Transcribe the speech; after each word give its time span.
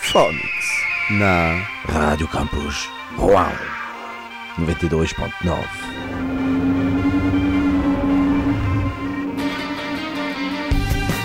Phonics 0.00 0.68
na 1.10 1.56
Radio 1.86 2.26
Campus 2.26 2.88
Rouen 3.18 3.52
92.9 4.58 5.52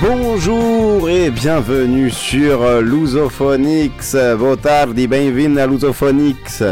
Bonjour 0.02 1.10
et 1.10 1.30
bienvenue 1.30 2.10
sur 2.10 2.82
Lusophonix. 2.82 4.16
Boa 4.38 4.58
tarde 4.58 5.00
e 5.00 5.08
bem-vindo 5.08 5.60
à 5.60 5.68
Lusophonix. 5.68 6.64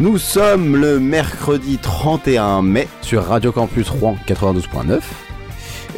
Nous 0.00 0.16
sommes 0.16 0.76
le 0.76 0.98
mercredi 0.98 1.76
31 1.76 2.62
mai 2.62 2.88
sur 3.02 3.24
Radio 3.24 3.52
Campus 3.52 3.90
Rouen 3.90 4.16
92.9. 4.26 5.00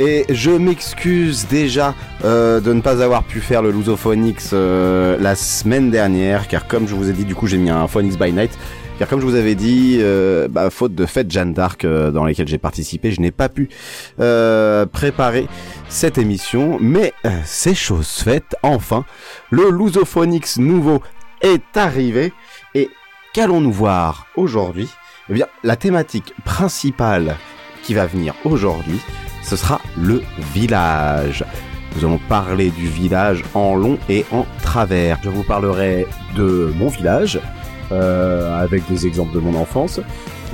Et 0.01 0.25
je 0.31 0.51
m'excuse 0.51 1.47
déjà 1.49 1.95
euh, 2.25 2.61
de 2.61 2.73
ne 2.73 2.81
pas 2.81 3.03
avoir 3.03 3.25
pu 3.25 3.41
faire 3.41 3.63
le 3.63 3.71
Lusophonix 3.71 4.51
euh, 4.53 5.17
la 5.19 5.35
semaine 5.35 5.91
dernière, 5.91 6.49
car 6.49 6.67
comme 6.67 6.87
je 6.87 6.95
vous 6.95 7.09
ai 7.09 7.13
dit, 7.13 7.25
du 7.25 7.35
coup 7.35 7.47
j'ai 7.47 7.57
mis 7.57 7.71
un 7.71 7.87
Phonix 7.87 8.19
by 8.19 8.33
Night. 8.33 8.51
Car 8.99 9.09
comme 9.09 9.21
je 9.21 9.25
vous 9.25 9.35
avais 9.35 9.55
dit, 9.55 9.97
euh, 10.01 10.47
bah, 10.47 10.69
faute 10.69 10.95
de 10.95 11.07
fête 11.07 11.31
Jeanne 11.31 11.55
d'Arc 11.55 11.87
dans 11.87 12.27
lesquelles 12.27 12.49
j'ai 12.49 12.59
participé, 12.59 13.11
je 13.11 13.23
n'ai 13.23 13.31
pas 13.31 13.49
pu 13.49 13.71
préparer 14.19 15.47
cette 15.89 16.19
émission. 16.19 16.77
Mais 16.81 17.15
c'est 17.47 17.75
chose 17.75 18.09
faite, 18.09 18.57
enfin, 18.63 19.07
le 19.51 19.71
Lusophonix 19.71 20.59
nouveau 20.59 21.01
est 21.41 21.79
arrivé. 21.79 22.35
Et 22.75 22.91
qu'allons-nous 23.33 23.73
voir 23.73 24.27
aujourd'hui? 24.37 24.89
Eh 25.31 25.33
bien, 25.33 25.47
la 25.65 25.77
thématique 25.77 26.35
principale 26.45 27.37
qui 27.83 27.95
va 27.95 28.05
venir 28.05 28.35
aujourd'hui, 28.45 29.01
ce 29.43 29.57
sera 29.57 29.81
le 29.97 30.23
village. 30.53 31.45
Nous 31.97 32.05
allons 32.05 32.21
parler 32.29 32.71
du 32.71 32.87
village 32.87 33.45
en 33.55 33.75
long 33.75 33.99
et 34.09 34.25
en 34.33 34.47
travers. 34.63 35.19
Je 35.23 35.29
vous 35.29 35.43
parlerai 35.43 36.07
de 36.37 36.73
mon 36.77 36.89
village, 36.89 37.41
euh, 37.93 38.63
avec 38.63 38.87
des 38.89 39.07
exemples 39.07 39.35
de 39.35 39.41
mon 39.41 39.55
enfance. 39.59 40.01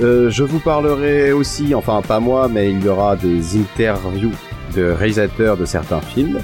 Euh, 0.01 0.29
je 0.29 0.43
vous 0.43 0.59
parlerai 0.59 1.31
aussi, 1.31 1.73
enfin 1.73 2.01
pas 2.01 2.19
moi, 2.19 2.47
mais 2.47 2.71
il 2.71 2.83
y 2.83 2.89
aura 2.89 3.15
des 3.15 3.57
interviews 3.57 4.33
de 4.75 4.91
réalisateurs 4.91 5.57
de 5.57 5.65
certains 5.65 6.01
films, 6.01 6.39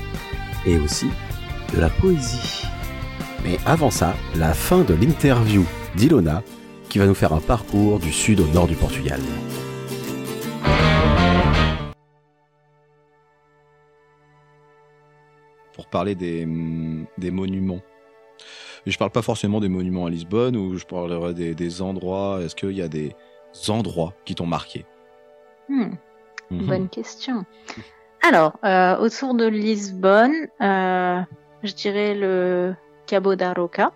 et 0.65 0.77
aussi 0.77 1.07
de 1.75 1.81
la 1.81 1.89
poésie. 1.89 2.63
Mais 3.43 3.57
avant 3.65 3.91
ça, 3.91 4.15
la 4.35 4.53
fin 4.53 4.81
de 4.81 4.93
l'interview 4.93 5.65
d'Ilona, 5.95 6.41
qui 6.89 6.99
va 6.99 7.05
nous 7.05 7.15
faire 7.15 7.33
un 7.33 7.39
parcours 7.39 7.99
du 7.99 8.11
sud 8.11 8.39
au 8.39 8.47
nord 8.53 8.67
du 8.67 8.75
Portugal. 8.75 9.19
Pour 15.73 15.87
parler 15.87 16.15
des, 16.15 16.47
des 17.17 17.31
monuments. 17.31 17.81
Et 18.85 18.91
je 18.91 18.97
parle 18.97 19.11
pas 19.11 19.21
forcément 19.21 19.59
des 19.59 19.69
monuments 19.69 20.05
à 20.05 20.09
Lisbonne 20.09 20.55
ou 20.57 20.77
je 20.77 20.85
parlerai 20.85 21.33
des, 21.33 21.55
des 21.55 21.81
endroits. 21.81 22.39
Est-ce 22.43 22.55
qu'il 22.55 22.71
y 22.71 22.81
a 22.81 22.87
des 22.89 23.15
endroits 23.69 24.13
qui 24.25 24.35
t'ont 24.35 24.45
marqué? 24.45 24.85
Hmm, 25.69 25.91
Mhm. 26.51 26.65
Bonne 26.67 26.89
question. 26.89 27.45
Alors, 28.27 28.57
euh, 28.65 28.97
autour 28.97 29.33
de 29.33 29.45
Lisbonne, 29.45 30.33
euh, 30.61 31.21
je 31.63 31.73
dirais 31.73 32.13
le 32.13 32.75
Cabo 33.07 33.35
da 33.35 33.53
Roca, 33.53 33.91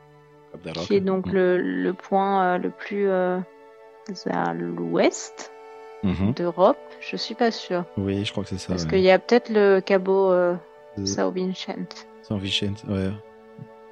qui 0.74 0.96
est 0.96 1.02
donc 1.02 1.28
Mhm. 1.28 1.34
le, 1.34 1.58
le 1.58 1.94
point 1.94 2.44
euh, 2.44 2.58
le 2.58 2.70
plus 2.70 3.10
à 3.10 4.54
l'ouest 4.54 5.52
Mhm. 6.04 6.34
d'Europe. 6.34 6.78
Je 7.02 7.18
suis 7.18 7.36
pas 7.36 7.52
sûre. 7.52 7.84
Oui, 7.98 8.24
je 8.24 8.32
crois 8.32 8.44
que 8.44 8.50
c'est 8.50 8.58
ça. 8.58 8.70
Parce 8.70 8.84
ouais. 8.86 8.90
qu'il 8.92 9.02
y 9.02 9.12
a 9.12 9.20
peut-être 9.20 9.50
le 9.50 9.82
Cabo 9.82 10.32
euh, 10.98 11.02
Euh, 11.02 11.06
São 11.06 11.32
Vicente. 11.32 12.08
Saint 12.24 12.38
Vicente, 12.38 12.84
ouais. 12.90 13.12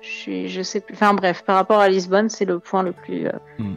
Je 0.02 0.08
suis, 0.10 0.50
je 0.50 0.62
sais 0.62 0.82
plus. 0.82 0.94
Enfin 0.94 1.14
bref, 1.14 1.44
par 1.46 1.56
rapport 1.56 1.80
à 1.80 1.90
Lisbonne, 1.90 2.30
c'est 2.30 2.46
le 2.46 2.60
point 2.60 2.84
le 2.84 2.92
plus, 2.92 3.28
euh, 3.28 3.32
Hmm. 3.60 3.76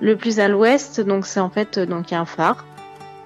le 0.00 0.16
plus 0.16 0.38
à 0.38 0.48
l'ouest. 0.48 1.00
Donc 1.00 1.26
c'est 1.26 1.40
en 1.40 1.50
fait 1.50 1.78
euh, 1.78 1.86
donc 1.86 2.10
il 2.10 2.14
y 2.14 2.16
a 2.16 2.20
un 2.20 2.24
phare 2.26 2.64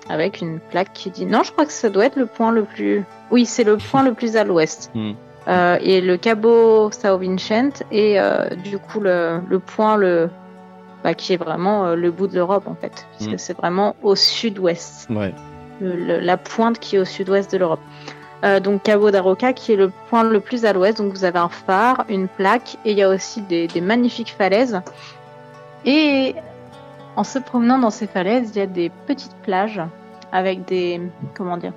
avec 0.09 0.41
une 0.41 0.59
plaque 0.59 0.93
qui 0.93 1.11
dit. 1.11 1.27
Non, 1.27 1.43
je 1.43 1.53
crois 1.53 1.67
que 1.67 1.73
ça 1.73 1.89
doit 1.91 2.07
être 2.07 2.17
le 2.17 2.27
point 2.27 2.51
le 2.53 2.65
plus. 2.65 3.05
Oui, 3.31 3.45
c'est 3.47 3.65
le 3.65 3.77
point 3.77 4.03
le 4.03 4.15
plus 4.15 4.37
à 4.37 4.45
l'ouest. 4.45 4.91
Hmm. 4.95 5.13
Euh, 5.49 5.79
et 5.81 6.01
le 6.01 6.17
Cabo 6.17 6.91
São 6.91 7.19
Vicente 7.19 7.83
est 7.91 8.19
euh, 8.19 8.49
du 8.57 8.79
coup 8.79 9.01
le, 9.01 9.41
le 9.49 9.59
point 9.59 9.97
le 9.97 10.29
bah, 11.03 11.15
qui 11.15 11.33
est 11.33 11.39
vraiment 11.39 11.95
le 11.95 12.11
bout 12.11 12.27
de 12.27 12.35
l'Europe 12.35 12.65
en 12.67 12.75
fait, 12.75 13.07
puisque 13.17 13.33
Hmm. 13.33 13.39
c'est 13.39 13.57
vraiment 13.57 13.97
au 14.03 14.15
sud-ouest 14.15 15.09
Ouais. 15.11 15.33
le- 15.81 15.97
le- 15.97 16.21
la 16.21 16.37
pointe 16.37 16.79
qui 16.79 16.97
est 16.97 16.99
au 16.99 17.05
sud-ouest 17.07 17.51
de 17.53 17.57
l'Europe. 17.59 17.81
Euh, 18.45 18.59
donc 18.61 18.83
Cabo 18.83 19.11
da 19.11 19.21
Roca 19.21 19.53
qui 19.53 19.73
est 19.73 19.77
le 19.77 19.91
point 20.09 20.23
le 20.23 20.41
plus 20.41 20.65
à 20.65 20.73
l'ouest. 20.73 20.99
Donc 20.99 21.13
vous 21.13 21.25
avez 21.25 21.39
un 21.39 21.49
phare, 21.49 22.05
une 22.09 22.29
plaque 22.29 22.77
et 22.85 22.93
il 22.93 22.99
y 22.99 23.03
a 23.03 23.09
aussi 23.09 23.43
des, 23.43 23.67
des 23.67 23.81
magnifiques 23.81 24.35
falaises. 24.37 24.81
Et 25.85 26.35
en 27.17 27.25
se 27.25 27.39
promenant 27.39 27.79
dans 27.79 27.91
ces 27.91 28.07
falaises, 28.07 28.53
il 28.55 28.59
y 28.59 28.63
a 28.63 28.67
des 28.67 28.91
petites 29.07 29.35
plages 29.43 29.81
avec 30.33 30.65
des 30.65 31.01
comment 31.35 31.57
dire? 31.57 31.73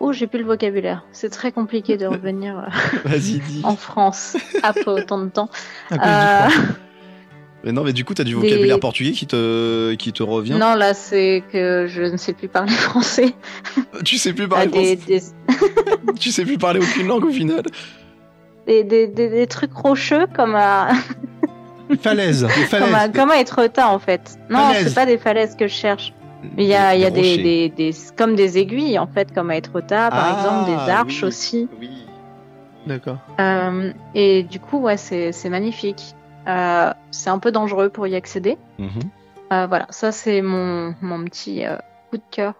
Oh, 0.00 0.12
j'ai 0.12 0.26
plus 0.26 0.40
le 0.40 0.44
vocabulaire. 0.44 1.04
C'est 1.12 1.30
très 1.30 1.52
compliqué 1.52 1.96
de 1.96 2.06
revenir 2.06 2.58
euh, 2.58 3.18
en 3.62 3.76
France 3.76 4.36
après 4.62 4.90
autant 4.90 5.18
de 5.18 5.28
temps. 5.28 5.48
À 5.90 5.98
cause 5.98 6.06
du 6.06 6.62
froid. 6.62 6.74
Mais 7.64 7.72
non, 7.72 7.82
mais 7.82 7.92
du 7.94 8.04
coup, 8.04 8.12
t'as 8.14 8.24
du 8.24 8.34
des- 8.34 8.40
vocabulaire 8.40 8.78
portugais 8.78 9.12
qui 9.12 9.26
te, 9.26 9.94
qui 9.94 10.12
te 10.12 10.22
revient. 10.22 10.52
non, 10.58 10.74
là 10.74 10.92
c'est 10.94 11.42
que 11.52 11.86
je 11.88 12.02
ne 12.02 12.16
sais 12.16 12.32
plus 12.34 12.48
parler 12.48 12.70
français. 12.72 13.32
Tu 14.04 14.18
sais 14.18 14.32
plus 14.32 14.44
Ah, 14.44 14.48
parler 14.66 14.96
des, 14.96 14.96
français. 14.96 15.32
des, 16.06 16.12
Tu 16.20 16.30
sais 16.30 16.44
plus 16.44 16.58
parler 16.58 16.80
aucune 16.80 17.06
langue 17.06 17.24
au 17.24 17.30
final. 17.30 17.62
des, 18.66 18.84
des, 18.84 19.06
des, 19.08 19.28
des 19.30 19.46
trucs 19.46 19.72
rocheux 19.72 20.26
comme 20.34 20.54
à, 20.54 20.88
Falaise. 22.00 22.42
Des 22.70 22.78
comme 22.78 22.94
à, 22.94 23.08
comme 23.08 23.30
à 23.30 23.38
Etretat 23.40 23.88
en 23.88 23.98
fait. 23.98 24.36
Non, 24.50 24.58
Falaises. 24.58 24.88
c'est 24.88 24.94
pas 24.94 25.06
des 25.06 25.18
falaises 25.18 25.54
que 25.56 25.66
je 25.68 25.74
cherche. 25.74 26.12
Mais 26.56 26.64
il 26.64 26.68
y 26.68 26.74
a, 26.74 26.94
il 26.94 27.00
y 27.00 27.04
a 27.06 27.10
des, 27.10 27.38
des, 27.38 27.68
des, 27.70 27.90
comme 28.18 28.34
des 28.36 28.58
aiguilles 28.58 28.98
en 28.98 29.06
fait, 29.06 29.32
comme 29.34 29.48
à 29.50 29.56
Etretat 29.56 30.10
par 30.10 30.20
Ah, 30.22 30.42
exemple, 30.66 30.70
des 30.86 30.90
arches 30.92 31.22
oui. 31.22 31.28
aussi. 31.28 31.68
Oui. 31.80 31.88
D'accord. 32.86 33.16
Euh, 33.40 33.92
et 34.14 34.42
du 34.42 34.60
coup, 34.60 34.78
ouais, 34.80 34.98
c'est 34.98 35.32
c'est 35.32 35.48
magnifique. 35.48 36.14
Euh, 36.48 36.92
c'est 37.10 37.30
un 37.30 37.38
peu 37.38 37.52
dangereux 37.52 37.88
pour 37.88 38.06
y 38.06 38.14
accéder. 38.14 38.56
Mhm. 38.78 38.88
Euh, 39.52 39.66
voilà, 39.66 39.86
ça 39.90 40.12
c'est 40.12 40.42
mon, 40.42 40.94
mon 41.02 41.22
petit 41.24 41.64
euh, 41.66 41.76
coup 42.10 42.16
de 42.16 42.22
cœur 42.30 42.54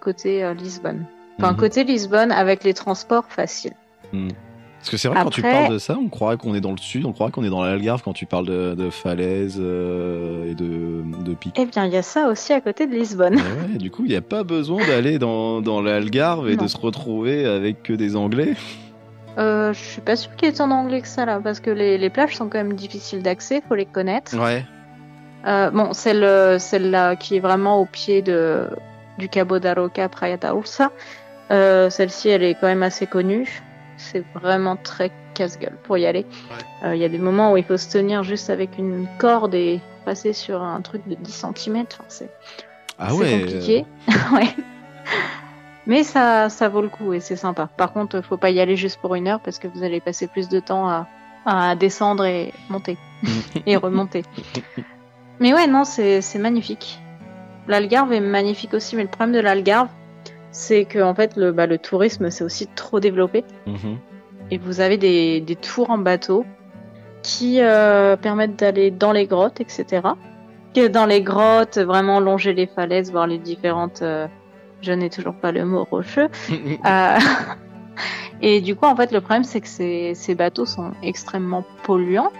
côté 0.00 0.52
Lisbonne. 0.54 1.04
Enfin, 1.38 1.52
Mhm. 1.52 1.58
côté 1.58 1.84
Lisbonne 1.84 2.32
avec 2.32 2.64
les 2.64 2.72
transports 2.74 3.26
faciles. 3.28 3.74
Parce 4.10 4.90
que 4.90 4.96
c'est 4.96 5.08
vrai, 5.08 5.20
quand 5.22 5.30
tu 5.30 5.42
parles 5.42 5.72
de 5.72 5.78
ça, 5.78 5.96
on 5.96 6.08
croirait 6.08 6.36
qu'on 6.36 6.54
est 6.54 6.60
dans 6.60 6.72
le 6.72 6.76
sud, 6.78 7.04
on 7.06 7.12
croirait 7.12 7.30
qu'on 7.30 7.44
est 7.44 7.50
dans 7.50 7.62
l'Algarve 7.62 8.02
quand 8.02 8.12
tu 8.14 8.26
parles 8.26 8.46
de, 8.46 8.74
de 8.74 8.90
falaises 8.90 9.58
euh, 9.60 10.50
et 10.50 10.54
de, 10.54 11.02
de 11.24 11.34
pics. 11.34 11.54
Eh 11.58 11.66
bien, 11.66 11.84
il 11.86 11.92
y 11.92 11.96
a 11.96 12.02
ça 12.02 12.28
aussi 12.28 12.52
à 12.52 12.60
côté 12.60 12.86
de 12.86 12.92
Lisbonne. 12.94 13.36
Ouais, 13.36 13.78
du 13.78 13.90
coup, 13.92 14.02
il 14.04 14.08
n'y 14.10 14.16
a 14.16 14.20
pas 14.22 14.42
besoin 14.42 14.84
d'aller 14.86 15.18
dans, 15.20 15.60
dans 15.60 15.80
l'Algarve 15.82 16.48
et 16.50 16.56
Non. 16.56 16.64
de 16.64 16.68
se 16.68 16.76
retrouver 16.78 17.44
avec 17.46 17.82
que 17.84 17.92
des 17.92 18.16
Anglais. 18.16 18.54
Euh, 19.38 19.72
je 19.72 19.78
suis 19.78 20.00
pas 20.00 20.16
sûre 20.16 20.34
qu'il 20.36 20.48
est 20.48 20.60
en 20.60 20.70
anglais 20.70 21.00
que 21.00 21.08
ça 21.08 21.24
là, 21.24 21.40
parce 21.42 21.60
que 21.60 21.70
les, 21.70 21.96
les 21.98 22.10
plages 22.10 22.36
sont 22.36 22.48
quand 22.48 22.58
même 22.58 22.74
difficiles 22.74 23.22
d'accès, 23.22 23.62
faut 23.66 23.74
les 23.74 23.86
connaître. 23.86 24.36
Ouais. 24.38 24.64
Euh, 25.46 25.70
bon, 25.70 25.92
celle, 25.92 26.22
euh, 26.22 26.58
celle-là 26.58 27.16
qui 27.16 27.36
est 27.36 27.40
vraiment 27.40 27.80
au 27.80 27.86
pied 27.86 28.22
de, 28.22 28.68
du 29.18 29.28
Cabo 29.28 29.58
da 29.58 29.74
Roca, 29.74 30.08
Praia 30.08 30.36
da 30.36 30.52
Ursa, 30.54 30.92
euh, 31.50 31.90
celle-ci 31.90 32.28
elle 32.28 32.42
est 32.42 32.54
quand 32.54 32.66
même 32.68 32.82
assez 32.82 33.06
connue. 33.06 33.62
C'est 33.96 34.24
vraiment 34.34 34.76
très 34.76 35.10
casse-gueule 35.34 35.76
pour 35.84 35.96
y 35.98 36.06
aller. 36.06 36.26
Euh, 36.84 36.94
Il 36.94 37.00
y 37.00 37.04
a 37.04 37.08
des 37.08 37.18
moments 37.18 37.52
où 37.52 37.56
il 37.56 37.64
faut 37.64 37.76
se 37.76 37.88
tenir 37.90 38.22
juste 38.24 38.50
avec 38.50 38.76
une 38.78 39.06
corde 39.18 39.54
et 39.54 39.80
passer 40.04 40.32
sur 40.32 40.62
un 40.62 40.80
truc 40.80 41.06
de 41.08 41.14
10 41.14 41.32
cm. 41.56 41.76
Enfin, 41.92 42.04
c'est 42.08 42.30
Ah 42.98 43.14
ouais. 43.14 43.40
compliqué. 43.40 43.84
ouais. 44.32 44.48
Mais 45.86 46.04
ça, 46.04 46.48
ça 46.48 46.68
vaut 46.68 46.80
le 46.82 46.88
coup 46.88 47.12
et 47.12 47.20
c'est 47.20 47.36
sympa. 47.36 47.68
Par 47.76 47.92
contre, 47.92 48.20
faut 48.22 48.36
pas 48.36 48.50
y 48.50 48.60
aller 48.60 48.76
juste 48.76 49.00
pour 49.00 49.14
une 49.16 49.26
heure 49.28 49.40
parce 49.40 49.58
que 49.58 49.66
vous 49.68 49.82
allez 49.82 50.00
passer 50.00 50.28
plus 50.28 50.48
de 50.48 50.60
temps 50.60 50.88
à, 50.88 51.08
à 51.44 51.74
descendre 51.74 52.24
et 52.24 52.52
monter 52.68 52.96
et 53.66 53.76
remonter. 53.76 54.22
Mais 55.40 55.52
ouais, 55.52 55.66
non, 55.66 55.84
c'est 55.84 56.20
c'est 56.20 56.38
magnifique. 56.38 57.00
L'Algarve 57.68 58.12
est 58.12 58.20
magnifique 58.20 58.74
aussi, 58.74 58.96
mais 58.96 59.02
le 59.02 59.08
problème 59.08 59.34
de 59.34 59.40
l'Algarve, 59.40 59.88
c'est 60.50 60.84
que 60.84 61.00
en 61.02 61.14
fait, 61.14 61.36
le, 61.36 61.52
bah, 61.52 61.66
le 61.66 61.78
tourisme, 61.78 62.30
c'est 62.30 62.44
aussi 62.44 62.66
trop 62.68 63.00
développé 63.00 63.44
Mhm. 63.66 63.98
et 64.50 64.58
vous 64.58 64.80
avez 64.80 64.98
des, 64.98 65.40
des 65.40 65.56
tours 65.56 65.90
en 65.90 65.98
bateau 65.98 66.44
qui 67.22 67.60
euh, 67.60 68.16
permettent 68.16 68.58
d'aller 68.58 68.90
dans 68.90 69.12
les 69.12 69.26
grottes, 69.26 69.60
etc. 69.60 70.00
Que 70.74 70.86
dans 70.88 71.06
les 71.06 71.22
grottes, 71.22 71.78
vraiment 71.78 72.18
longer 72.20 72.52
les 72.52 72.66
falaises, 72.66 73.10
voir 73.12 73.26
les 73.26 73.38
différentes. 73.38 74.02
euh, 74.02 74.26
je 74.82 74.92
n'ai 74.92 75.08
toujours 75.10 75.34
pas 75.34 75.52
le 75.52 75.64
mot 75.64 75.84
rocheux. 75.84 76.28
Euh, 76.84 77.18
et 78.42 78.60
du 78.60 78.74
coup, 78.76 78.86
en 78.86 78.96
fait, 78.96 79.12
le 79.12 79.20
problème, 79.20 79.44
c'est 79.44 79.60
que 79.60 79.68
ces, 79.68 80.14
ces 80.14 80.34
bateaux 80.34 80.66
sont 80.66 80.92
extrêmement 81.02 81.64
polluants, 81.84 82.32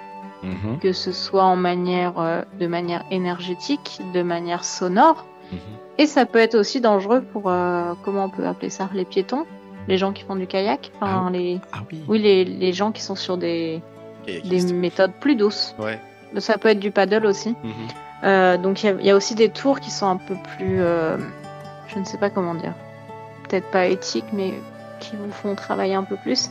Mhm. 0.43 0.81
que 0.81 0.93
ce 0.93 1.13
soit 1.13 1.45
en 1.45 1.55
manière, 1.55 2.19
euh, 2.19 2.43
de 2.59 2.67
manière 2.67 3.05
énergétique, 3.13 4.01
de 4.13 4.23
manière 4.23 4.65
sonore. 4.65 5.25
Mhm. 5.53 5.59
Et 5.99 6.07
ça 6.07 6.27
peut 6.27 6.41
être 6.41 6.57
aussi 6.57 6.81
dangereux 6.81 7.23
pour, 7.33 7.45
euh, 7.49 7.93
comment 8.05 8.25
on 8.25 8.29
peut 8.29 8.45
appeler 8.47 8.69
ça, 8.71 8.89
les 8.93 9.05
piétons. 9.05 9.47
les 9.89 9.99
gens 9.99 10.13
qui 10.13 10.23
font 10.25 10.37
du 10.37 10.47
kayak. 10.49 10.91
Enfin, 11.01 11.29
les, 11.33 11.61
Ah 11.73 11.79
oui. 11.91 12.05
oui, 12.09 12.19
les, 12.21 12.45
les 12.45 12.73
gens 12.73 12.93
qui 12.93 13.03
sont 13.03 13.17
sur 13.17 13.37
des, 13.37 13.83
méthodes 14.73 15.13
plus 15.21 15.35
douces. 15.37 15.75
Ouais. 15.79 15.99
Ça 16.39 16.57
peut 16.59 16.69
être 16.69 16.79
du 16.81 16.91
paddle 16.93 17.27
aussi. 17.27 17.51
Mhm. 17.65 17.73
Euh, 18.25 18.57
donc 18.59 18.83
il 18.83 18.87
y, 18.87 18.89
a- 18.91 18.97
il 19.01 19.07
y 19.07 19.11
a 19.11 19.17
aussi 19.17 19.35
des 19.35 19.49
tours 19.49 19.81
qui 19.81 19.91
sont 19.91 20.07
un 20.07 20.17
peu 20.19 20.35
plus, 20.57 20.81
euh, 20.81 21.17
je 21.93 21.99
ne 21.99 22.05
sais 22.05 22.19
pas 22.19 22.31
comment 22.31 22.55
dire, 22.55 22.75
peut-être 23.49 23.71
pas 23.71 23.87
éthiques, 23.87 24.33
mais 24.33 24.55
qui 25.01 25.17
vous 25.17 25.31
font 25.31 25.55
travailler 25.55 25.95
un 25.95 26.05
peu 26.05 26.17
plus. 26.17 26.51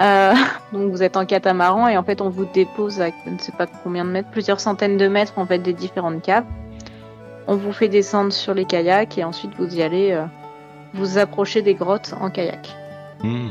Euh, 0.00 0.34
donc 0.72 0.90
vous 0.90 1.02
êtes 1.02 1.16
en 1.16 1.24
catamaran 1.24 1.88
et 1.88 1.96
en 1.96 2.02
fait 2.02 2.20
on 2.20 2.28
vous 2.28 2.44
dépose 2.44 3.00
à 3.00 3.08
je 3.24 3.30
ne 3.30 3.38
sais 3.38 3.52
pas 3.52 3.66
combien 3.66 4.04
de 4.04 4.10
mètres, 4.10 4.28
plusieurs 4.30 4.60
centaines 4.60 4.96
de 4.96 5.08
mètres 5.08 5.34
en 5.36 5.46
fait 5.46 5.58
des 5.58 5.72
différentes 5.72 6.22
caves. 6.22 6.44
On 7.46 7.56
vous 7.56 7.72
fait 7.72 7.88
descendre 7.88 8.32
sur 8.32 8.54
les 8.54 8.64
kayaks 8.64 9.18
et 9.18 9.24
ensuite 9.24 9.52
vous 9.58 9.76
y 9.76 9.82
allez 9.82 10.12
euh, 10.12 10.24
vous 10.94 11.18
approcher 11.18 11.62
des 11.62 11.74
grottes 11.74 12.14
en 12.20 12.30
kayak. 12.30 12.68
Mhm. 13.22 13.50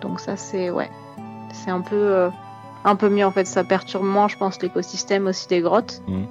Donc 0.00 0.20
ça 0.20 0.36
c'est 0.36 0.70
ouais, 0.70 0.90
c'est 1.52 1.70
un 1.70 1.80
peu 1.80 1.96
euh, 1.96 2.30
un 2.84 2.96
peu 2.96 3.08
mieux 3.08 3.24
en 3.24 3.30
fait. 3.30 3.46
Ça 3.46 3.64
perturbe 3.64 4.04
moins, 4.04 4.28
je 4.28 4.36
pense, 4.36 4.60
l'écosystème 4.62 5.26
aussi 5.26 5.48
des 5.48 5.60
grottes. 5.60 6.02
Mhm. 6.06 6.26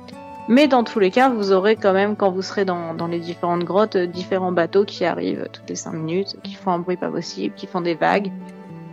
Mais 0.54 0.68
dans 0.68 0.84
tous 0.84 1.00
les 1.00 1.12
cas, 1.12 1.30
vous 1.30 1.54
aurez 1.54 1.78
quand 1.78 1.94
même, 1.94 2.18
quand 2.18 2.30
vous 2.30 2.42
serez 2.42 2.66
dans, 2.66 2.94
dans 2.94 3.08
les 3.08 3.20
différentes 3.20 3.64
grottes, 3.64 3.96
euh, 3.96 4.06
différents 4.06 4.52
bateaux 4.52 4.84
qui 4.84 5.06
arrivent 5.06 5.48
toutes 5.54 5.70
les 5.70 5.76
5 5.78 5.94
minutes, 5.94 6.36
qui 6.44 6.56
font 6.56 6.72
un 6.72 6.80
bruit 6.80 6.98
pas 6.98 7.10
possible, 7.10 7.56
qui 7.56 7.68
font 7.68 7.80
des 7.80 7.96
vagues. 7.96 8.32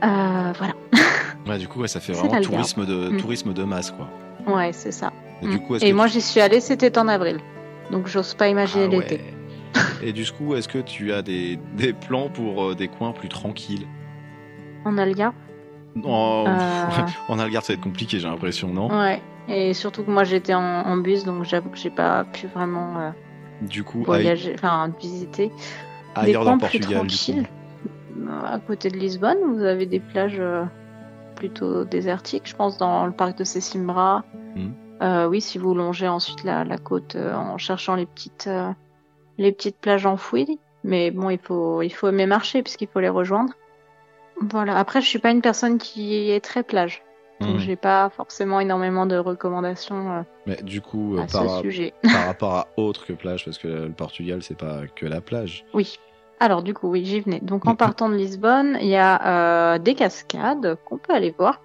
Euh, 0.05 0.53
voilà. 0.57 0.75
Ouais, 1.49 1.57
du 1.59 1.67
coup, 1.67 1.81
ouais, 1.81 1.89
ça 1.89 1.99
fait 1.99 2.13
vraiment 2.13 2.41
tourisme 2.43 2.85
de, 2.85 3.09
Mm. 3.09 3.17
tourisme 3.17 3.53
de 3.55 3.65
masse, 3.65 3.91
quoi. 3.91 4.07
Ouais, 4.55 4.71
c'est 4.73 4.93
ça. 4.93 5.13
Et, 5.43 5.47
Mm. 5.47 5.51
du 5.51 5.59
coup, 5.61 5.75
est-ce 5.77 5.85
Et 5.87 5.91
que 5.91 5.95
moi, 5.97 6.07
tu- 6.07 6.13
j'y 6.13 6.21
suis 6.21 6.41
allée, 6.41 6.61
c'était 6.61 6.97
en 6.99 7.09
avril. 7.09 7.39
Donc 7.91 8.07
j'ose 8.07 8.35
pas 8.35 8.49
imaginer 8.49 8.85
Ah 8.85 8.89
l'été. 8.89 9.15
ouais. 9.17 9.83
Et 10.09 10.13
du 10.13 10.31
coup, 10.31 10.55
est-ce 10.55 10.69
que 10.69 10.79
tu 10.79 11.13
as 11.13 11.23
des, 11.23 11.59
des 11.77 11.93
plans 11.95 12.29
pour 12.29 12.65
euh, 12.71 12.75
des 12.75 12.89
coins 12.89 13.13
plus 13.13 13.29
tranquilles? 13.31 13.87
En 14.85 14.99
Algarve. 14.99 15.33
En, 16.05 16.45
Euh, 16.47 17.07
en 17.29 17.39
Algarve, 17.39 17.65
ça 17.65 17.73
va 17.73 17.77
être 17.79 17.83
compliqué, 17.85 18.19
j'ai 18.19 18.29
l'impression, 18.29 18.69
non? 18.69 18.89
Ouais. 18.89 19.21
Et 19.49 19.73
surtout 19.75 20.03
que 20.05 20.11
moi 20.11 20.25
j'étais 20.25 20.55
en, 20.55 20.61
en 20.63 20.97
bus, 20.99 21.25
donc 21.25 21.45
j'avoue 21.45 21.71
que 21.71 21.79
j'ai 21.79 21.91
pas 21.91 22.25
pu 22.25 22.47
vraiment 22.49 22.99
euh, 22.99 23.11
Du 23.63 23.83
coup, 23.83 24.03
voyager, 24.03 24.53
enfin 24.55 24.93
visiter. 25.01 25.51
ailleurs 26.15 26.43
des 26.43 26.47
dans 26.51 26.53
le 26.53 26.59
plus 26.59 26.79
Portugal, 26.79 27.07
du 27.07 27.17
tranquilles. 27.17 27.43
coup. 27.47 28.29
Euh, 28.31 28.55
À 28.55 28.59
côté 28.59 28.91
de 28.91 28.97
Lisbonne, 28.99 29.39
vous 29.55 29.63
avez 29.65 29.87
des 29.87 30.01
plages 30.01 30.37
euh, 30.39 30.65
plutôt 31.37 31.85
désertiques, 31.85 32.47
je 32.47 32.55
pense, 32.57 32.77
dans 32.77 33.07
le 33.07 33.13
parc 33.13 33.39
de 33.39 33.45
Sesimbra. 33.45 34.25
Euh, 35.01 35.29
oui, 35.29 35.41
si 35.41 35.57
vous 35.59 35.75
longez 35.75 36.09
ensuite 36.09 36.43
la, 36.45 36.65
la 36.65 36.77
côte 36.77 37.15
en 37.17 37.57
cherchant 37.57 37.95
les 37.95 38.05
petites, 38.07 38.51
les 39.39 39.53
petites 39.53 39.79
plages 39.79 40.05
enfouies. 40.07 40.59
Mais 40.85 41.11
bon, 41.13 41.31
il 41.31 41.39
faut, 41.39 41.83
il 41.83 41.91
faut 41.91 42.09
aimer 42.09 42.27
marcher 42.27 42.63
puisqu'il 42.63 42.89
faut 42.89 42.99
les 43.01 43.09
rejoindre. 43.09 43.53
Voilà. 44.41 44.77
Après, 44.79 45.01
je 45.01 45.07
suis 45.07 45.19
pas 45.19 45.31
une 45.31 45.43
personne 45.43 45.79
qui 45.79 46.31
est 46.31 46.41
très 46.41 46.63
plage, 46.63 47.03
donc 47.41 47.55
Mhm. 47.55 47.59
j'ai 47.59 47.77
pas 47.77 48.09
forcément 48.11 48.61
énormément 48.61 49.07
de 49.07 49.17
recommandations 49.17 50.19
euh, 50.19 50.23
Mais 50.47 50.57
du 50.57 50.81
coup, 50.81 51.17
euh, 51.17 51.23
à 51.23 51.27
par, 51.27 51.57
ce 51.57 51.63
sujet. 51.63 51.93
par 52.03 52.27
rapport 52.27 52.55
à 52.55 52.69
autre 52.77 53.07
que 53.07 53.13
plage, 53.13 53.45
parce 53.45 53.59
que 53.59 53.69
le 53.69 53.93
Portugal, 53.93 54.43
c'est 54.43 54.57
pas 54.57 54.83
que 54.95 55.07
la 55.07 55.21
plage. 55.21 55.65
Oui. 55.75 55.99
Alors 56.41 56.63
du 56.63 56.73
coup, 56.73 56.89
oui, 56.89 57.05
j'y 57.05 57.21
venais. 57.21 57.41
Donc 57.41 57.67
en 57.67 57.75
partant 57.75 58.09
de 58.09 58.15
Lisbonne, 58.15 58.79
il 58.81 58.87
y 58.87 58.97
a 58.97 59.75
euh, 59.75 59.79
des 59.79 59.97
cascades 59.97 60.79
qu'on 60.85 60.97
peut 60.97 61.13
aller 61.13 61.35
voir 61.37 61.61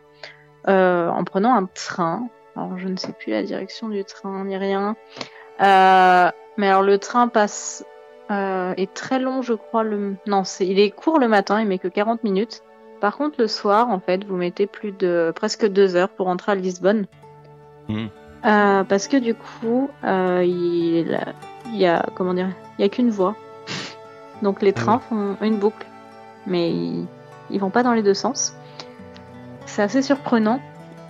euh, 0.68 1.10
en 1.10 1.24
prenant 1.24 1.54
un 1.54 1.66
train. 1.68 2.28
Alors 2.56 2.78
je 2.80 2.88
ne 2.88 2.98
sais 2.98 3.12
plus 3.14 3.32
la 3.32 3.44
direction 3.44 3.88
du 3.90 4.04
train 4.04 4.46
ni 4.46 4.58
rien. 4.58 4.96
Euh, 5.62 6.32
mais 6.58 6.68
alors 6.70 6.82
le 6.82 6.98
train 6.98 7.28
passe 7.28 7.86
euh, 8.34 8.74
est 8.78 8.94
très 8.94 9.20
long, 9.20 9.42
je 9.42 9.54
crois. 9.54 9.84
Le 9.84 10.16
non, 10.28 10.44
c'est 10.44 10.68
il 10.68 10.80
est 10.80 10.92
court 10.92 11.20
le 11.20 11.28
matin, 11.28 11.62
il 11.62 11.68
met 11.68 11.78
que 11.78 11.88
40 11.88 12.24
minutes. 12.24 12.62
Par 13.02 13.18
contre, 13.18 13.36
le 13.40 13.48
soir, 13.48 13.90
en 13.90 14.00
fait, 14.00 14.24
vous 14.26 14.36
mettez 14.36 14.66
plus 14.66 14.92
de 14.92 15.32
presque 15.36 15.68
deux 15.68 15.96
heures 15.96 16.10
pour 16.10 16.28
rentrer 16.28 16.54
à 16.54 16.56
Lisbonne. 16.56 17.06
Mhm. 17.90 18.10
Euh, 18.46 18.84
parce 18.84 19.08
que 19.08 19.18
du 19.18 19.36
coup, 19.36 19.90
euh, 20.04 20.44
il, 20.46 21.20
il 21.68 21.76
y 21.76 21.86
a 21.86 22.06
comment 22.16 22.34
dire, 22.34 22.50
il 22.78 22.82
y 22.82 22.86
a 22.86 22.90
qu'une 22.90 23.10
voie. 23.10 23.36
Donc 24.42 24.62
les 24.62 24.74
Ah 24.76 24.80
trains 24.82 25.00
font 25.00 25.38
une 25.42 25.58
boucle, 25.58 25.86
mais 26.48 26.72
ils, 26.72 27.06
ils 27.50 27.60
vont 27.60 27.70
pas 27.70 27.84
dans 27.84 27.94
les 27.94 28.04
deux 28.04 28.14
sens. 28.14 28.56
C'est 29.66 29.82
assez 29.82 30.02
surprenant. 30.02 30.60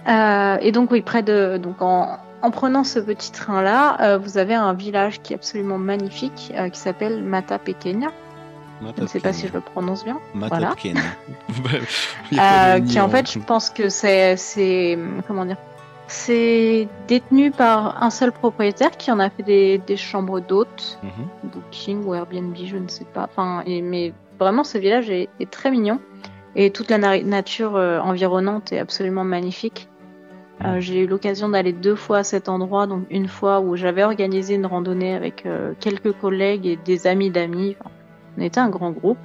Et 0.06 0.72
donc 0.72 0.92
oui, 0.92 1.02
près 1.02 1.24
de 1.24 1.58
donc 1.58 1.81
en, 1.81 2.18
en 2.44 2.51
prenant 2.51 2.84
ce 2.84 3.00
petit 3.00 3.31
train 3.31 3.62
là, 3.63 4.18
vous 4.18 4.38
avez 4.38 4.54
un 4.54 4.74
village 4.74 5.22
qui 5.22 5.34
est 5.34 5.36
absolument 5.38 5.78
magnifique 5.80 6.54
euh, 6.56 6.69
qui 6.69 6.80
s'appelle 6.80 7.24
Mata 7.24 7.57
Pequena. 7.57 8.10
Je 8.98 9.01
ne 9.04 9.07
sais 9.07 9.19
pas 9.22 9.31
si 9.34 9.48
je 9.48 9.54
le 9.54 9.62
prononce 9.62 10.04
bien. 10.04 10.19
voilà. 10.50 10.68
Pas 12.36 12.75
Euh, 12.75 12.80
qui 12.81 13.00
en 13.00 13.07
fait, 13.10 13.31
je 13.31 13.40
pense 13.40 13.69
que 13.69 13.88
c'est, 13.90 14.36
c'est, 14.38 15.00
comment 15.28 15.45
dire, 15.45 15.57
c'est 16.07 16.88
détenu 17.07 17.51
par 17.51 18.04
un 18.04 18.10
seul 18.10 18.31
propriétaire 18.31 18.92
qui 18.98 19.10
en 19.12 19.19
a 19.19 19.30
fait 19.30 19.44
des, 19.44 19.78
des 19.78 19.98
chambres 19.98 20.39
d'hôtes, 20.42 21.00
Mhm. 21.04 21.51
Booking 21.51 22.04
ou 22.06 22.13
Airbnb, 22.13 22.56
je 22.66 22.78
ne 22.78 22.88
sais 22.88 23.06
pas. 23.06 23.30
Enfin, 23.31 23.63
et- 23.66 23.81
mais 23.81 24.13
vraiment, 24.39 24.63
ce 24.63 24.78
village 24.78 25.10
est, 25.10 25.30
est 25.39 25.50
très 25.50 25.72
mignon 25.72 26.00
et 26.56 26.69
toute 26.72 26.89
la 26.92 26.98
na- 26.98 27.22
nature 27.24 27.75
euh, 27.78 28.00
environnante 28.00 28.72
est 28.74 28.80
absolument 28.80 29.24
magnifique. 29.24 29.88
Euh, 30.65 30.80
j'ai 30.80 31.00
eu 31.01 31.07
l'occasion 31.07 31.50
d'aller 31.50 31.74
deux 31.74 31.95
fois 31.95 32.19
à 32.19 32.24
cet 32.24 32.48
endroit, 32.50 32.88
donc 32.88 33.04
une 33.10 33.27
fois 33.27 33.60
où 33.60 33.75
j'avais 33.75 34.04
organisé 34.04 34.56
une 34.56 34.65
randonnée 34.65 35.13
avec 35.13 35.45
euh, 35.45 35.74
quelques 35.80 36.12
collègues 36.13 36.65
et 36.65 36.77
des 36.77 37.06
amis 37.07 37.30
d'amis. 37.30 37.75
Enfin, 37.80 37.92
on 38.38 38.42
était 38.42 38.60
un 38.60 38.69
grand 38.69 38.92
groupe 38.92 39.18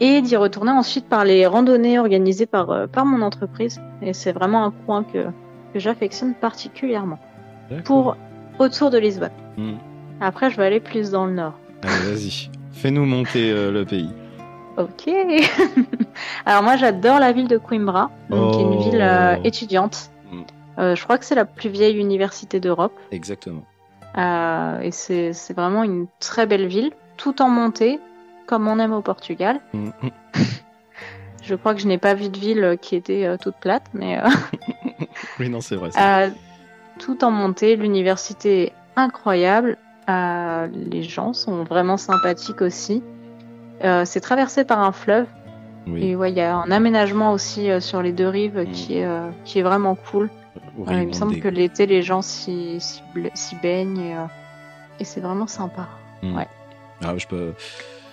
et 0.00 0.20
d'y 0.20 0.36
retourner 0.36 0.72
ensuite 0.72 1.08
par 1.08 1.24
les 1.24 1.46
randonnées 1.46 1.98
organisées 1.98 2.46
par, 2.46 2.70
euh, 2.70 2.86
par 2.86 3.04
mon 3.06 3.22
entreprise. 3.22 3.80
Et 4.02 4.12
c'est 4.12 4.32
vraiment 4.32 4.64
un 4.64 4.72
coin 4.86 5.04
que, 5.04 5.26
que 5.72 5.78
j'affectionne 5.78 6.34
particulièrement. 6.34 7.18
Pour 7.84 8.16
autour 8.58 8.90
de 8.90 8.98
Lisbonne. 8.98 9.30
Mhm. 9.56 9.76
Après, 10.20 10.50
je 10.50 10.56
vais 10.58 10.66
aller 10.66 10.80
plus 10.80 11.10
dans 11.10 11.24
le 11.24 11.32
nord. 11.32 11.54
Allez, 11.82 12.12
vas-y. 12.14 12.50
Fais-nous 12.72 13.06
monter 13.06 13.52
le 13.70 13.84
pays. 13.84 14.10
Ok. 14.76 15.08
Alors 16.46 16.62
moi, 16.62 16.76
j'adore 16.76 17.18
la 17.18 17.32
ville 17.32 17.48
de 17.48 17.56
Coimbra, 17.58 18.10
donc 18.30 18.52
qui 18.54 18.58
est 18.60 18.62
une 18.62 18.74
Oh. 18.74 18.90
ville 18.90 19.00
euh, 19.00 19.36
étudiante. 19.44 20.10
Mm. 20.76 20.80
Euh, 20.80 20.94
je 20.94 21.04
crois 21.04 21.18
que 21.18 21.24
c'est 21.24 21.34
la 21.34 21.44
plus 21.44 21.68
vieille 21.68 21.98
université 21.98 22.60
d'Europe. 22.60 22.92
Exactement. 23.10 23.64
Euh, 24.18 24.80
et 24.80 24.90
c'est 24.90 25.32
c'est 25.32 25.54
vraiment 25.54 25.84
une 25.84 26.06
très 26.20 26.46
belle 26.46 26.66
ville, 26.66 26.92
tout 27.16 27.40
en 27.42 27.48
montée, 27.48 27.98
comme 28.46 28.68
on 28.68 28.78
aime 28.78 28.92
au 28.92 29.00
Portugal. 29.02 29.60
Mhm. 29.72 29.92
Je 31.42 31.56
crois 31.56 31.74
que 31.74 31.80
je 31.80 31.88
n'ai 31.88 31.98
pas 31.98 32.14
vu 32.14 32.28
de 32.28 32.38
ville 32.38 32.78
qui 32.80 32.94
était 32.94 33.26
euh, 33.26 33.36
toute 33.36 33.56
plate, 33.56 33.82
mais 33.94 34.20
Oui, 35.40 35.48
non, 35.48 35.60
c'est 35.60 35.74
vrai. 35.74 35.90
ça. 35.90 36.28
Tout 37.00 37.24
en 37.24 37.32
montée, 37.32 37.74
l'université 37.74 38.66
est 38.66 38.72
incroyable. 38.94 39.76
Les 40.08 41.02
gens 41.02 41.32
sont 41.32 41.64
vraiment 41.64 41.96
sympathiques 41.96 42.62
aussi. 42.62 43.02
C'est 44.04 44.20
traversé 44.20 44.64
par 44.64 44.78
un 44.80 44.92
fleuve 44.92 45.26
oui. 45.88 46.10
et 46.10 46.14
ouais, 46.16 46.30
il 46.30 46.36
y 46.36 46.40
a 46.40 46.54
un 46.54 46.70
aménagement 46.70 47.32
aussi 47.32 47.68
euh, 47.68 47.80
sur 47.80 48.02
les 48.02 48.12
deux 48.12 48.28
rives 48.28 48.60
Mm. 48.60 48.70
qui 48.70 48.98
est 48.98 49.04
euh, 49.04 49.28
qui 49.44 49.58
est 49.58 49.62
vraiment 49.62 49.96
cool. 49.96 50.30
Il 50.88 51.08
me 51.08 51.12
semble 51.12 51.38
que 51.40 51.48
l'été 51.48 51.86
les 51.86 52.02
gens 52.02 52.22
s'y 52.22 52.80
baignent 53.62 53.98
et, 54.00 54.16
euh, 54.16 54.24
et 55.00 55.04
c'est 55.04 55.20
vraiment 55.20 55.46
sympa. 55.46 55.88
Ah, 57.04 57.16
je 57.16 57.26
peux, 57.26 57.52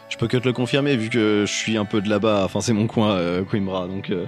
je 0.10 0.18
peux 0.18 0.28
que 0.28 0.38
te 0.38 0.48
le 0.48 0.54
confirmer 0.54 0.96
vu 0.96 1.10
que 1.10 1.46
je 1.46 1.52
suis 1.52 1.78
un 1.78 1.86
peu 1.86 2.02
de 2.02 2.10
là-bas. 2.10 2.42
Enfin, 2.44 2.62
c'est 2.62 2.74
mon 2.74 2.88
coin, 2.88 3.12
euh, 3.12 3.44
Coimbra. 3.44 3.88
Donc, 3.88 4.10
euh, 4.10 4.26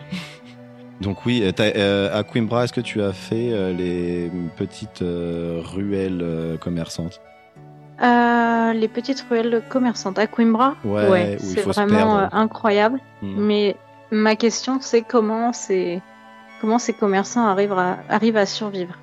donc 1.01 1.25
oui. 1.25 1.43
euh, 1.59 2.17
à 2.19 2.23
Coimbra, 2.23 2.65
est-ce 2.65 2.73
que 2.73 2.81
tu 2.81 3.01
as 3.01 3.13
fait 3.13 3.73
les 3.73 4.31
petites 4.57 5.03
ruelles 5.03 6.57
commerçantes? 6.59 7.21
Les 7.99 8.87
petites 8.87 9.25
ruelles 9.29 9.61
commerçantes 9.69 10.17
à 10.17 10.27
Coimbra, 10.27 10.75
Ouais, 10.85 11.09
ouais, 11.09 11.37
c'est 11.39 11.61
vraiment 11.61 12.33
incroyable. 12.33 12.99
Mm. 13.21 13.41
Mais 13.41 13.75
ma 14.11 14.35
question, 14.35 14.79
c'est 14.79 15.01
comment 15.01 15.51
ces 15.51 16.01
comment 16.61 16.77
ces 16.79 16.93
commerçants 16.93 17.45
arrivent 17.45 17.73
à 17.73 17.97
arrivent 18.09 18.37
à 18.37 18.45
survivre. 18.45 18.93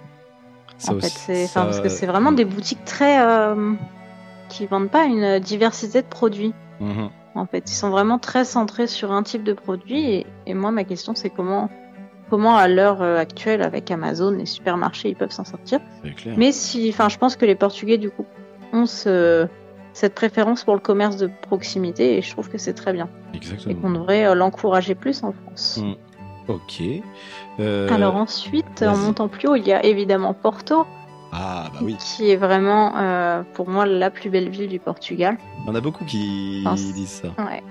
Ça 0.79 0.93
en 0.93 1.01
fait, 1.01 1.07
aussi- 1.07 1.47
ça- 1.49 1.63
parce 1.65 1.81
que 1.81 1.89
c'est 1.89 2.07
vraiment 2.07 2.31
des 2.33 2.45
boutiques 2.45 2.85
très 2.85 3.21
euh, 3.21 3.75
qui 4.49 4.65
vendent 4.67 4.91
pas 4.91 5.05
une 5.05 5.41
diversité 5.41 6.01
de 6.03 6.07
produits. 6.07 6.55
Mhm. 6.81 7.11
En 7.35 7.47
fait, 7.47 7.65
ils 7.71 7.75
sont 7.75 7.91
vraiment 7.91 8.19
très 8.19 8.45
centrés 8.45 8.87
sur 8.87 9.13
un 9.13 9.23
type 9.23 9.43
de 9.45 9.53
produit. 9.53 10.05
Et, 10.11 10.27
et 10.47 10.55
moi, 10.55 10.71
ma 10.71 10.85
question, 10.85 11.15
c'est 11.15 11.31
comment 11.31 11.69
comment 12.31 12.57
à 12.57 12.69
l'heure 12.69 13.01
euh, 13.03 13.17
actuelle 13.19 13.63
avec 13.63 13.91
Amazon, 13.91 14.31
les 14.33 14.45
supermarchés, 14.47 15.09
ils 15.09 15.17
peuvent 15.17 15.31
s'en 15.33 15.45
sortir. 15.45 15.81
Clair. 16.17 16.35
Mais 16.37 16.53
si, 16.53 16.89
enfin, 16.93 17.09
je 17.09 17.17
pense 17.19 17.37
que 17.37 17.47
les 17.47 17.55
Portugais, 17.55 17.97
du 17.99 18.11
coup, 18.11 18.27
ont 18.73 18.85
ce, 18.87 19.49
cette 19.95 20.15
préférence 20.15 20.63
pour 20.65 20.75
le 20.75 20.81
commerce 20.81 21.17
de 21.17 21.31
proximité 21.43 22.19
et 22.19 22.23
je 22.23 22.31
trouve 22.31 22.51
que 22.51 22.59
c'est 22.59 22.75
très 22.75 22.93
bien. 22.93 23.09
Et 23.33 23.39
Exactement. 23.39 23.81
qu'on 23.81 23.91
devrait 23.93 24.27
euh, 24.27 24.35
l'encourager 24.35 24.95
plus 24.95 25.25
en 25.25 25.33
France. 25.33 25.81
Mm. 25.83 25.95
Ok. 26.49 26.83
Euh, 27.61 27.89
Alors 27.93 28.17
ensuite, 28.17 28.83
en 28.83 28.97
montant 28.97 29.29
plus 29.29 29.49
haut, 29.49 29.55
il 29.57 29.67
y 29.67 29.73
a 29.73 29.85
évidemment 29.85 30.33
Porto, 30.35 30.87
Ah, 31.33 31.67
bah 31.73 31.81
oui. 31.83 31.97
qui 31.99 32.31
est 32.31 32.37
vraiment, 32.37 32.97
euh, 32.97 33.43
pour 33.55 33.69
moi, 33.69 33.85
la 33.87 34.11
plus 34.11 34.31
belle 34.31 34.49
ville 34.49 34.69
du 34.69 34.79
Portugal. 34.79 35.37
Il 35.63 35.67
y 35.67 35.71
en 35.71 35.75
a 35.75 35.81
beaucoup 35.81 36.05
qui 36.05 36.63
Enfin, 36.67 36.75
disent 36.77 37.23
ça. 37.23 37.29
Ouais. 37.45 37.63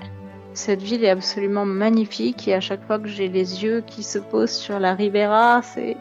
cette 0.54 0.82
ville 0.82 1.04
est 1.04 1.10
absolument 1.10 1.66
magnifique 1.66 2.48
et 2.48 2.54
à 2.54 2.60
chaque 2.60 2.86
fois 2.86 3.00
que 3.00 3.08
j'ai 3.08 3.28
les 3.30 3.64
yeux 3.64 3.84
qui 3.86 4.04
se 4.04 4.20
posent 4.20 4.52
sur 4.52 4.80
la 4.80 4.94
Ribera, 4.94 5.62
c'est, 5.64 5.98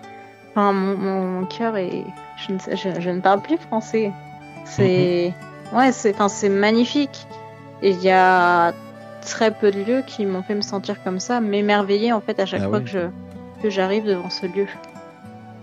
enfin, 0.51 0.73
mon, 0.73 0.97
mon 0.97 1.47
cœur 1.47 1.77
est, 1.77 2.05
je 2.47 2.53
ne, 2.53 2.59
sais- 2.59 2.77
je, 2.77 3.01
je 3.01 3.11
ne 3.11 3.21
parle 3.21 3.41
plus 3.43 3.59
français. 3.59 4.13
C'est, 4.65 5.33
ouais, 5.73 5.93
c'est, 5.93 6.13
enfin, 6.15 6.29
c'est 6.29 6.49
magnifique. 6.51 7.27
Et 7.83 7.91
il 7.91 8.03
y 8.03 8.11
a 8.11 8.73
très 9.27 9.51
peu 9.51 9.71
de 9.71 9.83
lieux 9.83 10.03
qui 10.07 10.25
m'ont 10.25 10.43
fait 10.43 10.55
me 10.55 10.63
sentir 10.63 11.03
comme 11.05 11.21
ça, 11.21 11.41
m'émerveiller 11.41 12.13
en 12.13 12.21
fait 12.21 12.39
à 12.41 12.47
chaque 12.47 12.63
Ah 12.65 12.69
fois 12.69 12.81
que 12.81 12.87
je, 12.89 13.01
que 13.63 13.69
j'arrive 13.71 14.05
devant 14.07 14.31
ce 14.31 14.47
lieu. 14.47 14.67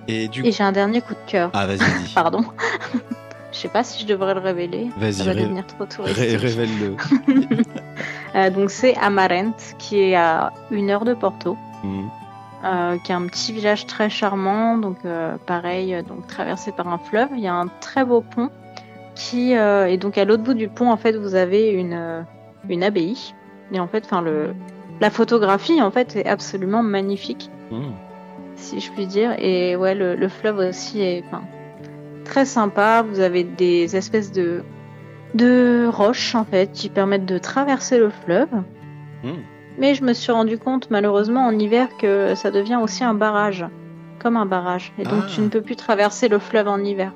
Et 0.08 0.27
du 0.27 0.46
Et 0.46 0.51
j'ai 0.51 0.63
un 0.63 0.72
dernier 0.74 1.01
coup 1.01 1.13
de 1.13 1.32
cœur. 1.32 1.50
Ah, 1.53 1.65
vas-y, 1.65 1.77
dis. 2.03 2.12
Pardon. 2.13 2.43
je 3.51 3.58
sais 3.58 3.70
pas 3.70 3.84
si 3.84 4.01
je 4.01 4.05
devrais 4.08 4.34
le 4.34 4.41
révéler. 4.41 4.89
Vas-y, 4.98 5.13
Ça 5.13 5.24
va 5.24 5.32
ré- 5.32 5.41
devenir 5.43 5.65
trop 5.65 5.86
touristique. 5.86 6.20
ré- 6.22 6.36
révèle-le. 6.48 6.96
Euh, 8.36 8.50
donc 8.50 8.70
c'est 8.70 8.96
Amarent, 8.98 9.53
qui 9.79 10.00
est 10.00 10.15
à 10.15 10.51
une 10.72 10.89
heure 10.89 11.05
de 11.05 11.13
Porto, 11.13 11.55
Mhm. 11.84 12.10
euh, 12.65 12.98
qui 13.03 13.12
est 13.12 13.15
un 13.15 13.27
petit 13.27 13.53
village 13.53 13.86
très 13.86 14.10
charmant, 14.10 14.77
donc 14.77 14.98
euh, 15.05 15.36
pareil, 15.46 15.96
donc 16.08 16.27
traversé 16.27 16.72
par 16.72 16.88
un 16.88 16.98
fleuve. 16.98 17.29
Il 17.36 17.41
y 17.41 17.48
a 17.48 17.53
un 17.53 17.67
très 17.79 18.03
beau 18.05 18.22
pont 18.22 18.50
qui 19.15 19.51
et 19.53 19.98
donc 19.98 20.17
à 20.17 20.25
l'autre 20.25 20.41
bout 20.43 20.55
du 20.55 20.67
pont 20.67 20.89
en 20.91 20.98
fait 20.98 21.15
vous 21.15 21.36
avez 21.36 21.70
une 21.70 22.25
une 22.67 22.84
abbaye. 22.84 23.36
Et 23.72 23.79
en 23.79 23.88
fait, 23.88 24.03
enfin 24.05 24.22
le 24.22 24.53
la 25.01 25.10
photographie 25.10 25.82
en 25.82 25.89
fait 25.91 26.15
est 26.15 26.27
absolument 26.27 26.84
magnifique, 26.84 27.50
Mhm. 27.72 27.91
si 28.55 28.79
je 28.79 28.91
puis 28.91 29.08
dire. 29.08 29.34
Et 29.39 29.75
ouais, 29.75 29.96
le, 29.96 30.15
le 30.15 30.27
fleuve 30.29 30.58
aussi 30.60 31.01
est 31.01 31.24
très 32.25 32.46
sympa. 32.46 33.01
Vous 33.08 33.20
avez 33.20 33.43
des 33.43 33.96
espèces 33.96 34.32
de 34.32 34.63
de 35.34 35.88
roches 35.91 36.36
en 36.36 36.46
fait 36.46 36.72
qui 36.72 36.89
permettent 36.89 37.25
de 37.25 37.39
traverser 37.39 37.98
le 37.98 38.10
fleuve. 38.10 38.50
Mhm. 39.24 39.34
Mais 39.79 39.96
je 39.96 40.03
me 40.03 40.13
suis 40.13 40.32
rendu 40.32 40.60
compte 40.60 40.91
malheureusement 40.91 41.48
en 41.48 41.58
hiver 41.58 41.88
que 41.98 42.36
ça 42.36 42.51
devient 42.51 42.79
aussi 42.82 43.03
un 43.03 43.15
barrage, 43.15 43.65
comme 44.20 44.38
un 44.38 44.46
barrage. 44.46 44.93
Et 45.00 45.03
donc 45.03 45.24
Ah. 45.24 45.29
tu 45.34 45.41
ne 45.41 45.48
peux 45.48 45.62
plus 45.62 45.75
traverser 45.75 46.27
le 46.27 46.38
fleuve 46.38 46.67
en 46.67 46.77
hiver. 46.77 47.12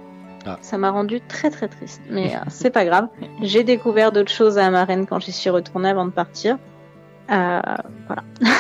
Ah. 0.46 0.58
Ça 0.62 0.78
m'a 0.78 0.92
rendu 0.92 1.20
très 1.22 1.50
très 1.50 1.68
triste. 1.68 2.02
Mais 2.10 2.36
euh, 2.38 2.40
c'est 2.50 2.70
pas 2.70 2.86
grave. 2.86 3.08
J'ai 3.42 3.64
découvert 3.64 4.12
d'autres 4.12 4.32
choses 4.32 4.58
à 4.58 4.66
Amarenne 4.66 5.06
quand 5.08 5.20
j'y 5.20 5.32
suis 5.32 5.50
retournée 5.50 5.90
avant 5.90 6.06
de 6.06 6.12
partir. 6.12 6.58
Euh, 7.30 7.62
voilà. 8.08 8.24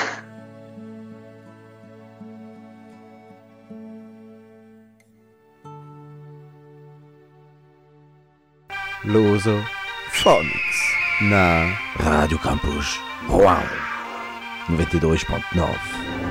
Luso 9.05 9.57
Phonics 10.09 10.97
na 11.21 11.67
Radio 11.99 12.37
Campus. 12.37 12.99
Rouen 13.29 13.63
92.9. 14.69 16.26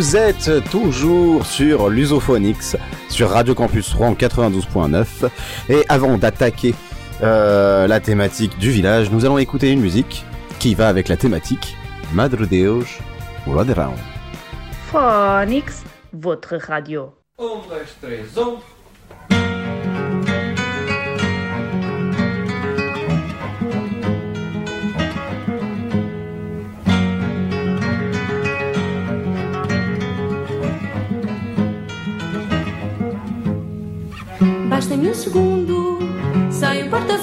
Vous 0.00 0.16
êtes 0.16 0.64
toujours 0.70 1.44
sur 1.44 1.90
Lusophonix, 1.90 2.74
sur 3.10 3.28
Radio 3.28 3.54
Campus 3.54 3.92
Rouen 3.92 4.14
92.9. 4.14 5.28
Et 5.68 5.84
avant 5.90 6.16
d'attaquer 6.16 6.74
euh, 7.22 7.86
la 7.86 8.00
thématique 8.00 8.58
du 8.58 8.70
village, 8.70 9.10
nous 9.10 9.26
allons 9.26 9.36
écouter 9.36 9.70
une 9.70 9.80
musique 9.82 10.24
qui 10.58 10.74
va 10.74 10.88
avec 10.88 11.08
la 11.08 11.18
thématique 11.18 11.76
Madre 12.14 12.46
Deus. 12.46 12.98
Phonix, 14.90 15.84
votre 16.14 16.56
radio. 16.56 17.12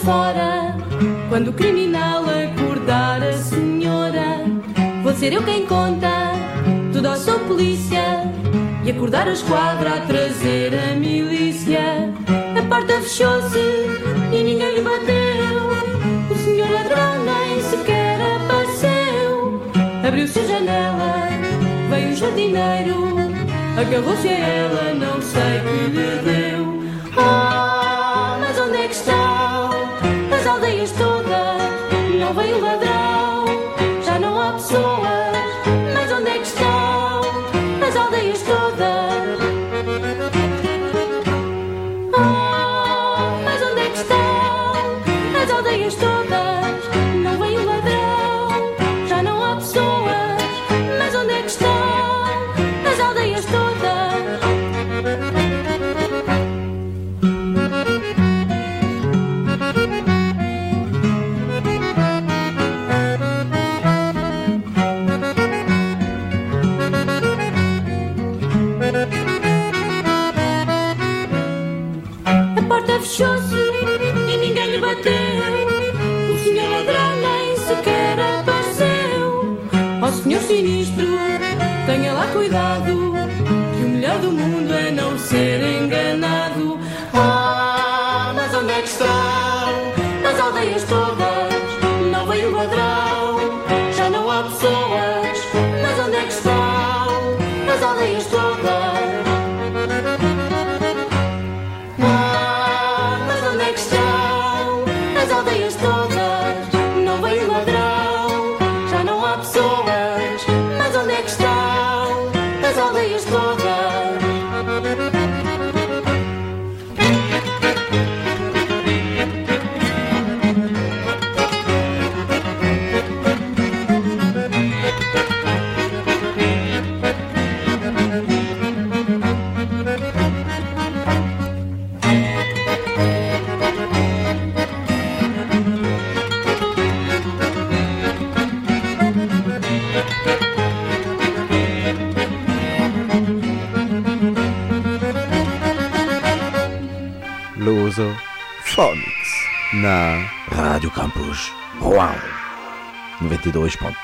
Fora. 0.07 0.73
Quando 1.27 1.49
o 1.49 1.53
criminal 1.53 2.23
acordar 2.23 3.21
a 3.21 3.33
senhora, 3.33 4.45
vou 5.03 5.13
ser 5.13 5.33
eu 5.33 5.43
quem 5.43 5.65
conta 5.65 6.31
tudo 6.93 7.09
ao 7.09 7.17
seu 7.17 7.37
polícia. 7.41 8.23
E 8.85 8.91
acordar 8.91 9.27
a 9.27 9.33
esquadra 9.33 9.95
a 9.95 10.01
trazer 10.11 10.71
a 10.73 10.95
milícia. 10.95 12.13
A 12.57 12.61
porta 12.69 13.01
fechou-se 13.01 13.59
e 14.31 14.43
ninguém 14.43 14.75
lhe 14.75 14.81
bateu. 14.81 15.57
O 16.31 16.35
senhor 16.35 16.69
ladrão 16.71 17.25
nem 17.25 17.61
sequer 17.61 18.17
apareceu. 18.37 19.61
Abriu-se 20.07 20.39
a 20.39 20.45
janela, 20.45 21.27
veio 21.89 22.11
o 22.11 22.15
jardineiro. 22.15 22.97
Agarrou-se 23.77 24.29
a 24.29 24.31
ela, 24.31 24.93
não 24.93 25.21
sei 25.21 25.59
que 25.65 25.91
lhe 25.91 26.21
deu. 26.23 26.46
Новий 32.27 32.59
ледень. 32.59 32.86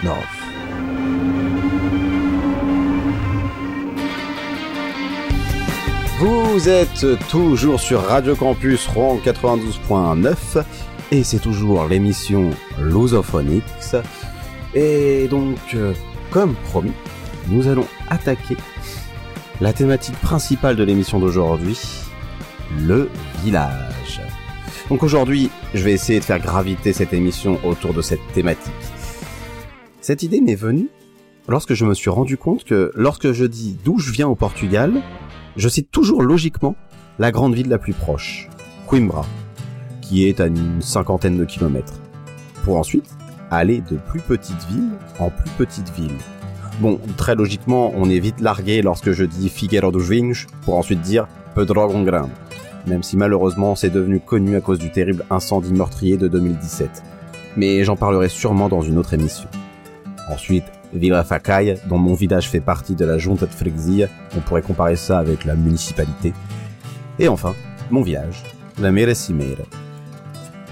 92.9. 0.03 0.13
Vous 6.19 6.69
êtes 6.69 7.05
toujours 7.29 7.79
sur 7.79 8.01
Radio 8.01 8.35
Campus 8.35 8.87
Rouen 8.87 9.19
92.9 9.23 10.63
et 11.11 11.23
c'est 11.23 11.39
toujours 11.39 11.85
l'émission 11.85 12.51
Lusophonics. 12.79 13.63
Et 14.73 15.27
donc, 15.29 15.57
euh, 15.75 15.93
comme 16.31 16.55
promis, 16.69 16.93
nous 17.49 17.67
allons 17.67 17.87
attaquer 18.09 18.57
la 19.61 19.73
thématique 19.73 20.19
principale 20.19 20.75
de 20.75 20.83
l'émission 20.83 21.19
d'aujourd'hui, 21.19 21.77
le 22.79 23.09
village. 23.43 24.21
Donc 24.89 25.03
aujourd'hui, 25.03 25.49
je 25.73 25.83
vais 25.83 25.93
essayer 25.93 26.19
de 26.19 26.25
faire 26.25 26.39
graviter 26.39 26.93
cette 26.93 27.13
émission 27.13 27.59
autour 27.63 27.93
de 27.93 28.01
cette 28.01 28.25
thématique. 28.33 28.73
Cette 30.03 30.21
idée 30.21 30.41
m'est 30.41 30.53
venue 30.53 30.89
lorsque 31.47 31.75
je 31.75 31.85
me 31.85 31.93
suis 31.93 32.09
rendu 32.09 32.35
compte 32.35 32.65
que 32.65 32.91
lorsque 32.93 33.31
je 33.31 33.45
dis 33.45 33.77
d'où 33.85 33.99
je 33.99 34.11
viens 34.11 34.27
au 34.27 34.35
Portugal, 34.35 35.01
je 35.55 35.69
cite 35.69 35.91
toujours 35.91 36.23
logiquement 36.23 36.75
la 37.19 37.31
grande 37.31 37.55
ville 37.55 37.69
la 37.69 37.77
plus 37.77 37.93
proche, 37.93 38.49
Coimbra, 38.85 39.25
qui 40.01 40.27
est 40.27 40.41
à 40.41 40.47
une 40.47 40.81
cinquantaine 40.81 41.37
de 41.37 41.45
kilomètres, 41.45 42.01
pour 42.65 42.75
ensuite 42.75 43.09
aller 43.49 43.79
de 43.79 43.95
plus 43.95 44.19
petite 44.19 44.61
ville 44.69 44.89
en 45.19 45.29
plus 45.29 45.49
petite 45.51 45.89
ville. 45.97 46.17
Bon, 46.81 46.99
très 47.15 47.35
logiquement, 47.35 47.93
on 47.95 48.09
est 48.09 48.19
vite 48.19 48.41
largué 48.41 48.81
lorsque 48.81 49.13
je 49.13 49.23
dis 49.23 49.47
Figueira 49.47 49.89
dos 49.89 49.99
Vinhos 49.99 50.47
pour 50.63 50.75
ensuite 50.75 50.99
dire 50.99 51.29
Pedrógão 51.55 52.03
Grande, 52.03 52.31
même 52.87 53.03
si 53.03 53.15
malheureusement 53.15 53.75
c'est 53.75 53.89
devenu 53.89 54.19
connu 54.19 54.57
à 54.57 54.59
cause 54.59 54.79
du 54.79 54.91
terrible 54.91 55.23
incendie 55.29 55.71
meurtrier 55.71 56.17
de 56.17 56.27
2017. 56.27 57.03
Mais 57.55 57.85
j'en 57.85 57.95
parlerai 57.95 58.27
sûrement 58.27 58.67
dans 58.67 58.81
une 58.81 58.97
autre 58.97 59.13
émission. 59.13 59.47
Ensuite, 60.29 60.65
Vila 60.93 61.23
Facai, 61.23 61.77
dont 61.87 61.97
mon 61.97 62.13
village 62.13 62.49
fait 62.49 62.59
partie 62.59 62.95
de 62.95 63.05
la 63.05 63.17
Junta 63.17 63.45
de 63.45 63.51
Freguesia, 63.51 64.07
on 64.37 64.39
pourrait 64.39 64.61
comparer 64.61 64.95
ça 64.95 65.19
avec 65.19 65.43
la 65.45 65.55
municipalité. 65.55 66.33
Et 67.19 67.27
enfin, 67.27 67.53
mon 67.91 68.01
village, 68.01 68.43
la 68.79 68.91
Meira 68.91 69.13
Cimeira. 69.13 69.63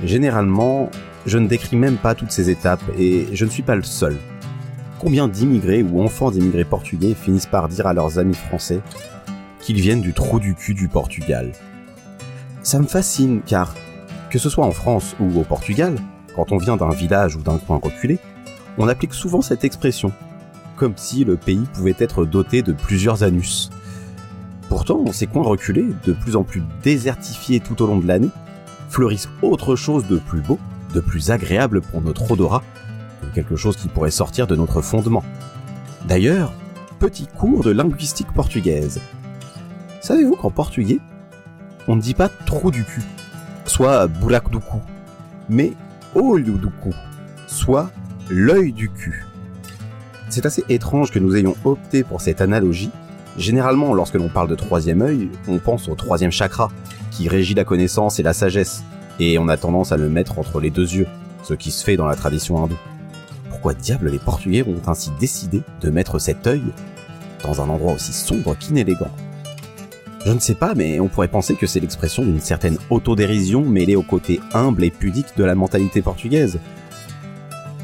Généralement, 0.04 0.90
je 1.26 1.38
ne 1.38 1.48
décris 1.48 1.76
même 1.76 1.98
pas 1.98 2.16
toutes 2.16 2.32
ces 2.32 2.50
étapes 2.50 2.84
et 2.98 3.28
je 3.34 3.46
ne 3.46 3.50
suis 3.50 3.64
pas 3.64 3.76
le 3.76 3.84
seul. 3.84 4.18
Combien 5.00 5.28
d'immigrés 5.28 5.84
ou 5.84 6.02
enfants 6.02 6.32
d'immigrés 6.32 6.64
portugais 6.64 7.14
finissent 7.14 7.46
par 7.46 7.68
dire 7.68 7.88
à 7.88 7.94
leurs 7.94 8.20
amis 8.20 8.36
français 8.36 8.82
qu'ils 9.60 9.82
viennent 9.82 10.02
du 10.02 10.14
trou 10.14 10.40
du 10.40 10.56
cul 10.56 10.74
du 10.74 10.88
Portugal? 10.88 11.52
Ça 12.64 12.80
me 12.80 12.88
fascine 12.88 13.42
car, 13.46 13.76
que 14.30 14.40
ce 14.40 14.50
soit 14.50 14.66
en 14.66 14.72
France 14.72 15.16
ou 15.20 15.40
au 15.40 15.44
Portugal, 15.44 15.96
quand 16.36 16.52
on 16.52 16.58
vient 16.58 16.78
d'un 16.78 16.90
village 16.90 17.36
ou 17.36 17.42
d'un 17.42 17.58
coin 17.58 17.80
reculé, 17.82 18.20
on 18.78 18.88
applique 18.88 19.14
souvent 19.14 19.42
cette 19.42 19.64
expression, 19.64 20.12
comme 20.76 20.94
si 20.96 21.24
le 21.24 21.38
pays 21.38 21.68
pouvait 21.74 21.96
être 22.00 22.26
doté 22.26 22.62
de 22.62 22.74
plusieurs 22.74 23.24
anus. 23.24 23.70
Pourtant, 24.70 25.06
ces 25.12 25.28
coins 25.28 25.44
reculés, 25.44 25.88
de 26.06 26.14
plus 26.14 26.36
en 26.36 26.44
plus 26.44 26.64
désertifiés 26.82 27.60
tout 27.60 27.82
au 27.82 27.88
long 27.88 28.00
de 28.00 28.08
l'année, 28.08 28.30
fleurissent 28.90 29.30
autre 29.42 29.76
chose 29.76 30.08
de 30.08 30.18
plus 30.18 30.42
beau, 30.42 30.60
de 30.94 31.00
plus 31.00 31.32
agréable 31.32 31.82
pour 31.82 32.02
notre 32.02 32.32
odorat, 32.32 32.64
que 33.22 33.36
quelque 33.36 33.56
chose 33.56 33.76
qui 33.76 33.88
pourrait 33.88 34.12
sortir 34.12 34.48
de 34.48 34.56
notre 34.56 34.82
fondement. 34.82 35.24
D'ailleurs, 36.08 36.54
petit 37.00 37.28
cours 37.28 37.64
de 37.64 37.72
linguistique 37.72 38.32
portugaise. 38.34 39.02
Savez-vous 40.02 40.36
qu'en 40.36 40.52
portugais, 40.52 41.00
on 41.88 41.96
ne 41.96 42.02
dit 42.02 42.14
pas 42.14 42.30
trou 42.30 42.72
du 42.72 42.84
cul, 42.84 43.04
soit 43.66 44.08
buraco 44.08 44.50
do 44.50 44.60
cu, 44.60 44.78
mais 45.50 45.74
olho 46.16 46.54
do 46.54 46.70
cu, 46.82 46.92
soit 47.48 47.92
l'œil 48.32 48.72
du 48.72 48.90
cul. 48.90 49.26
C'est 50.30 50.46
assez 50.46 50.64
étrange 50.70 51.12
que 51.12 51.20
nous 51.20 51.36
ayons 51.36 51.56
opté 51.66 52.04
pour 52.04 52.22
cette 52.22 52.40
analogie. 52.40 52.90
Généralement, 53.38 53.94
lorsque 53.94 54.16
l'on 54.16 54.30
parle 54.30 54.48
de 54.48 54.56
troisième 54.56 55.02
œil, 55.02 55.30
on 55.50 55.58
pense 55.58 55.90
au 55.90 55.96
troisième 55.96 56.32
chakra, 56.32 56.72
qui 57.12 57.28
régit 57.28 57.54
la 57.54 57.66
connaissance 57.66 58.20
et 58.20 58.24
la 58.24 58.34
sagesse, 58.34 58.84
et 59.20 59.38
on 59.38 59.50
a 59.50 59.58
tendance 59.58 59.92
à 59.92 59.98
le 59.98 60.10
mettre 60.10 60.40
entre 60.40 60.62
les 60.62 60.70
deux 60.70 60.90
yeux, 60.94 61.08
ce 61.44 61.54
qui 61.54 61.72
se 61.72 61.84
fait 61.84 61.98
dans 61.98 62.06
la 62.06 62.16
tradition 62.16 62.64
hindoue. 62.64 62.80
Pourquoi 63.50 63.74
diable 63.74 64.10
les 64.10 64.20
Portugais 64.20 64.64
ont 64.64 64.90
ainsi 64.90 65.12
décidé 65.20 65.62
de 65.82 65.90
mettre 65.90 66.18
cet 66.18 66.48
œil 66.48 66.64
dans 67.44 67.62
un 67.62 67.68
endroit 67.70 67.94
aussi 67.94 68.14
sombre 68.14 68.56
qu'inélégant? 68.58 69.12
Je 70.26 70.32
ne 70.32 70.40
sais 70.40 70.56
pas, 70.56 70.74
mais 70.74 71.02
on 71.02 71.10
pourrait 71.10 71.28
penser 71.28 71.56
que 71.56 71.68
c'est 71.68 71.80
l'expression 71.80 72.24
d'une 72.24 72.40
certaine 72.40 72.78
autodérision 72.90 73.66
mêlée 73.66 73.96
au 73.96 74.04
côté 74.04 74.40
humble 74.54 74.86
et 74.86 74.92
pudique 74.92 75.36
de 75.36 75.44
la 75.44 75.56
mentalité 75.56 76.02
portugaise, 76.02 76.60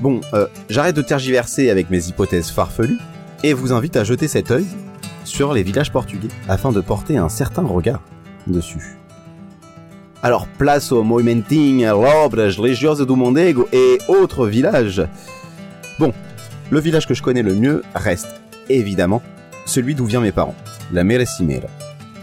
Bon, 0.01 0.21
euh, 0.33 0.47
j'arrête 0.69 0.95
de 0.95 1.01
tergiverser 1.01 1.69
avec 1.69 1.89
mes 1.89 2.07
hypothèses 2.07 2.49
farfelues 2.49 2.99
et 3.43 3.53
vous 3.53 3.73
invite 3.73 3.97
à 3.97 4.03
jeter 4.03 4.27
cet 4.27 4.51
œil 4.51 4.65
sur 5.23 5.53
les 5.53 5.63
villages 5.63 5.91
portugais 5.91 6.29
afin 6.47 6.71
de 6.71 6.81
porter 6.81 7.17
un 7.17 7.29
certain 7.29 7.63
regard 7.63 8.01
dessus. 8.45 8.97
Alors 10.23 10.47
place 10.47 10.91
au 10.91 11.03
Moimenting, 11.03 11.85
Lobres, 11.85 12.61
Legiosa 12.61 13.05
do 13.05 13.15
Mondego 13.15 13.67
et 13.71 13.97
autres 14.07 14.47
villages. 14.47 15.03
Bon, 15.99 16.13
le 16.69 16.79
village 16.79 17.07
que 17.07 17.13
je 17.13 17.21
connais 17.21 17.43
le 17.43 17.53
mieux 17.53 17.83
reste 17.95 18.27
évidemment 18.69 19.21
celui 19.65 19.95
d'où 19.95 20.05
viennent 20.05 20.21
mes 20.21 20.31
parents, 20.31 20.55
la 20.91 21.03
Merecimera. 21.03 21.67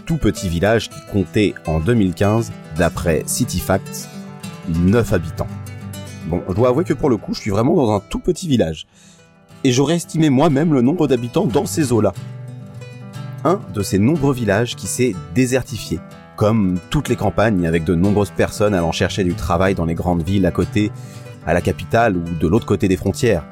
Tout 0.05 0.17
petit 0.17 0.49
village 0.49 0.89
qui 0.89 0.99
comptait 1.11 1.53
en 1.67 1.79
2015, 1.79 2.51
d'après 2.77 3.23
CityFacts, 3.25 4.09
9 4.67 5.13
habitants. 5.13 5.47
Bon, 6.27 6.41
je 6.49 6.53
dois 6.53 6.69
avouer 6.69 6.83
que 6.83 6.93
pour 6.93 7.09
le 7.09 7.17
coup, 7.17 7.33
je 7.33 7.41
suis 7.41 7.51
vraiment 7.51 7.75
dans 7.75 7.91
un 7.91 7.99
tout 7.99 8.19
petit 8.19 8.47
village. 8.47 8.87
Et 9.63 9.71
j'aurais 9.71 9.95
estimé 9.95 10.29
moi-même 10.29 10.73
le 10.73 10.81
nombre 10.81 11.07
d'habitants 11.07 11.45
dans 11.45 11.65
ces 11.65 11.91
eaux-là. 11.91 12.13
Un 13.43 13.59
de 13.73 13.83
ces 13.83 13.99
nombreux 13.99 14.33
villages 14.33 14.75
qui 14.75 14.87
s'est 14.87 15.15
désertifié, 15.35 15.99
comme 16.35 16.79
toutes 16.89 17.09
les 17.09 17.15
campagnes 17.15 17.67
avec 17.67 17.83
de 17.83 17.93
nombreuses 17.93 18.31
personnes 18.31 18.73
allant 18.73 18.91
chercher 18.91 19.23
du 19.23 19.35
travail 19.35 19.75
dans 19.75 19.85
les 19.85 19.93
grandes 19.93 20.23
villes 20.23 20.47
à 20.47 20.51
côté, 20.51 20.91
à 21.45 21.53
la 21.53 21.61
capitale 21.61 22.17
ou 22.17 22.23
de 22.23 22.47
l'autre 22.47 22.65
côté 22.65 22.87
des 22.87 22.97
frontières. 22.97 23.45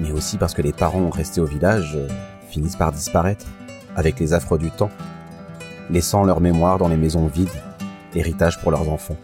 Mais 0.00 0.10
aussi 0.10 0.36
parce 0.36 0.54
que 0.54 0.62
les 0.62 0.72
parents 0.72 1.10
restés 1.10 1.40
au 1.40 1.46
village 1.46 1.92
euh, 1.94 2.08
finissent 2.50 2.76
par 2.76 2.90
disparaître, 2.90 3.46
avec 3.94 4.18
les 4.18 4.32
affres 4.32 4.58
du 4.58 4.72
temps, 4.72 4.90
laissant 5.90 6.24
leur 6.24 6.40
mémoire 6.40 6.78
dans 6.78 6.88
les 6.88 6.96
maisons 6.96 7.28
vides, 7.28 7.48
héritage 8.16 8.60
pour 8.60 8.72
leurs 8.72 8.88
enfants. 8.88 9.16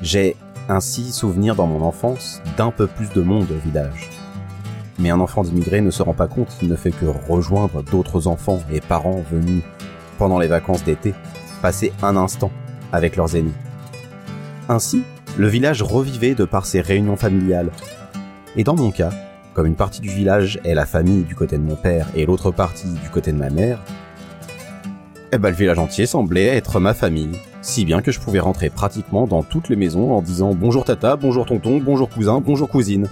J'ai 0.00 0.36
ainsi 0.68 1.12
souvenir 1.12 1.54
dans 1.54 1.66
mon 1.66 1.82
enfance 1.82 2.42
d'un 2.56 2.70
peu 2.70 2.86
plus 2.86 3.10
de 3.10 3.22
monde 3.22 3.50
au 3.50 3.66
village. 3.66 4.10
Mais 4.98 5.10
un 5.10 5.20
enfant 5.20 5.42
d'immigré 5.42 5.80
ne 5.80 5.90
se 5.90 6.02
rend 6.02 6.14
pas 6.14 6.28
compte 6.28 6.48
qu'il 6.58 6.68
ne 6.68 6.76
fait 6.76 6.90
que 6.90 7.06
rejoindre 7.06 7.82
d'autres 7.82 8.28
enfants 8.28 8.60
et 8.72 8.80
parents 8.80 9.22
venus 9.30 9.62
pendant 10.18 10.38
les 10.38 10.46
vacances 10.46 10.84
d'été 10.84 11.14
passer 11.60 11.92
un 12.02 12.16
instant 12.16 12.50
avec 12.92 13.16
leurs 13.16 13.34
aînés. 13.34 13.52
Ainsi, 14.68 15.02
le 15.36 15.48
village 15.48 15.82
revivait 15.82 16.34
de 16.34 16.44
par 16.44 16.66
ses 16.66 16.80
réunions 16.80 17.16
familiales. 17.16 17.70
Et 18.56 18.64
dans 18.64 18.76
mon 18.76 18.90
cas, 18.90 19.10
comme 19.54 19.66
une 19.66 19.76
partie 19.76 20.00
du 20.00 20.08
village 20.08 20.60
est 20.64 20.74
la 20.74 20.86
famille 20.86 21.22
du 21.22 21.34
côté 21.34 21.56
de 21.56 21.62
mon 21.62 21.76
père 21.76 22.08
et 22.14 22.26
l'autre 22.26 22.50
partie 22.50 22.88
du 22.88 23.08
côté 23.10 23.32
de 23.32 23.38
ma 23.38 23.50
mère, 23.50 23.78
eh 25.32 25.38
ben 25.38 25.50
le 25.50 25.56
village 25.56 25.78
entier 25.78 26.06
semblait 26.06 26.46
être 26.46 26.78
ma 26.78 26.94
famille, 26.94 27.38
si 27.62 27.84
bien 27.84 28.02
que 28.02 28.10
je 28.10 28.18
pouvais 28.18 28.40
rentrer 28.40 28.70
pratiquement 28.70 29.26
dans 29.26 29.44
toutes 29.44 29.68
les 29.68 29.76
maisons 29.76 30.12
en 30.12 30.20
disant 30.20 30.52
bonjour 30.52 30.84
tata, 30.84 31.16
bonjour 31.16 31.46
tonton, 31.46 31.78
bonjour 31.78 32.08
cousin, 32.08 32.40
bonjour 32.44 32.68
cousine. 32.68 33.08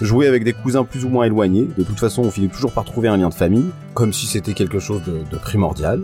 Jouer 0.00 0.26
avec 0.26 0.44
des 0.44 0.52
cousins 0.52 0.84
plus 0.84 1.04
ou 1.04 1.08
moins 1.08 1.24
éloignés, 1.24 1.68
de 1.76 1.82
toute 1.82 1.98
façon 1.98 2.22
on 2.22 2.30
finit 2.30 2.48
toujours 2.48 2.72
par 2.72 2.84
trouver 2.84 3.08
un 3.08 3.16
lien 3.16 3.30
de 3.30 3.34
famille, 3.34 3.70
comme 3.94 4.12
si 4.12 4.26
c'était 4.26 4.52
quelque 4.52 4.78
chose 4.78 5.02
de, 5.04 5.38
primordial. 5.38 6.02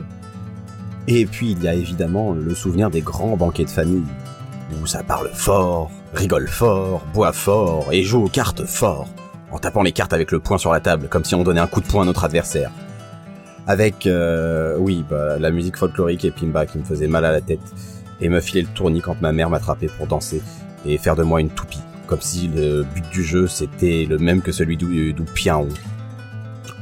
Et 1.06 1.26
puis 1.26 1.52
il 1.52 1.62
y 1.62 1.68
a 1.68 1.74
évidemment 1.74 2.32
le 2.32 2.54
souvenir 2.54 2.88
des 2.90 3.02
grands 3.02 3.36
banquets 3.36 3.64
de 3.64 3.70
famille, 3.70 4.04
où 4.82 4.86
ça 4.86 5.02
parle 5.02 5.28
fort, 5.34 5.90
rigole 6.14 6.48
fort, 6.48 7.02
boit 7.12 7.32
fort 7.32 7.88
et 7.92 8.04
joue 8.04 8.24
aux 8.24 8.28
cartes 8.28 8.64
fort, 8.64 9.06
en 9.50 9.58
tapant 9.58 9.82
les 9.82 9.92
cartes 9.92 10.14
avec 10.14 10.32
le 10.32 10.40
poing 10.40 10.56
sur 10.56 10.72
la 10.72 10.80
table, 10.80 11.08
comme 11.08 11.24
si 11.24 11.34
on 11.34 11.44
donnait 11.44 11.60
un 11.60 11.66
coup 11.66 11.82
de 11.82 11.86
poing 11.86 12.02
à 12.02 12.06
notre 12.06 12.24
adversaire 12.24 12.70
avec 13.70 14.08
euh, 14.08 14.74
oui 14.78 15.04
bah, 15.08 15.38
la 15.38 15.52
musique 15.52 15.76
folklorique 15.76 16.24
et 16.24 16.32
Pimba 16.32 16.66
qui 16.66 16.78
me 16.78 16.82
faisait 16.82 17.06
mal 17.06 17.24
à 17.24 17.30
la 17.30 17.40
tête 17.40 17.60
et 18.20 18.28
me 18.28 18.40
filer 18.40 18.62
le 18.62 18.68
tournis 18.68 19.00
quand 19.00 19.20
ma 19.20 19.30
mère 19.30 19.48
m'attrapait 19.48 19.86
pour 19.86 20.08
danser 20.08 20.42
et 20.84 20.98
faire 20.98 21.14
de 21.14 21.22
moi 21.22 21.40
une 21.40 21.50
toupie. 21.50 21.78
Comme 22.08 22.20
si 22.20 22.48
le 22.48 22.82
but 22.82 23.08
du 23.10 23.22
jeu 23.22 23.46
c'était 23.46 24.06
le 24.10 24.18
même 24.18 24.42
que 24.42 24.50
celui 24.50 24.76
d'Oupian 24.76 25.68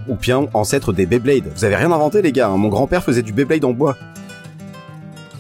Oupian 0.08 0.48
ancêtre 0.54 0.94
des 0.94 1.04
Beyblade 1.04 1.44
vous 1.54 1.64
avez 1.66 1.76
rien 1.76 1.92
inventé 1.92 2.22
les 2.22 2.32
gars 2.32 2.48
hein. 2.48 2.56
mon 2.56 2.68
grand-père 2.68 3.04
faisait 3.04 3.22
du 3.22 3.34
Beyblade 3.34 3.66
en 3.66 3.72
bois. 3.72 3.94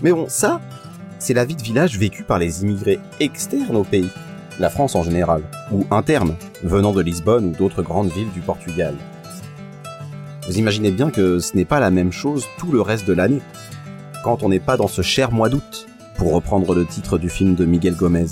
Mais 0.02 0.12
bon 0.12 0.26
ça 0.28 0.60
c'est 1.18 1.32
la 1.32 1.46
vie 1.46 1.56
de 1.56 1.62
village 1.62 1.98
vécue 1.98 2.24
par 2.24 2.38
les 2.38 2.62
immigrés 2.62 3.00
externes 3.20 3.76
au 3.76 3.84
pays. 3.84 4.10
La 4.60 4.68
France 4.68 4.94
en 4.96 5.02
général. 5.02 5.42
Ou 5.72 5.86
interne 5.90 6.34
venant 6.62 6.92
de 6.92 7.00
Lisbonne 7.00 7.46
ou 7.46 7.52
d'autres 7.52 7.82
grandes 7.82 8.12
villes 8.12 8.32
du 8.34 8.40
Portugal 8.40 8.94
vous 10.48 10.58
imaginez 10.58 10.90
bien 10.90 11.10
que 11.10 11.38
ce 11.40 11.54
n'est 11.54 11.66
pas 11.66 11.78
la 11.78 11.90
même 11.90 12.10
chose 12.10 12.46
tout 12.58 12.72
le 12.72 12.80
reste 12.80 13.06
de 13.06 13.12
l'année, 13.12 13.42
quand 14.24 14.42
on 14.42 14.48
n'est 14.48 14.60
pas 14.60 14.78
dans 14.78 14.88
ce 14.88 15.02
cher 15.02 15.30
mois 15.30 15.50
d'août, 15.50 15.86
pour 16.16 16.32
reprendre 16.32 16.74
le 16.74 16.86
titre 16.86 17.18
du 17.18 17.28
film 17.28 17.54
de 17.54 17.66
Miguel 17.66 17.94
Gomez. 17.94 18.26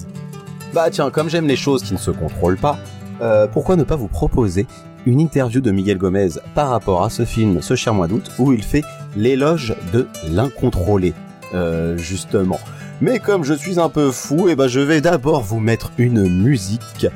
Bah 0.72 0.88
tiens, 0.90 1.10
comme 1.10 1.28
j'aime 1.28 1.46
les 1.46 1.56
choses 1.56 1.82
qui 1.82 1.92
ne 1.92 1.98
se 1.98 2.10
contrôlent 2.10 2.56
pas, 2.56 2.78
euh, 3.20 3.46
pourquoi 3.46 3.76
ne 3.76 3.84
pas 3.84 3.96
vous 3.96 4.08
proposer 4.08 4.66
une 5.04 5.20
interview 5.20 5.60
de 5.60 5.70
Miguel 5.70 5.98
Gomez 5.98 6.30
par 6.54 6.70
rapport 6.70 7.04
à 7.04 7.10
ce 7.10 7.26
film, 7.26 7.60
ce 7.60 7.76
cher 7.76 7.92
mois 7.92 8.08
d'août, 8.08 8.30
où 8.38 8.52
il 8.52 8.62
fait 8.62 8.82
l'éloge 9.14 9.76
de 9.92 10.08
l'incontrôlé, 10.28 11.12
euh, 11.54 11.98
justement. 11.98 12.58
Mais 13.02 13.18
comme 13.18 13.44
je 13.44 13.52
suis 13.52 13.78
un 13.78 13.90
peu 13.90 14.10
fou, 14.10 14.48
et 14.48 14.56
ben 14.56 14.68
je 14.68 14.80
vais 14.80 15.02
d'abord 15.02 15.42
vous 15.42 15.60
mettre 15.60 15.92
une 15.98 16.28
musique 16.28 17.06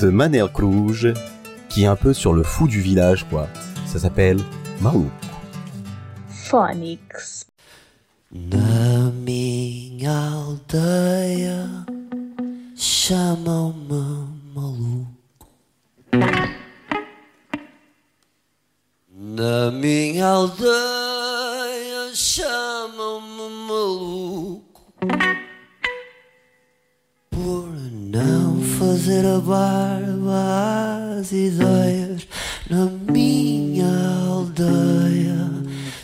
de 0.00 0.08
Manel 0.10 0.48
Cruz, 0.52 1.14
qui 1.68 1.84
est 1.84 1.86
un 1.86 1.96
peu 1.96 2.12
sur 2.12 2.32
le 2.32 2.42
fou 2.42 2.66
du 2.66 2.80
village, 2.80 3.24
quoi. 3.30 3.46
Ça 3.88 3.98
s'appelle 3.98 4.38
Maou. 4.82 5.10
Phonics. 6.28 7.46
Na 8.30 9.10
minha 9.10 10.12
aldeia 10.12 11.86
chamam-me 12.76 14.28
maluco. 14.54 15.48
Na 19.10 19.70
minha 19.70 20.28
aldeia 20.28 22.14
chamam-me 22.14 23.48
maluco 23.68 24.92
por 27.30 27.68
não 27.90 28.60
fazer 28.78 29.24
a 29.24 29.40
barba 29.40 31.18
às 31.18 31.32
ideias. 31.32 32.28
Na 32.70 32.84
minha 33.10 33.96
aldeia 34.28 35.42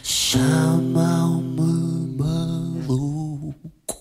chamam-me 0.02 1.72
maluco. 2.16 3.98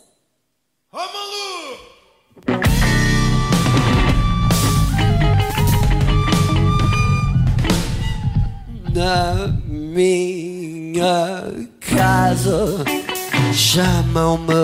Na 8.96 9.48
minha 9.68 11.20
casa 11.82 12.62
chamam-me 13.52 14.63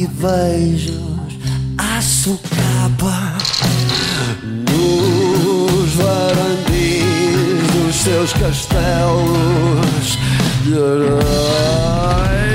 e 0.00 0.06
beijos 0.06 0.94
à 1.76 2.00
socapa 2.00 3.36
nos 4.70 5.92
varandis 5.94 7.66
dos 7.72 7.96
seus 7.96 8.32
castelos 8.34 10.18
de. 10.64 12.47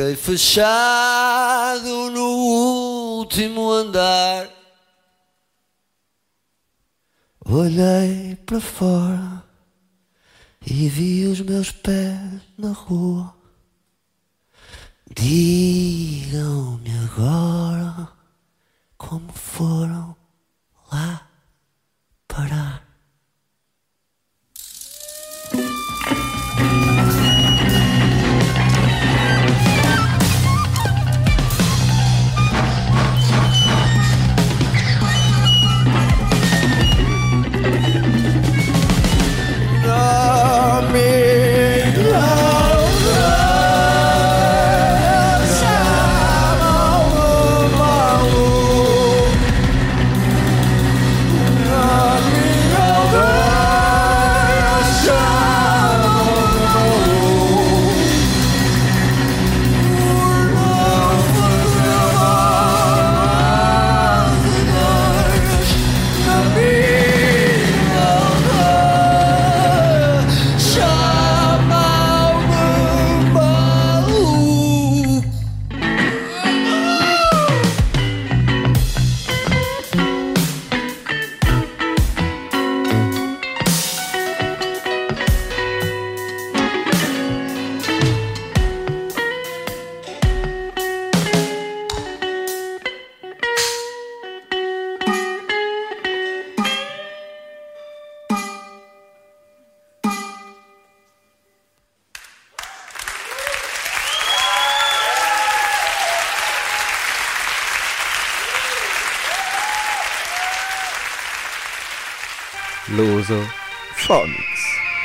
Fiquei 0.00 0.16
fechado 0.16 2.10
no 2.10 3.18
último 3.18 3.70
andar. 3.70 4.48
Olhei 7.44 8.34
para 8.46 8.60
fora 8.60 9.44
e 10.64 10.88
vi 10.88 11.26
os 11.26 11.40
meus 11.40 11.70
pés 11.70 12.40
na 12.56 12.72
rua. 12.72 13.34
Digam-me 15.14 16.90
agora 17.04 18.08
como 18.96 19.30
foram 19.32 20.16
lá 20.90 21.28
parar. 22.26 22.89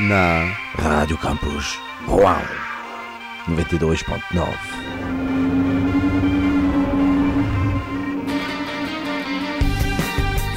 Na 0.07 0.45
Radio 0.77 1.17
Campus, 1.17 1.79
Rouen. 2.07 2.37
92.9. 3.49 4.43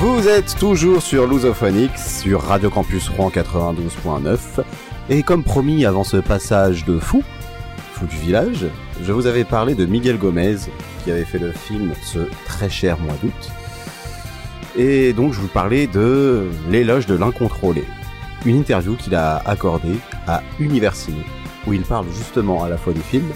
Vous 0.01 0.29
êtes 0.29 0.57
toujours 0.59 1.03
sur 1.03 1.27
Lusophonics, 1.27 1.97
sur 1.99 2.43
Radio 2.43 2.69
Campus 2.69 3.09
Rouen 3.09 3.31
92.9. 3.31 4.39
Et 5.09 5.23
comme 5.23 5.43
promis 5.43 5.87
avant 5.87 6.05
ce 6.05 6.19
passage 6.19 6.85
de 6.85 6.99
fou, 6.99 7.23
fou 7.93 8.07
du 8.07 8.17
village, 8.17 8.67
je 9.03 9.13
vous 9.13 9.27
avais 9.27 9.45
parlé 9.45 9.75
de 9.75 9.87
Miguel 9.87 10.19
Gomez, 10.19 10.57
qui 11.05 11.11
avait 11.11 11.25
fait 11.25 11.39
le 11.39 11.53
film 11.53 11.93
Ce 12.03 12.19
très 12.47 12.69
cher 12.69 12.99
mois 12.99 13.17
d'août. 13.23 13.51
Et 14.77 15.13
donc 15.13 15.33
je 15.33 15.41
vous 15.41 15.49
parlais 15.49 15.87
de 15.87 16.49
L'éloge 16.71 17.07
de 17.07 17.15
l'incontrôlé, 17.15 17.85
une 18.45 18.57
interview 18.57 18.95
qu'il 18.97 19.15
a 19.15 19.37
accordée 19.39 19.97
à 20.27 20.43
Universiné, 20.59 21.25
où 21.67 21.73
il 21.73 21.83
parle 21.83 22.07
justement 22.13 22.63
à 22.63 22.69
la 22.69 22.77
fois 22.77 22.93
du 22.93 23.01
film 23.01 23.29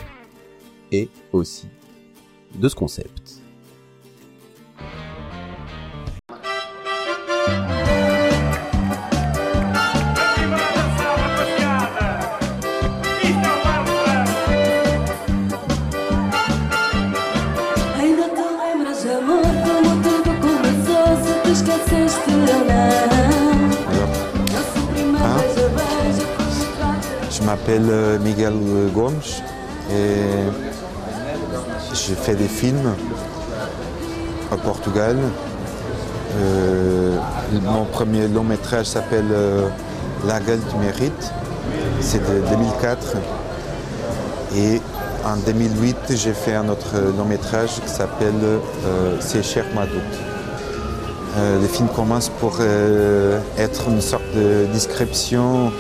et 0.91 1.09
aussi 1.33 1.69
de 2.55 2.69
ce 2.69 2.75
concept. 2.75 3.22
M'appelle 27.73 27.91
euh, 27.91 28.19
Miguel 28.19 28.55
Gomes 28.95 29.13
et 29.91 30.17
j'ai 31.95 32.15
fait 32.15 32.35
des 32.35 32.49
films 32.49 32.95
au 34.53 34.57
Portugal. 34.57 35.17
Euh, 36.37 37.17
mon 37.63 37.85
premier 37.85 38.29
long 38.29 38.45
métrage 38.45 38.87
s'appelle 38.87 39.29
euh, 39.33 39.69
La 40.27 40.41
gueule 40.41 40.61
du 40.61 40.77
mérite. 40.77 41.33
C'est 42.01 42.21
de 42.21 42.47
2004. 42.51 43.17
Et 44.57 44.81
en 45.25 45.37
2008, 45.37 45.97
j'ai 46.17 46.33
fait 46.35 46.55
un 46.55 46.69
autre 46.69 46.97
long 47.17 47.25
métrage 47.25 47.81
qui 47.83 47.89
s'appelle 47.89 48.35
euh, 48.43 49.17
C'est 49.21 49.43
cher 49.43 49.65
ma 49.75 49.87
doute. 49.87 50.19
Euh, 51.39 51.61
le 51.61 51.67
film 51.67 51.89
commence 51.89 52.29
pour 52.29 52.59
euh, 52.61 53.41
être 53.57 53.89
une 53.89 54.03
sorte 54.03 54.35
de 54.35 54.67
description 54.73 55.73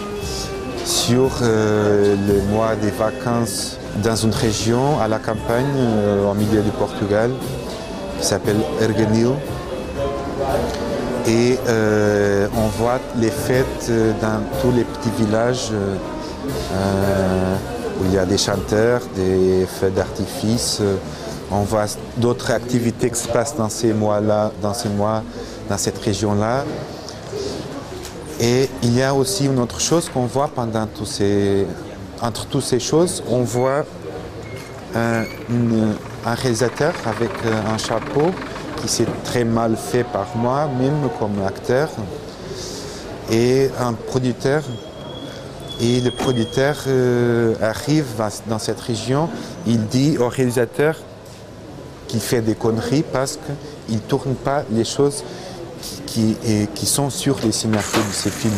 sur 0.92 1.30
euh, 1.40 2.14
le 2.28 2.42
mois 2.52 2.74
des 2.76 2.90
vacances 2.90 3.78
dans 4.04 4.14
une 4.14 4.34
région 4.34 5.00
à 5.00 5.08
la 5.08 5.18
campagne, 5.18 5.74
euh, 5.78 6.30
au 6.30 6.34
milieu 6.34 6.60
du 6.60 6.70
Portugal, 6.70 7.30
qui 8.20 8.26
s'appelle 8.26 8.60
Ergenil. 8.80 9.30
Et 11.26 11.58
euh, 11.66 12.46
on 12.56 12.66
voit 12.78 13.00
les 13.16 13.30
fêtes 13.30 13.86
euh, 13.88 14.12
dans 14.20 14.40
tous 14.60 14.72
les 14.76 14.84
petits 14.84 15.14
villages 15.18 15.70
euh, 15.72 15.96
euh, 16.74 17.56
où 17.98 18.04
il 18.06 18.12
y 18.14 18.18
a 18.18 18.26
des 18.26 18.38
chanteurs, 18.38 19.00
des 19.16 19.66
feux 19.66 19.90
d'artifice. 19.90 20.78
euh, 20.82 20.96
On 21.50 21.62
voit 21.62 21.86
d'autres 22.18 22.50
activités 22.50 23.08
qui 23.10 23.20
se 23.20 23.28
passent 23.28 23.56
dans 23.56 23.70
ces 23.70 23.92
mois-là, 23.94 24.50
dans 24.60 24.74
ces 24.74 24.90
mois, 24.90 25.22
dans 25.70 25.78
cette 25.78 25.98
région-là. 25.98 26.64
Et 28.42 28.68
il 28.82 28.98
y 28.98 29.02
a 29.02 29.14
aussi 29.14 29.44
une 29.44 29.60
autre 29.60 29.80
chose 29.80 30.08
qu'on 30.08 30.26
voit 30.26 30.48
pendant 30.48 30.88
tous 30.88 31.06
ces, 31.06 31.64
entre 32.20 32.46
toutes 32.46 32.64
ces 32.64 32.80
choses, 32.80 33.22
on 33.28 33.42
voit 33.42 33.84
un, 34.96 35.24
réalisateur 36.26 36.92
avec 37.06 37.30
euh, 37.46 37.72
un 37.72 37.78
chapeau 37.78 38.32
qui 38.80 38.88
s'est 38.88 39.06
très 39.22 39.44
mal 39.44 39.76
fait 39.76 40.02
par 40.02 40.26
moi, 40.34 40.66
même 40.66 41.08
comme 41.20 41.40
acteur, 41.46 41.88
et 43.30 43.70
un 43.78 43.92
producteur. 43.92 44.64
Et 45.80 46.00
le 46.00 46.10
producteur 46.10 46.76
euh, 46.88 47.54
arrive 47.62 48.06
dans 48.48 48.58
cette 48.58 48.80
région, 48.80 49.28
il 49.68 49.86
dit 49.86 50.18
au 50.18 50.28
réalisateur 50.28 50.96
qu'il 52.08 52.20
fait 52.20 52.40
des 52.40 52.56
conneries 52.56 53.04
parce 53.04 53.38
qu'il 53.86 53.94
ne 53.94 54.00
tourne 54.00 54.34
pas 54.34 54.64
les 54.72 54.84
choses 54.84 55.22
qui, 56.12 56.36
et 56.44 56.66
qui 56.74 56.84
sont 56.84 57.08
sur 57.08 57.38
les 57.40 57.52
scénarios 57.52 58.04
de 58.06 58.12
ces 58.12 58.30
films. 58.30 58.52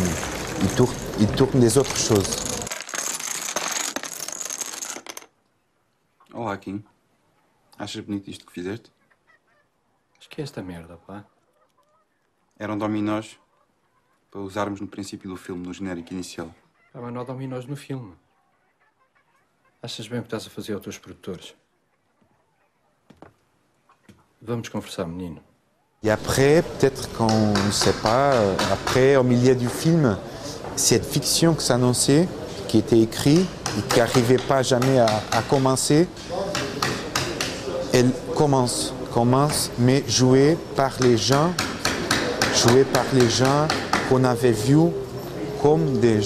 Il 0.60 0.74
tourne, 0.74 0.94
il 1.20 1.28
tourne 1.36 1.60
des 1.60 1.78
autres 1.78 1.96
choses. 1.96 2.36
Olá, 6.32 6.56
Kim. 6.58 6.82
Achas 7.78 8.02
bonito 8.04 8.28
isto 8.28 8.44
que 8.44 8.52
fizeste? 8.52 8.90
Esquece 10.20 10.58
a 10.58 10.62
merda, 10.62 10.96
pá. 10.96 11.24
Eram 12.58 12.76
dominós 12.76 13.38
para 14.30 14.40
usarmos 14.40 14.80
no 14.80 14.88
princípio 14.88 15.30
do 15.30 15.36
filme, 15.36 15.64
no 15.64 15.72
genérico 15.72 16.12
inicial. 16.12 16.52
Pá, 16.92 17.00
mas 17.00 17.12
não 17.12 17.20
há 17.20 17.24
dominós 17.24 17.66
no 17.66 17.76
filme. 17.76 18.16
Achas 19.80 20.08
bem 20.08 20.18
o 20.18 20.22
que 20.22 20.26
estás 20.26 20.46
a 20.46 20.50
fazer 20.50 20.72
aos 20.72 20.82
teus 20.82 20.98
produtores? 20.98 21.54
Vamos 24.42 24.68
conversar, 24.68 25.06
menino. 25.06 25.53
Et 26.06 26.10
après, 26.10 26.62
peut-être 26.62 27.08
qu'on 27.16 27.24
ne 27.66 27.72
sait 27.72 27.94
pas, 28.02 28.32
euh, 28.34 28.54
après, 28.70 29.16
au 29.16 29.22
milieu 29.22 29.54
du 29.54 29.68
film, 29.68 30.18
cette 30.76 31.06
fiction 31.06 31.54
qui 31.54 31.64
s'annonçait, 31.64 32.28
qui 32.68 32.76
était 32.76 32.98
écrite 32.98 33.46
et 33.78 33.82
qui 33.88 34.00
n'arrivait 34.00 34.36
pas 34.36 34.62
jamais 34.62 34.98
à, 34.98 35.08
commencer, 35.48 36.06
elle 37.94 38.10
commence, 38.36 38.92
commence, 39.14 39.70
mais 39.78 40.04
jouée 40.06 40.58
par 40.76 40.90
les 41.00 41.16
gens, 41.16 41.52
jouée 42.54 42.84
par 42.84 43.04
les 43.14 43.30
gens 43.30 43.66
qu'on 44.10 44.24
avait 44.24 44.52
vus 44.52 44.90
comme 45.62 46.00
des, 46.00 46.20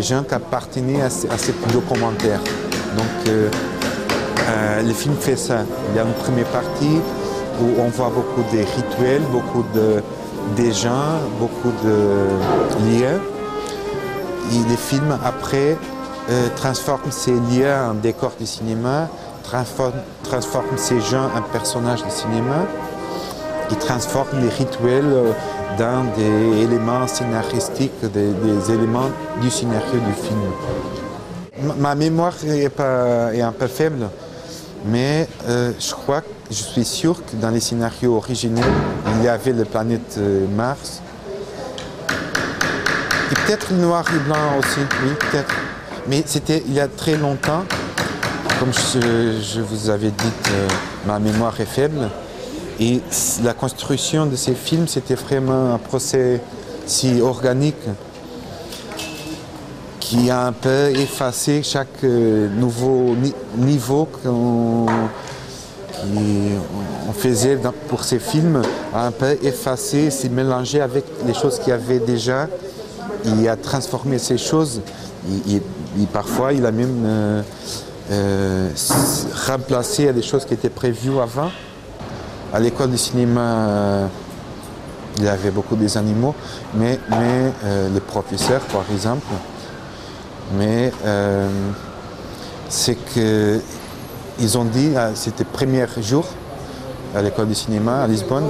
gens 0.00 0.22
qui 0.22 0.32
appartenaient 0.34 1.02
à, 1.02 1.10
ce- 1.10 1.26
à 1.26 1.36
ce 1.36 1.52
documentaire. 1.74 2.40
Donc, 2.96 3.28
euh, 3.28 3.50
euh, 4.48 4.82
le 4.82 4.94
film 4.94 5.14
fait 5.20 5.36
ça. 5.36 5.58
Il 5.90 5.96
y 5.96 5.98
a 5.98 6.04
une 6.04 6.14
première 6.14 6.46
partie 6.46 7.00
où 7.60 7.80
on 7.80 7.88
voit 7.88 8.10
beaucoup 8.14 8.42
de 8.52 8.58
rituels, 8.58 9.22
beaucoup 9.30 9.64
de, 9.74 10.70
gens, 10.70 11.18
beaucoup 11.38 11.72
de 11.84 12.28
liens. 12.90 13.20
Et 14.52 14.70
le 14.70 14.76
film, 14.76 15.18
après, 15.24 15.76
euh, 16.30 16.48
transforme 16.56 17.10
ces 17.10 17.32
liens 17.32 17.90
en 17.90 17.94
décor 17.94 18.32
de 18.40 18.44
cinéma, 18.44 19.08
transforme, 19.42 19.92
transforme 20.22 20.76
ces 20.76 21.00
gens 21.00 21.26
en 21.36 21.42
personnages 21.52 22.04
de 22.04 22.10
cinéma. 22.10 22.66
Il 23.70 23.76
transforme 23.76 24.40
les 24.40 24.48
rituels 24.48 25.04
euh, 25.06 25.32
dans 25.78 26.04
des 26.16 26.62
éléments 26.62 27.06
scénaristiques, 27.06 28.00
des, 28.12 28.72
éléments 28.72 29.10
du 29.40 29.50
scénario 29.50 29.98
du 30.06 30.12
film. 30.14 31.74
Ma- 31.78 31.94
mémoire 31.94 32.34
est 32.44 33.40
un 33.42 33.52
peu 33.52 33.66
faible, 33.66 34.08
mais 34.84 35.28
euh, 35.48 35.72
je 35.78 35.90
crois, 35.92 36.22
je 36.50 36.62
suis 36.62 36.84
sûr 36.84 37.24
que 37.24 37.36
dans 37.36 37.50
les 37.50 37.60
scénarios 37.60 38.16
originels, 38.16 38.64
il 39.16 39.24
y 39.24 39.28
avait 39.28 39.52
la 39.52 39.64
planète 39.64 40.16
euh, 40.18 40.46
Mars. 40.48 41.02
Et 43.30 43.34
peut-être 43.34 43.70
le 43.70 43.78
noir 43.78 44.04
et 44.14 44.18
blanc 44.20 44.58
aussi, 44.58 44.80
oui, 45.02 45.10
peut-être. 45.18 45.54
Mais 46.08 46.22
c'était 46.24 46.62
il 46.66 46.72
y 46.72 46.80
a 46.80 46.88
très 46.88 47.16
longtemps. 47.16 47.64
Comme 48.58 48.72
je, 48.72 49.60
vous 49.60 49.90
avais 49.90 50.10
dit, 50.10 50.32
euh, 50.50 50.68
ma 51.06 51.18
mémoire 51.18 51.60
est 51.60 51.66
faible. 51.66 52.08
Et 52.80 53.00
la 53.42 53.54
construction 53.54 54.26
de 54.26 54.36
ces 54.36 54.54
films, 54.54 54.88
c'était 54.88 55.16
vraiment 55.16 55.74
un 55.74 55.78
procès 55.78 56.40
si 56.86 57.20
organique 57.20 57.76
qui 60.08 60.30
a 60.30 60.46
un 60.46 60.52
peu 60.52 60.88
effacé 60.96 61.62
chaque 61.62 62.02
euh, 62.02 62.48
nouveau 62.48 63.14
ni- 63.14 63.34
niveau 63.58 64.08
qu'on 64.22 64.86
faisait 67.12 67.58
pour 67.88 68.04
ces 68.04 68.18
films, 68.18 68.62
a 68.94 69.06
un 69.06 69.10
peu 69.10 69.36
effacé, 69.42 70.10
s'est 70.10 70.30
mélangé 70.30 70.80
avec 70.80 71.04
les 71.26 71.34
choses 71.34 71.58
qu'il 71.58 71.68
y 71.68 71.72
avait 71.72 71.98
déjà. 71.98 72.48
Il 73.26 73.46
a 73.50 73.56
transformé 73.56 74.16
ces 74.18 74.38
choses. 74.38 74.80
Et 75.46 75.60
parfois, 76.10 76.54
il 76.54 76.64
a 76.64 76.72
même 76.72 77.02
euh, 77.04 77.42
euh, 78.10 78.70
remplacé 79.46 80.10
des 80.14 80.22
choses 80.22 80.46
qui 80.46 80.54
étaient 80.54 80.70
prévues 80.70 81.20
avant. 81.20 81.50
À 82.54 82.60
l'école 82.60 82.92
de 82.92 82.96
cinéma, 82.96 84.08
il 85.18 85.24
y 85.24 85.28
avait 85.28 85.50
beaucoup 85.50 85.76
des 85.76 85.98
animaux, 85.98 86.34
mais, 86.74 86.98
mais 87.10 87.52
les 87.92 88.00
professeurs, 88.00 88.62
par 88.62 88.84
exemple, 88.90 89.26
mais 90.54 90.92
euh, 91.04 91.48
c'est 92.68 92.94
que 93.14 93.60
ils 94.40 94.56
ont 94.56 94.64
dit, 94.64 94.92
ah, 94.96 95.10
c'était 95.14 95.44
le 95.44 95.50
premier 95.50 95.84
jour 96.00 96.24
à 97.16 97.22
l'école 97.22 97.48
de 97.48 97.54
cinéma 97.54 98.02
à 98.02 98.06
Lisbonne, 98.06 98.48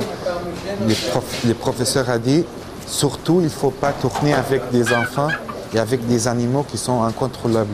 le, 0.87 0.95
prof- 1.11 1.45
le 1.47 1.55
professeur 1.55 2.11
a 2.11 2.19
dit 2.19 2.45
Surtout, 2.87 3.41
il 3.41 3.45
ne 3.45 3.49
faut 3.51 3.71
pas 3.71 3.93
tourner 3.93 4.33
avec 4.33 4.71
des 4.71 4.95
enfants 4.95 5.29
et 5.75 5.79
avec 5.79 6.07
des 6.07 6.27
animaux 6.27 6.65
qui 6.67 6.79
sont 6.79 7.03
incontrôlables. 7.03 7.69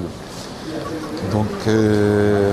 Donc, 1.31 1.47
euh, 1.69 2.53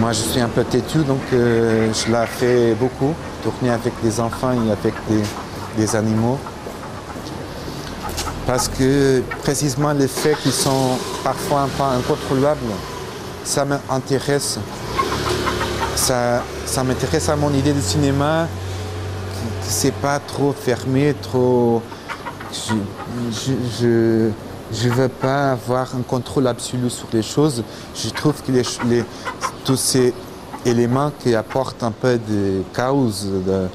moi, 0.00 0.10
je 0.12 0.18
suis 0.22 0.40
un 0.40 0.48
peu 0.48 0.64
têtu, 0.64 0.98
donc 1.04 1.20
euh, 1.32 1.92
je 1.92 2.10
l'ai 2.12 2.26
fait 2.26 2.74
beaucoup, 2.74 3.14
tourner 3.44 3.70
avec 3.72 3.92
des 4.02 4.18
enfants 4.18 4.50
et 4.52 4.70
avec 4.72 4.94
des 5.76 5.94
animaux. 5.94 6.38
Parce 8.48 8.66
que 8.66 9.20
précisément 9.42 9.92
les 9.92 10.08
faits 10.08 10.38
qui 10.42 10.50
sont 10.50 10.96
parfois 11.22 11.60
un 11.60 11.68
peu 11.68 11.82
incontrôlables, 11.82 12.72
ça 13.44 13.66
m'intéresse. 13.66 14.58
Ça, 15.94 16.42
ça 16.64 16.82
m'intéresse 16.82 17.28
à 17.28 17.36
mon 17.36 17.52
idée 17.52 17.74
de 17.74 17.80
cinéma, 17.82 18.48
qui, 19.34 19.66
qui 19.66 19.70
c'est 19.70 19.92
pas 19.92 20.18
trop 20.18 20.52
fermé, 20.52 21.14
trop. 21.20 21.82
Je, 22.50 22.72
je, 23.30 23.52
je, 23.78 24.30
je 24.72 24.88
veux 24.88 25.08
pas 25.08 25.50
avoir 25.50 25.94
un 25.94 26.00
contrôle 26.00 26.46
absolu 26.46 26.88
sur 26.88 27.08
les 27.12 27.22
choses. 27.22 27.62
Je 27.94 28.08
trouve 28.08 28.40
que 28.42 28.52
tous 29.66 29.76
ces 29.76 30.14
éléments 30.64 31.12
qui 31.22 31.34
apportent 31.34 31.82
un 31.82 31.92
peu 31.92 32.16
de 32.16 32.62
chaos, 32.74 33.12
de, 33.46 33.68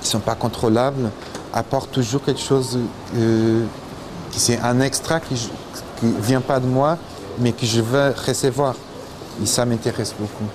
qui 0.00 0.08
sont 0.08 0.20
pas 0.20 0.36
contrôlables, 0.36 1.10
apportent 1.52 1.90
toujours 1.90 2.22
quelque 2.22 2.40
chose 2.40 2.78
euh, 3.16 3.64
c'est 4.38 4.58
un 4.60 4.80
extra 4.80 5.20
qui 5.20 5.34
ne 6.02 6.20
vient 6.20 6.40
pas 6.40 6.60
de 6.60 6.66
moi, 6.66 6.98
mais 7.38 7.52
que 7.52 7.66
je 7.66 7.80
veux 7.80 8.14
recevoir. 8.26 8.74
Et 9.42 9.46
ça 9.46 9.64
m'intéresse 9.64 10.14
beaucoup. 10.18 10.48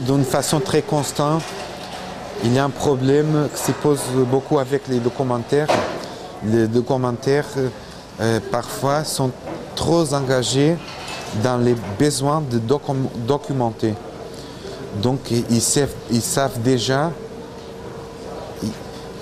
D'une 0.00 0.24
façon 0.24 0.60
très 0.60 0.82
constante, 0.82 1.42
il 2.44 2.54
y 2.54 2.58
a 2.58 2.64
un 2.64 2.70
problème 2.70 3.48
qui 3.54 3.62
se 3.62 3.72
pose 3.72 4.00
beaucoup 4.30 4.58
avec 4.58 4.86
les 4.88 4.98
documentaires. 4.98 5.66
Les 6.44 6.68
documentaires, 6.68 7.46
euh, 8.20 8.38
parfois, 8.50 9.02
sont 9.04 9.30
trop 9.74 10.12
engagés 10.14 10.76
dans 11.42 11.58
les 11.58 11.74
besoins 11.98 12.42
de 12.48 12.58
docu- 12.58 13.08
documenter. 13.26 13.94
Donc, 15.02 15.30
ils 15.30 15.60
savent, 15.60 15.94
ils 16.10 16.22
savent 16.22 16.60
déjà 16.62 17.10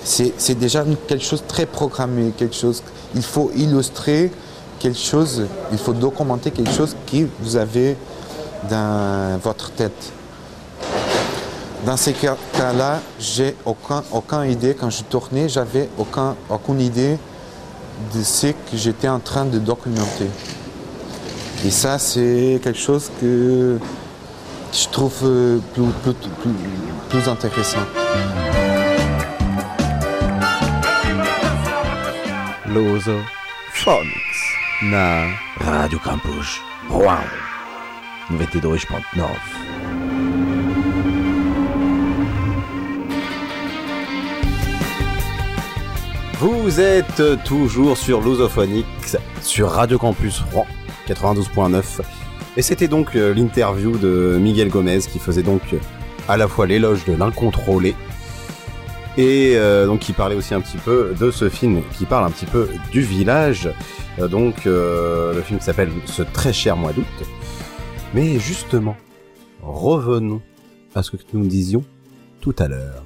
c'est 0.03 0.57
déjà 0.57 0.85
quelque 1.05 1.23
chose 1.23 1.41
de 1.41 1.47
très 1.47 1.65
programmé, 1.65 2.31
quelque 2.37 2.55
chose. 2.55 2.81
Il 3.15 3.23
faut 3.23 3.51
illustrer 3.55 4.31
quelque 4.79 4.99
chose, 4.99 5.45
il 5.71 5.77
faut 5.77 5.93
documenter 5.93 6.51
quelque 6.51 6.71
chose 6.71 6.95
que 7.11 7.27
vous 7.39 7.55
avez 7.55 7.95
dans 8.69 9.39
votre 9.43 9.71
tête. 9.71 10.11
Dans 11.85 11.97
ces 11.97 12.13
cas- 12.13 12.37
cas-là, 12.53 12.99
j'ai 13.19 13.55
aucun, 13.65 14.03
aucun 14.11 14.45
idée. 14.45 14.75
Quand 14.79 14.89
je 14.89 15.03
tournais, 15.03 15.47
j'avais 15.47 15.89
aucun, 15.97 16.35
aucune 16.49 16.81
idée 16.81 17.17
de 18.13 18.23
ce 18.23 18.47
que 18.47 18.75
j'étais 18.75 19.07
en 19.07 19.19
train 19.19 19.45
de 19.45 19.57
documenter. 19.59 20.27
Et 21.65 21.71
ça, 21.71 21.97
c'est 21.97 22.59
quelque 22.63 22.77
chose 22.79 23.09
que 23.21 23.77
je 24.73 24.87
trouve 24.89 25.13
euh, 25.23 25.59
plus, 25.73 25.83
plus, 26.03 26.13
plus 27.09 27.29
intéressant. 27.29 27.79
Luso 32.67 33.21
Phonics 33.71 34.57
na 34.83 35.27
Radio 35.61 35.97
Campus. 35.99 36.59
Wow. 36.89 37.07
92.9. 38.31 39.23
Vous 46.39 46.79
êtes 46.81 47.23
toujours 47.45 47.97
sur 47.97 48.19
Lusophonics, 48.21 48.85
sur 49.41 49.69
Radio 49.69 49.97
Campus 49.97 50.41
Rouen 50.51 50.67
92.9. 51.07 52.01
Et 52.57 52.61
c'était 52.61 52.89
donc 52.89 53.15
euh, 53.15 53.33
l'interview 53.33 53.97
de 53.97 54.37
Miguel 54.41 54.69
Gomez 54.69 54.99
qui 54.99 55.19
faisait 55.19 55.43
donc 55.43 55.61
euh, 55.73 55.77
à 56.27 56.35
la 56.35 56.49
fois 56.49 56.67
l'éloge 56.67 57.05
de 57.05 57.13
l'incontrôlé 57.13 57.95
et 59.17 59.53
euh, 59.55 59.87
donc 59.87 60.01
qui 60.01 60.13
parlait 60.13 60.35
aussi 60.35 60.53
un 60.53 60.61
petit 60.61 60.77
peu 60.77 61.15
de 61.19 61.31
ce 61.31 61.49
film 61.49 61.81
qui 61.97 62.05
parle 62.05 62.25
un 62.25 62.31
petit 62.31 62.45
peu 62.45 62.69
du 62.91 63.01
village. 63.01 63.69
Euh, 64.19 64.27
donc 64.27 64.67
euh, 64.67 65.33
le 65.33 65.41
film 65.41 65.59
s'appelle 65.59 65.89
Ce 66.05 66.21
très 66.21 66.53
cher 66.53 66.77
mois 66.77 66.93
d'août. 66.93 67.05
Mais 68.13 68.39
justement, 68.39 68.95
revenons 69.61 70.41
à 70.95 71.03
ce 71.03 71.11
que 71.11 71.17
nous 71.33 71.47
disions 71.47 71.83
tout 72.41 72.55
à 72.59 72.67
l'heure. 72.67 73.03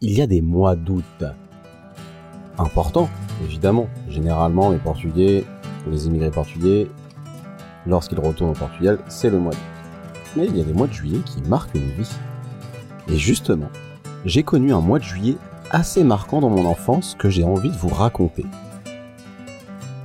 Il 0.00 0.12
y 0.12 0.22
a 0.22 0.26
des 0.26 0.40
mois 0.40 0.76
d'août 0.76 1.24
importants, 2.58 3.08
évidemment. 3.44 3.88
Généralement, 4.08 4.70
les 4.70 4.78
Portugais, 4.78 5.44
les 5.90 6.06
immigrés 6.06 6.30
portugais, 6.30 6.88
lorsqu'ils 7.86 8.18
retournent 8.18 8.50
au 8.50 8.54
Portugal, 8.54 8.98
c'est 9.08 9.30
le 9.30 9.38
mois 9.38 9.52
d'août. 9.52 9.60
Mais 10.36 10.46
il 10.46 10.56
y 10.56 10.60
a 10.60 10.64
des 10.64 10.72
mois 10.72 10.86
de 10.86 10.92
juillet 10.92 11.20
qui 11.24 11.42
marquent 11.42 11.74
une 11.74 11.90
vie. 11.90 12.10
Et 13.08 13.16
justement, 13.16 13.68
j'ai 14.24 14.42
connu 14.42 14.72
un 14.72 14.80
mois 14.80 14.98
de 14.98 15.04
juillet 15.04 15.36
assez 15.70 16.04
marquant 16.04 16.40
dans 16.40 16.50
mon 16.50 16.66
enfance 16.66 17.16
que 17.18 17.30
j'ai 17.30 17.44
envie 17.44 17.70
de 17.70 17.76
vous 17.76 17.88
raconter. 17.88 18.44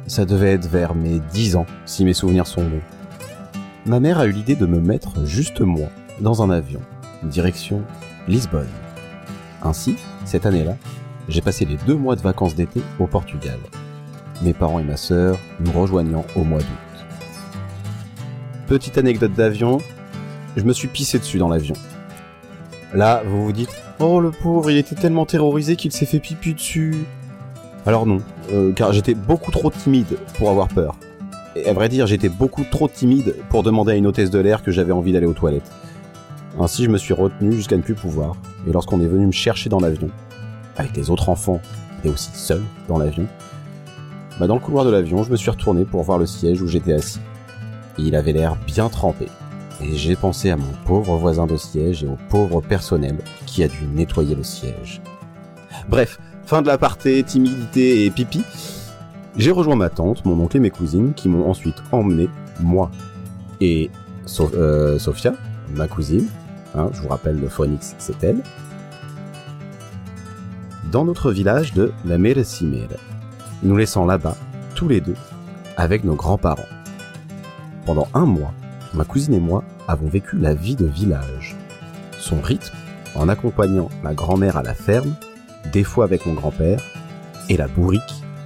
Ça 0.08 0.26
devait 0.26 0.54
être 0.54 0.68
vers 0.68 0.96
mes 0.96 1.20
10 1.20 1.56
ans, 1.56 1.66
si 1.86 2.06
mes 2.06 2.14
souvenirs 2.14 2.48
sont 2.48 2.64
bons. 2.64 2.82
Ma 3.86 4.00
mère 4.00 4.20
a 4.20 4.26
eu 4.26 4.32
l'idée 4.32 4.56
de 4.56 4.66
me 4.66 4.80
mettre 4.80 5.26
juste 5.26 5.62
moi 5.62 5.88
dans 6.22 6.42
un 6.42 6.50
avion, 6.50 6.82
direction 7.24 7.82
Lisbonne. 8.28 8.70
Ainsi, 9.64 9.98
cette 10.26 10.46
année-là, 10.46 10.78
j'ai 11.28 11.42
passé 11.42 11.66
les 11.66 11.78
deux 11.88 11.96
mois 11.96 12.16
de 12.16 12.22
vacances 12.22 12.56
d'été 12.56 12.82
au 13.00 13.08
Portugal. 13.08 13.58
Mes 14.42 14.54
parents 14.54 14.80
et 14.80 14.84
ma 14.84 14.98
sœur 14.98 15.38
nous 15.60 15.72
rejoignant 15.72 16.26
au 16.36 16.44
mois 16.44 16.60
d'août. 16.60 17.06
Petite 18.68 18.98
anecdote 18.98 19.34
d'avion, 19.34 19.80
je 20.56 20.64
me 20.64 20.74
suis 20.74 20.88
pissé 20.88 21.20
dessus 21.20 21.38
dans 21.38 21.50
l'avion. 21.50 21.76
Là, 22.96 23.24
vous 23.28 23.44
vous 23.44 23.52
dites, 23.52 23.76
oh 24.00 24.22
le 24.22 24.32
pauvre, 24.32 24.72
il 24.72 24.78
était 24.78 24.96
tellement 24.96 25.26
terrorisé 25.26 25.76
qu'il 25.76 25.92
s'est 25.92 26.06
fait 26.06 26.20
pipi 26.20 26.54
dessus. 26.54 27.06
Alors 27.86 28.06
non, 28.06 28.20
euh, 28.54 28.72
car 28.72 28.94
j'étais 28.94 29.14
beaucoup 29.14 29.52
trop 29.52 29.70
timide 29.70 30.18
pour 30.38 30.50
avoir 30.50 30.70
peur. 30.70 30.96
Et 31.58 31.68
à 31.68 31.74
vrai 31.74 31.90
dire, 31.90 32.08
j'étais 32.08 32.30
beaucoup 32.30 32.64
trop 32.64 32.88
timide 32.88 33.36
pour 33.50 33.64
demander 33.64 33.92
à 33.92 33.96
une 33.96 34.08
hôtesse 34.08 34.30
de 34.30 34.40
l'air 34.40 34.64
que 34.64 34.72
j'avais 34.72 34.94
envie 34.94 35.12
d'aller 35.12 35.26
aux 35.26 35.34
toilettes. 35.34 35.70
Ainsi, 36.58 36.86
je 36.86 36.90
me 36.90 36.98
suis 36.98 37.14
retenu 37.14 37.52
jusqu'à 37.52 37.76
ne 37.76 37.82
plus 37.82 37.96
pouvoir. 37.96 38.38
Et 38.66 38.72
lorsqu'on 38.72 39.02
est 39.02 39.08
venu 39.08 39.26
me 39.26 39.34
chercher 39.34 39.70
dans 39.70 39.82
l'avion, 39.82 40.10
avec 40.78 40.96
les 40.96 41.10
autres 41.10 41.28
enfants, 41.28 41.60
et 42.06 42.10
aussi 42.10 42.30
seul 42.34 42.62
dans 42.88 42.98
l'avion, 42.98 43.28
bah 44.40 44.48
dans 44.48 44.56
le 44.56 44.62
couloir 44.62 44.86
de 44.86 44.90
l'avion, 44.90 45.22
je 45.24 45.32
me 45.32 45.36
suis 45.36 45.52
retourné 45.52 45.84
pour 45.84 46.04
voir 46.04 46.18
le 46.18 46.26
siège 46.26 46.62
où 46.62 46.68
j'étais 46.68 46.94
assis. 46.94 47.20
Et 48.00 48.04
il 48.04 48.16
avait 48.16 48.32
l'air 48.32 48.56
bien 48.66 48.88
trempé. 48.88 49.28
Et 49.82 49.96
j'ai 49.96 50.16
pensé 50.16 50.50
à 50.50 50.58
mon 50.58 50.72
pauvre 50.86 51.18
voisin 51.18 51.46
de 51.46 51.58
siège 51.58 52.04
et 52.04 52.08
au 52.08 52.18
pauvre 52.30 52.62
personnel 52.62 53.18
qui 53.46 53.64
a 53.64 53.68
dû 53.68 53.86
nettoyer 53.94 54.36
le 54.36 54.44
siège. 54.44 55.02
Bref, 55.90 56.20
fin 56.46 56.62
de 56.62 56.68
l'aparté, 56.68 57.22
timidité 57.24 58.06
et 58.06 58.12
pipi. 58.12 58.44
J'ai 59.38 59.52
rejoint 59.52 59.76
ma 59.76 59.90
tante, 59.90 60.24
mon 60.26 60.40
oncle 60.40 60.58
et 60.58 60.62
mes 60.62 60.70
cousines 60.70 61.14
qui 61.14 61.28
m'ont 61.28 61.50
ensuite 61.50 61.76
emmené, 61.92 62.30
moi 62.62 62.90
et 63.60 63.92
So- 64.26 64.52
euh, 64.56 64.98
Sophia, 64.98 65.34
ma 65.76 65.88
cousine, 65.88 66.28
hein, 66.74 66.90
je 66.94 67.02
vous 67.02 67.10
rappelle 67.10 67.40
le 67.40 67.50
Phoenix 67.50 67.96
c'est 68.00 68.24
elle, 68.24 68.42
dans 70.92 71.04
notre 71.04 71.32
village 71.32 71.74
de 71.74 71.92
La 72.06 72.18
Merecimere, 72.18 72.98
nous 73.62 73.76
laissant 73.76 74.06
là-bas, 74.06 74.38
tous 74.74 74.88
les 74.88 75.02
deux, 75.02 75.16
avec 75.78 76.04
nos 76.06 76.16
grands-parents. 76.16 76.64
Pendant 77.86 78.08
un 78.14 78.26
mois, 78.26 78.54
ma 78.94 79.04
cousine 79.04 79.34
et 79.34 79.40
moi 79.40 79.64
avons 79.88 80.08
vécu 80.08 80.38
la 80.38 80.54
vie 80.54 80.76
de 80.76 80.86
village. 80.86 81.56
Son 82.20 82.42
rythme, 82.42 82.76
en 83.16 83.30
accompagnant 83.30 83.90
ma 84.04 84.14
grand-mère 84.14 84.58
à 84.58 84.64
la 84.64 84.74
ferme, 84.74 85.14
des 85.72 85.84
fois 85.84 86.06
avec 86.06 86.26
mon 86.26 86.34
grand-père, 86.34 86.82
et 87.50 87.58
la 87.58 87.68
bourrique 87.68 88.02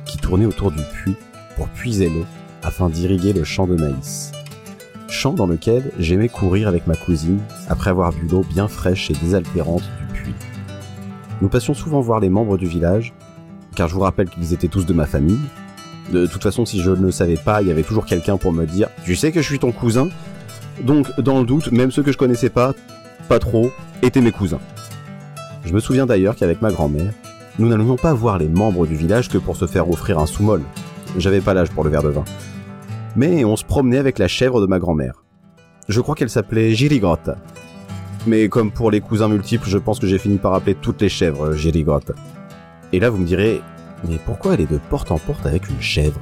qui 0.06 0.18
tournait 0.18 0.46
autour 0.46 0.72
du 0.72 0.82
puits 0.94 1.16
pour 1.56 1.68
puiser 1.70 2.10
l'eau 2.10 2.26
afin 2.64 2.90
d'irriguer 2.90 3.34
le 3.34 3.44
champ 3.44 3.68
de 3.68 3.76
maïs. 3.76 4.32
Champ 5.08 5.34
dans 5.34 5.48
lequel 5.48 5.92
j'aimais 5.98 6.30
courir 6.30 6.68
avec 6.68 6.86
ma 6.86 6.96
cousine 6.96 7.40
après 7.68 7.90
avoir 7.90 8.12
bu 8.12 8.28
l'eau 8.28 8.46
bien 8.54 8.68
fraîche 8.68 9.10
et 9.10 9.14
désaltérante 9.14 9.84
du 10.00 10.14
puits. 10.14 10.36
Nous 11.42 11.50
passions 11.50 11.74
souvent 11.74 12.02
voir 12.02 12.20
les 12.20 12.30
membres 12.30 12.58
du 12.58 12.68
village, 12.68 13.14
car 13.76 13.88
je 13.88 13.96
vous 13.96 14.02
rappelle 14.02 14.30
qu'ils 14.30 14.54
étaient 14.54 14.68
tous 14.68 14.86
de 14.86 14.94
ma 14.94 15.06
famille. 15.06 15.40
De 16.12 16.26
toute 16.26 16.44
façon, 16.44 16.66
si 16.66 16.82
je 16.82 16.92
ne 16.92 17.04
le 17.04 17.12
savais 17.12 17.38
pas, 17.38 17.62
il 17.62 17.68
y 17.68 17.72
avait 17.72 17.84
toujours 17.84 18.06
quelqu'un 18.06 18.38
pour 18.38 18.52
me 18.52 18.66
dire 18.66 18.90
Tu 19.06 19.16
sais 19.16 19.32
que 19.32 19.42
je 19.42 19.48
suis 19.48 19.60
ton 19.60 19.72
cousin? 19.72 20.10
Donc, 20.82 21.08
dans 21.20 21.40
le 21.40 21.46
doute, 21.46 21.72
même 21.72 21.92
ceux 21.92 22.04
que 22.04 22.12
je 22.12 22.18
connaissais 22.18 22.50
pas, 22.50 22.74
pas 23.28 23.40
trop, 23.40 23.72
étaient 24.02 24.22
mes 24.22 24.32
cousins. 24.32 24.60
Je 25.66 25.74
me 25.74 25.80
souviens 25.80 26.06
d'ailleurs 26.06 26.36
qu'avec 26.36 26.62
ma 26.62 26.72
grand-mère, 26.72 27.14
nous 27.60 27.68
n'allions 27.68 27.98
pas 27.98 28.14
voir 28.14 28.38
les 28.38 28.48
membres 28.48 28.88
du 28.88 28.96
village 28.96 29.30
que 29.30 29.38
pour 29.38 29.58
se 29.58 29.68
faire 29.68 29.90
offrir 29.90 30.18
un 30.20 30.26
sous-molle. 30.26 30.64
J'avais 31.18 31.42
pas 31.42 31.54
l'âge 31.54 31.70
pour 31.72 31.84
le 31.84 31.90
verre 31.90 32.04
de 32.04 32.10
vin. 32.10 32.24
Mais 33.16 33.44
on 33.44 33.56
se 33.56 33.66
promenait 33.66 33.98
avec 33.98 34.18
la 34.20 34.28
chèvre 34.28 34.62
de 34.62 34.66
ma 34.66 34.80
grand-mère. 34.80 35.24
Je 35.90 36.00
crois 36.00 36.16
qu'elle 36.16 36.30
s'appelait 36.30 36.74
Girigotte. 36.74 37.32
Mais 38.28 38.48
comme 38.48 38.72
pour 38.72 38.92
les 38.92 39.02
cousins 39.02 39.28
multiples, 39.28 39.68
je 39.68 39.78
pense 39.78 40.00
que 40.00 40.08
j'ai 40.08 40.18
fini 40.18 40.38
par 40.38 40.54
appeler 40.54 40.76
toutes 40.76 41.02
les 41.02 41.10
chèvres 41.10 41.54
Girigotte. 41.54 42.14
Et 42.94 43.00
là, 43.00 43.10
vous 43.10 43.18
me 43.18 43.26
direz, 43.26 43.62
mais 44.08 44.20
pourquoi 44.26 44.54
aller 44.54 44.66
de 44.66 44.80
porte 44.90 45.12
en 45.12 45.18
porte 45.18 45.46
avec 45.46 45.70
une 45.70 45.82
chèvre? 45.82 46.22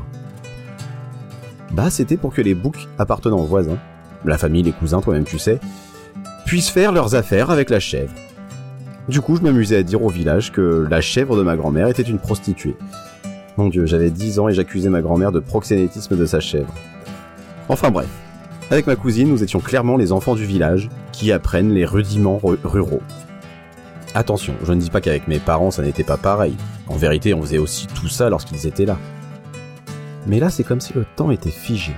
Bah, 1.74 1.90
c'était 1.90 2.18
pour 2.18 2.34
que 2.34 2.42
les 2.42 2.56
boucs 2.56 2.88
appartenant 2.98 3.38
aux 3.38 3.46
voisins, 3.46 3.78
la 4.30 4.38
famille, 4.38 4.64
les 4.64 4.72
cousins, 4.72 5.02
toi-même 5.02 5.24
tu 5.26 5.40
sais, 5.40 5.60
puissent 6.46 6.70
faire 6.70 6.92
leurs 6.92 7.16
affaires 7.16 7.50
avec 7.52 7.70
la 7.70 7.80
chèvre. 7.80 8.14
Du 9.10 9.22
coup, 9.22 9.36
je 9.38 9.42
m'amusais 9.42 9.78
à 9.78 9.84
dire 9.84 10.04
au 10.04 10.10
village 10.10 10.52
que 10.52 10.86
la 10.90 11.00
chèvre 11.02 11.38
de 11.38 11.42
ma 11.44 11.56
grand-mère 11.56 11.88
était 11.88 12.02
une 12.04 12.20
prostituée. 12.20 12.76
Mon 13.58 13.70
dieu, 13.70 13.86
j'avais 13.86 14.10
10 14.10 14.40
ans 14.40 14.50
et 14.50 14.54
j'accusais 14.54 14.90
ma 14.90 15.02
grand-mère 15.02 15.32
de 15.32 15.40
proxénétisme 15.40 16.16
de 16.18 16.26
sa 16.26 16.40
chèvre. 16.40 16.74
Enfin 17.70 17.90
bref, 17.90 18.08
avec 18.70 18.86
ma 18.88 18.96
cousine, 18.96 19.30
nous 19.30 19.44
étions 19.44 19.60
clairement 19.60 19.98
les 19.98 20.12
enfants 20.12 20.36
du 20.36 20.46
village 20.46 20.90
qui 21.12 21.32
apprennent 21.32 21.72
les 21.74 21.86
rudiments 21.86 22.38
ru- 22.38 22.60
ruraux. 22.64 23.02
Attention, 24.14 24.54
je 24.64 24.74
ne 24.74 24.80
dis 24.80 24.90
pas 24.90 25.02
qu'avec 25.02 25.28
mes 25.28 25.40
parents 25.40 25.72
ça 25.72 25.82
n'était 25.84 26.04
pas 26.04 26.18
pareil. 26.18 26.56
En 26.88 26.96
vérité, 26.96 27.34
on 27.34 27.42
faisait 27.42 27.58
aussi 27.58 27.88
tout 27.88 28.08
ça 28.08 28.30
lorsqu'ils 28.30 28.68
étaient 28.68 28.86
là. 28.86 28.98
Mais 30.28 30.40
là, 30.40 30.50
c'est 30.50 30.64
comme 30.64 30.82
si 30.82 30.94
le 30.94 31.06
temps 31.16 31.32
était 31.32 31.50
figé. 31.50 31.94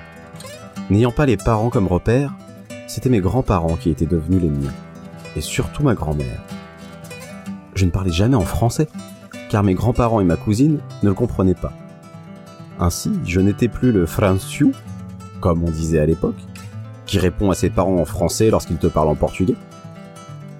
N'ayant 0.90 1.12
pas 1.12 1.28
les 1.28 1.38
parents 1.38 1.70
comme 1.70 1.88
repère, 1.88 2.34
c'était 2.88 3.10
mes 3.10 3.20
grands-parents 3.20 3.76
qui 3.76 3.92
étaient 3.92 4.08
devenus 4.08 4.42
les 4.42 4.50
miens. 4.50 4.74
Et 5.36 5.42
surtout 5.42 5.84
ma 5.84 5.94
grand-mère. 5.94 6.42
Je 7.76 7.86
ne 7.86 7.92
parlais 7.92 8.12
jamais 8.12 8.36
en 8.36 8.46
français, 8.46 8.88
car 9.50 9.64
mes 9.64 9.76
grands-parents 9.76 10.20
et 10.20 10.26
ma 10.26 10.36
cousine 10.36 10.80
ne 11.04 11.10
le 11.10 11.14
comprenaient 11.14 11.54
pas. 11.54 11.74
Ainsi, 12.80 13.12
je 13.24 13.40
n'étais 13.40 13.68
plus 13.68 13.92
le 13.92 14.08
franciu, 14.08 14.74
comme 15.42 15.64
on 15.64 15.70
disait 15.70 16.00
à 16.00 16.06
l'époque, 16.06 16.40
qui 17.06 17.20
répond 17.20 17.52
à 17.52 17.56
ses 17.56 17.70
parents 17.70 17.98
en 17.98 18.06
français 18.06 18.50
lorsqu'ils 18.50 18.78
te 18.78 18.88
parlent 18.88 19.10
en 19.10 19.16
portugais, 19.16 19.56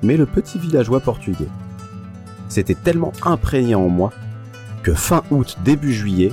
mais 0.04 0.18
le 0.18 0.26
petit 0.26 0.60
villageois 0.60 1.00
portugais. 1.00 1.50
C'était 2.50 2.76
tellement 2.76 3.14
imprégné 3.24 3.76
en 3.76 3.90
moi 3.90 4.12
que 4.84 4.94
fin 4.94 5.24
août, 5.32 5.58
début 5.64 5.94
juillet, 5.94 6.32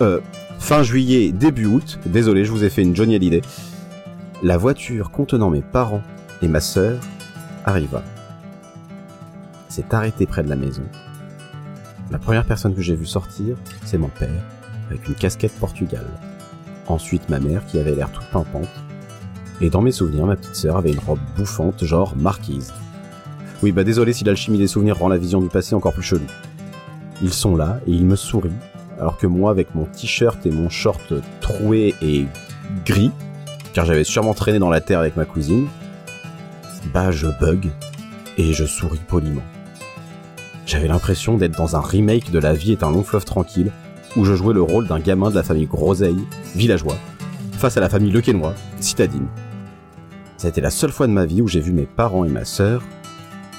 euh, 0.00 0.20
fin 0.62 0.84
juillet, 0.84 1.32
début 1.32 1.66
août, 1.66 1.98
désolé, 2.06 2.44
je 2.44 2.52
vous 2.52 2.62
ai 2.62 2.70
fait 2.70 2.82
une 2.82 2.94
Johnny 2.94 3.16
Hallyday, 3.16 3.42
la 4.44 4.56
voiture 4.56 5.10
contenant 5.10 5.50
mes 5.50 5.60
parents 5.60 6.02
et 6.40 6.46
ma 6.46 6.60
sœur 6.60 7.00
arriva. 7.64 8.04
S'est 9.68 9.92
arrêtée 9.92 10.24
près 10.24 10.44
de 10.44 10.48
la 10.48 10.54
maison. 10.54 10.84
La 12.12 12.18
première 12.18 12.44
personne 12.44 12.76
que 12.76 12.80
j'ai 12.80 12.94
vue 12.94 13.06
sortir, 13.06 13.56
c'est 13.84 13.98
mon 13.98 14.08
père, 14.08 14.30
avec 14.88 15.08
une 15.08 15.16
casquette 15.16 15.52
Portugal. 15.58 16.06
Ensuite 16.86 17.28
ma 17.28 17.40
mère 17.40 17.66
qui 17.66 17.80
avait 17.80 17.96
l'air 17.96 18.12
toute 18.12 18.30
pimpante. 18.30 18.84
Et 19.60 19.68
dans 19.68 19.82
mes 19.82 19.92
souvenirs, 19.92 20.26
ma 20.26 20.36
petite 20.36 20.54
sœur 20.54 20.76
avait 20.76 20.92
une 20.92 21.00
robe 21.00 21.18
bouffante, 21.36 21.84
genre 21.84 22.14
marquise. 22.16 22.72
Oui, 23.64 23.72
bah 23.72 23.82
désolé 23.82 24.12
si 24.12 24.22
l'alchimie 24.22 24.58
des 24.58 24.68
souvenirs 24.68 24.98
rend 24.98 25.08
la 25.08 25.18
vision 25.18 25.40
du 25.40 25.48
passé 25.48 25.74
encore 25.74 25.92
plus 25.92 26.04
chelou. 26.04 26.26
Ils 27.20 27.34
sont 27.34 27.56
là 27.56 27.80
et 27.88 27.90
ils 27.90 28.06
me 28.06 28.16
sourient, 28.16 28.52
alors 29.02 29.16
que 29.16 29.26
moi, 29.26 29.50
avec 29.50 29.74
mon 29.74 29.84
t-shirt 29.84 30.46
et 30.46 30.50
mon 30.52 30.70
short 30.70 31.12
troué 31.40 31.92
et 32.02 32.24
gris, 32.86 33.10
car 33.72 33.84
j'avais 33.84 34.04
sûrement 34.04 34.32
traîné 34.32 34.60
dans 34.60 34.70
la 34.70 34.80
terre 34.80 35.00
avec 35.00 35.16
ma 35.16 35.24
cousine, 35.24 35.66
bah 36.94 37.10
je 37.10 37.26
bug 37.40 37.72
et 38.38 38.52
je 38.52 38.64
souris 38.64 39.00
poliment. 39.08 39.42
J'avais 40.66 40.86
l'impression 40.86 41.36
d'être 41.36 41.56
dans 41.56 41.74
un 41.74 41.80
remake 41.80 42.30
de 42.30 42.38
La 42.38 42.52
vie 42.52 42.70
est 42.70 42.84
un 42.84 42.92
long 42.92 43.02
fleuve 43.02 43.24
tranquille, 43.24 43.72
où 44.16 44.24
je 44.24 44.34
jouais 44.34 44.54
le 44.54 44.62
rôle 44.62 44.86
d'un 44.86 45.00
gamin 45.00 45.30
de 45.30 45.34
la 45.34 45.42
famille 45.42 45.66
Groseille, 45.66 46.24
villageois, 46.54 46.96
face 47.54 47.76
à 47.76 47.80
la 47.80 47.88
famille 47.88 48.12
Lequenois, 48.12 48.54
citadine. 48.78 49.26
Ça 50.36 50.46
a 50.46 50.50
été 50.50 50.60
la 50.60 50.70
seule 50.70 50.92
fois 50.92 51.08
de 51.08 51.12
ma 51.12 51.26
vie 51.26 51.42
où 51.42 51.48
j'ai 51.48 51.60
vu 51.60 51.72
mes 51.72 51.86
parents 51.86 52.24
et 52.24 52.28
ma 52.30 52.44
sœur 52.44 52.84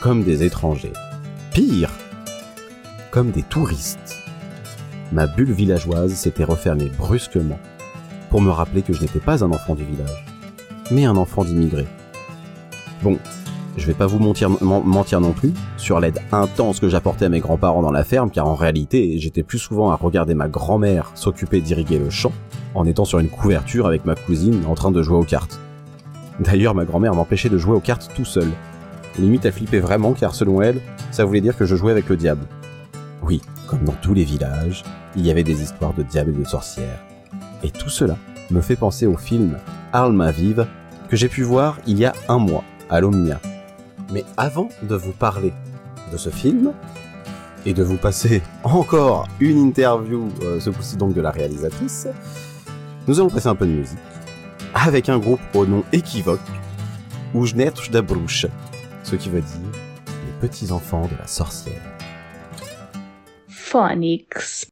comme 0.01 0.23
des 0.23 0.43
étrangers. 0.43 0.93
Pire, 1.51 1.91
comme 3.11 3.31
des 3.31 3.43
touristes. 3.43 4.22
Ma 5.13 5.27
bulle 5.27 5.51
villageoise 5.51 6.13
s'était 6.15 6.43
refermée 6.43 6.89
brusquement 6.97 7.59
pour 8.31 8.41
me 8.41 8.49
rappeler 8.49 8.81
que 8.81 8.93
je 8.93 9.01
n'étais 9.03 9.19
pas 9.19 9.43
un 9.43 9.51
enfant 9.51 9.75
du 9.75 9.83
village, 9.83 10.25
mais 10.89 11.05
un 11.05 11.15
enfant 11.15 11.43
d'immigré. 11.43 11.85
Bon, 13.03 13.19
je 13.77 13.85
vais 13.85 13.93
pas 13.93 14.07
vous 14.07 14.17
mentir, 14.17 14.49
men- 14.49 14.81
mentir 14.83 15.21
non 15.21 15.31
plus 15.33 15.53
sur 15.77 15.99
l'aide 15.99 16.19
intense 16.31 16.79
que 16.79 16.89
j'apportais 16.89 17.25
à 17.25 17.29
mes 17.29 17.41
grands-parents 17.41 17.83
dans 17.83 17.91
la 17.91 18.03
ferme, 18.03 18.31
car 18.31 18.47
en 18.47 18.55
réalité, 18.55 19.19
j'étais 19.19 19.43
plus 19.43 19.59
souvent 19.59 19.91
à 19.91 19.95
regarder 19.97 20.33
ma 20.33 20.47
grand-mère 20.47 21.11
s'occuper 21.13 21.61
d'irriguer 21.61 21.99
le 21.99 22.09
champ, 22.09 22.31
en 22.73 22.87
étant 22.87 23.05
sur 23.05 23.19
une 23.19 23.29
couverture 23.29 23.85
avec 23.85 24.05
ma 24.05 24.15
cousine 24.15 24.63
en 24.67 24.73
train 24.73 24.89
de 24.89 25.03
jouer 25.03 25.17
aux 25.17 25.23
cartes. 25.23 25.59
D'ailleurs, 26.39 26.73
ma 26.73 26.85
grand-mère 26.85 27.13
m'empêchait 27.13 27.49
de 27.49 27.59
jouer 27.59 27.75
aux 27.75 27.79
cartes 27.81 28.09
tout 28.15 28.25
seul. 28.25 28.47
Limite, 29.19 29.45
elle 29.45 29.51
flippait 29.53 29.79
vraiment, 29.79 30.13
car 30.13 30.33
selon 30.33 30.63
elle, 30.63 30.81
ça 31.11 31.23
voulait 31.23 31.41
dire 31.41 31.55
que 31.55 31.65
je 31.65 31.75
jouais 31.75 31.91
avec 31.91 32.09
le 32.09 32.17
diable. 32.17 32.47
Dans 33.81 33.93
tous 34.01 34.13
les 34.13 34.23
villages, 34.23 34.83
il 35.15 35.25
y 35.25 35.31
avait 35.31 35.43
des 35.43 35.61
histoires 35.61 35.93
de 35.93 36.03
diables 36.03 36.31
et 36.31 36.43
de 36.43 36.47
sorcières. 36.47 37.03
Et 37.63 37.71
tout 37.71 37.89
cela 37.89 38.17
me 38.51 38.61
fait 38.61 38.75
penser 38.75 39.05
au 39.07 39.17
film 39.17 39.57
Alma 39.91 40.31
Vive 40.31 40.67
que 41.09 41.15
j'ai 41.15 41.27
pu 41.27 41.43
voir 41.43 41.77
il 41.87 41.97
y 41.97 42.05
a 42.05 42.13
un 42.29 42.37
mois 42.37 42.63
à 42.89 43.01
l'Omnia. 43.01 43.39
Mais 44.11 44.23
avant 44.37 44.69
de 44.83 44.95
vous 44.95 45.11
parler 45.11 45.53
de 46.11 46.17
ce 46.17 46.29
film 46.29 46.71
et 47.65 47.73
de 47.73 47.83
vous 47.83 47.97
passer 47.97 48.41
encore 48.63 49.27
une 49.39 49.57
interview, 49.57 50.29
euh, 50.43 50.59
ce 50.59 50.69
coup-ci 50.69 50.97
donc 50.97 51.13
de 51.13 51.21
la 51.21 51.31
réalisatrice, 51.31 52.07
nous 53.07 53.19
allons 53.19 53.29
passer 53.29 53.47
un 53.47 53.55
peu 53.55 53.65
de 53.65 53.71
musique 53.71 53.97
avec 54.73 55.09
un 55.09 55.19
groupe 55.19 55.41
au 55.53 55.65
nom 55.65 55.83
équivoque, 55.91 56.39
Netos 57.33 57.89
da 57.91 58.01
ce 59.03 59.15
qui 59.15 59.29
veut 59.29 59.41
dire 59.41 59.59
les 60.07 60.47
petits 60.47 60.71
enfants 60.71 61.07
de 61.07 61.15
la 61.19 61.27
sorcière. 61.27 61.92
Phonics. 63.73 64.69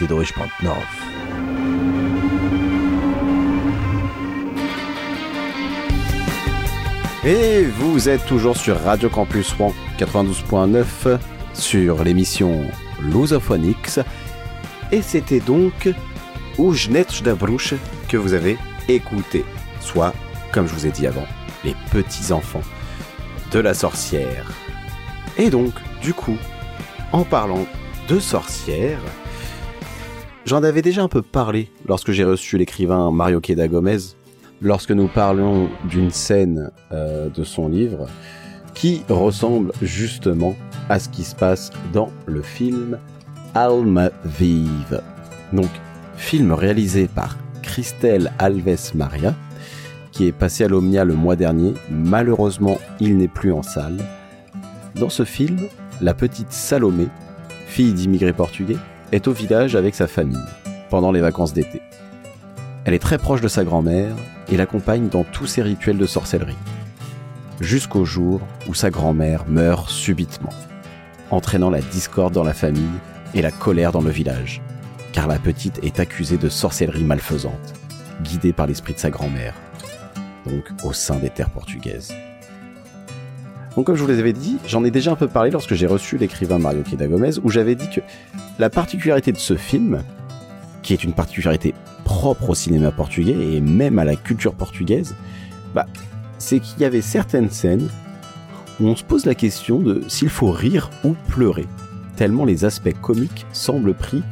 92.9. 0.00 0.70
Et 7.26 7.64
vous 7.64 8.08
êtes 8.08 8.24
toujours 8.24 8.56
sur 8.56 8.80
Radio 8.80 9.10
Campus 9.10 9.52
Rouen 9.52 9.74
92.9 9.98 11.18
sur 11.52 12.02
l'émission 12.02 12.62
Lusophonics. 13.02 14.00
Et 14.90 15.02
c'était 15.02 15.40
donc 15.40 15.90
Oujnetch 16.56 17.22
Dabrouche 17.22 17.74
que 18.08 18.16
vous 18.16 18.32
avez 18.32 18.56
écouté. 18.88 19.44
Soit, 19.80 20.14
comme 20.50 20.66
je 20.66 20.72
vous 20.72 20.86
ai 20.86 20.90
dit 20.90 21.06
avant, 21.06 21.26
les 21.62 21.74
petits-enfants 21.90 22.62
de 23.52 23.58
la 23.58 23.74
sorcière. 23.74 24.50
Et 25.36 25.50
donc, 25.50 25.74
du 26.00 26.14
coup, 26.14 26.38
en 27.12 27.24
parlant 27.24 27.66
de 28.08 28.18
sorcière, 28.18 29.00
j'en 30.50 30.64
avais 30.64 30.82
déjà 30.82 31.04
un 31.04 31.08
peu 31.08 31.22
parlé 31.22 31.70
lorsque 31.86 32.10
j'ai 32.10 32.24
reçu 32.24 32.58
l'écrivain 32.58 33.12
Mario 33.12 33.40
Queda 33.40 33.68
Gomez, 33.68 33.98
lorsque 34.60 34.90
nous 34.90 35.06
parlions 35.06 35.70
d'une 35.84 36.10
scène 36.10 36.72
euh, 36.90 37.28
de 37.28 37.44
son 37.44 37.68
livre 37.68 38.08
qui 38.74 39.04
ressemble 39.08 39.70
justement 39.80 40.56
à 40.88 40.98
ce 40.98 41.08
qui 41.08 41.22
se 41.22 41.36
passe 41.36 41.70
dans 41.92 42.10
le 42.26 42.42
film 42.42 42.98
Alma 43.54 44.10
Vive. 44.24 45.00
Donc, 45.52 45.70
film 46.16 46.50
réalisé 46.50 47.06
par 47.06 47.36
Christelle 47.62 48.32
Alves 48.40 48.90
Maria, 48.96 49.36
qui 50.10 50.26
est 50.26 50.32
passé 50.32 50.64
à 50.64 50.68
l'Omnia 50.68 51.04
le 51.04 51.14
mois 51.14 51.36
dernier. 51.36 51.74
Malheureusement, 51.92 52.78
il 52.98 53.18
n'est 53.18 53.28
plus 53.28 53.52
en 53.52 53.62
salle. 53.62 53.98
Dans 54.96 55.10
ce 55.10 55.24
film, 55.24 55.68
la 56.00 56.12
petite 56.12 56.50
Salomé, 56.50 57.06
fille 57.68 57.92
d'immigrés 57.92 58.32
portugais, 58.32 58.78
est 59.12 59.28
au 59.28 59.32
village 59.32 59.76
avec 59.76 59.94
sa 59.94 60.06
famille 60.06 60.38
pendant 60.88 61.12
les 61.12 61.20
vacances 61.20 61.52
d'été. 61.52 61.80
Elle 62.84 62.94
est 62.94 62.98
très 62.98 63.18
proche 63.18 63.40
de 63.40 63.48
sa 63.48 63.64
grand-mère 63.64 64.14
et 64.50 64.56
l'accompagne 64.56 65.08
dans 65.08 65.24
tous 65.24 65.46
ses 65.46 65.62
rituels 65.62 65.98
de 65.98 66.06
sorcellerie. 66.06 66.56
Jusqu'au 67.60 68.04
jour 68.04 68.40
où 68.68 68.74
sa 68.74 68.90
grand-mère 68.90 69.44
meurt 69.46 69.90
subitement, 69.90 70.52
entraînant 71.30 71.70
la 71.70 71.80
discorde 71.80 72.32
dans 72.32 72.44
la 72.44 72.54
famille 72.54 72.98
et 73.34 73.42
la 73.42 73.50
colère 73.50 73.92
dans 73.92 74.00
le 74.00 74.10
village, 74.10 74.62
car 75.12 75.26
la 75.26 75.38
petite 75.38 75.82
est 75.84 76.00
accusée 76.00 76.38
de 76.38 76.48
sorcellerie 76.48 77.04
malfaisante, 77.04 77.74
guidée 78.22 78.52
par 78.52 78.66
l'esprit 78.66 78.94
de 78.94 78.98
sa 78.98 79.10
grand-mère, 79.10 79.54
donc 80.46 80.64
au 80.84 80.92
sein 80.92 81.16
des 81.16 81.30
terres 81.30 81.50
portugaises. 81.50 82.12
Donc 83.76 83.86
comme 83.86 83.94
je 83.94 84.02
vous 84.02 84.08
l'avais 84.08 84.32
dit, 84.32 84.58
j'en 84.66 84.84
ai 84.84 84.90
déjà 84.90 85.12
un 85.12 85.16
peu 85.16 85.28
parlé 85.28 85.50
lorsque 85.50 85.74
j'ai 85.74 85.86
reçu 85.86 86.18
l'écrivain 86.18 86.58
Mario 86.58 86.82
Queda 86.82 87.06
Gomez, 87.06 87.38
où 87.42 87.50
j'avais 87.50 87.74
dit 87.74 87.88
que 87.88 88.00
la 88.58 88.68
particularité 88.70 89.32
de 89.32 89.38
ce 89.38 89.56
film, 89.56 90.02
qui 90.82 90.92
est 90.92 91.04
une 91.04 91.12
particularité 91.12 91.74
propre 92.04 92.50
au 92.50 92.54
cinéma 92.54 92.90
portugais 92.90 93.36
et 93.54 93.60
même 93.60 93.98
à 93.98 94.04
la 94.04 94.16
culture 94.16 94.54
portugaise, 94.54 95.14
bah, 95.74 95.86
c'est 96.38 96.58
qu'il 96.58 96.80
y 96.80 96.84
avait 96.84 97.02
certaines 97.02 97.50
scènes 97.50 97.88
où 98.80 98.88
on 98.88 98.96
se 98.96 99.04
pose 99.04 99.26
la 99.26 99.34
question 99.34 99.78
de 99.78 100.02
s'il 100.08 100.30
faut 100.30 100.50
rire 100.50 100.90
ou 101.04 101.14
pleurer, 101.28 101.66
tellement 102.16 102.44
les 102.44 102.64
aspects 102.64 102.98
comiques 103.00 103.46
semblent 103.52 103.94
pris 103.94 104.22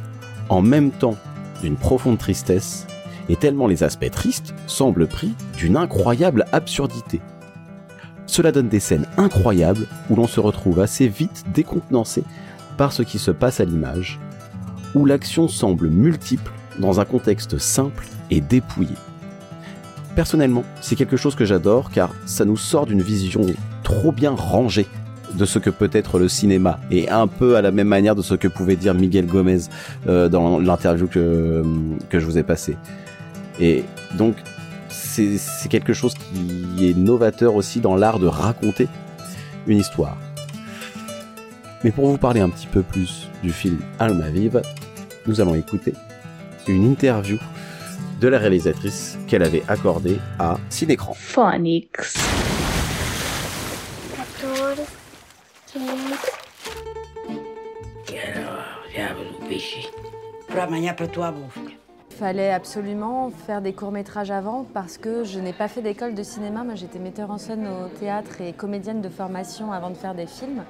en 0.49 0.61
même 0.61 0.91
temps 0.91 1.15
d'une 1.61 1.75
profonde 1.75 2.17
tristesse, 2.17 2.87
et 3.29 3.35
tellement 3.35 3.67
les 3.67 3.83
aspects 3.83 4.09
tristes 4.09 4.53
semblent 4.65 5.07
pris 5.07 5.33
d'une 5.57 5.77
incroyable 5.77 6.45
absurdité. 6.51 7.21
Cela 8.29 8.51
donne 8.51 8.69
des 8.69 8.79
scènes 8.79 9.07
incroyables 9.17 9.87
où 10.07 10.15
l'on 10.15 10.27
se 10.27 10.39
retrouve 10.39 10.81
assez 10.81 11.07
vite 11.07 11.45
décontenancé 11.51 12.23
par 12.77 12.93
ce 12.93 13.01
qui 13.01 13.17
se 13.17 13.31
passe 13.31 13.59
à 13.59 13.65
l'image, 13.65 14.19
où 14.93 15.03
l'action 15.03 15.47
semble 15.47 15.89
multiple 15.89 16.51
dans 16.77 16.99
un 16.99 17.05
contexte 17.05 17.57
simple 17.57 18.05
et 18.29 18.39
dépouillé. 18.39 18.93
Personnellement, 20.15 20.63
c'est 20.79 20.95
quelque 20.95 21.17
chose 21.17 21.33
que 21.33 21.43
j'adore 21.43 21.89
car 21.89 22.11
ça 22.27 22.45
nous 22.45 22.55
sort 22.55 22.85
d'une 22.85 23.01
vision 23.01 23.47
trop 23.81 24.11
bien 24.11 24.35
rangée 24.35 24.85
de 25.33 25.45
ce 25.45 25.57
que 25.57 25.71
peut 25.71 25.89
être 25.91 26.19
le 26.19 26.27
cinéma 26.27 26.79
et 26.91 27.09
un 27.09 27.25
peu 27.25 27.55
à 27.55 27.63
la 27.63 27.71
même 27.71 27.87
manière 27.87 28.13
de 28.13 28.21
ce 28.21 28.35
que 28.35 28.47
pouvait 28.47 28.75
dire 28.75 28.93
Miguel 28.93 29.25
Gomez 29.25 29.61
euh, 30.07 30.29
dans 30.29 30.59
l'interview 30.59 31.07
que, 31.07 31.63
que 32.09 32.19
je 32.19 32.25
vous 32.27 32.37
ai 32.37 32.43
passé. 32.43 32.77
Et 33.59 33.83
donc, 34.19 34.35
c'est 35.09 35.69
quelque 35.69 35.93
chose 35.93 36.13
qui 36.13 36.89
est 36.89 36.97
novateur 36.97 37.55
aussi 37.55 37.79
dans 37.79 37.95
l'art 37.95 38.19
de 38.19 38.27
raconter 38.27 38.87
une 39.67 39.79
histoire. 39.79 40.17
Mais 41.83 41.91
pour 41.91 42.07
vous 42.07 42.17
parler 42.17 42.41
un 42.41 42.49
petit 42.49 42.67
peu 42.67 42.83
plus 42.83 43.27
du 43.41 43.51
film 43.51 43.79
Alma 43.99 44.29
Vive, 44.29 44.61
nous 45.25 45.41
allons 45.41 45.55
écouter 45.55 45.93
une 46.67 46.83
interview 46.83 47.37
de 48.19 48.27
la 48.27 48.37
réalisatrice 48.37 49.17
qu'elle 49.27 49.43
avait 49.43 49.63
accordée 49.67 50.19
à 50.37 50.57
Cinécran. 50.69 51.13
Phonics. 51.13 51.95
14, 54.41 54.79
15. 55.73 55.81
Para 60.47 60.63
amanhã 60.63 60.93
para 60.93 61.05
a 61.05 61.09
tua 61.09 61.27
avó. 61.27 61.47
Fallait 62.19 62.51
absolument 62.51 63.29
faire 63.29 63.61
des 63.61 63.71
courts-métrages 63.71 64.29
avant 64.29 64.65
parce 64.73 64.97
que 64.97 65.23
je 65.23 65.39
n'ai 65.39 65.53
pas 65.53 65.69
fait 65.69 65.81
d'école 65.81 66.15
de 66.15 66.21
cinéma. 66.21 66.65
Moi, 66.65 66.75
j'étais 66.75 66.99
metteur 66.99 67.31
en 67.31 67.37
scène 67.37 67.65
au 67.65 67.87
théâtre 67.97 68.41
et 68.41 68.51
comédienne 68.51 68.99
de 68.99 69.07
formation 69.07 69.71
avant 69.71 69.89
de 69.89 69.95
faire 69.95 70.13
des 70.13 70.25
films. 70.25 70.65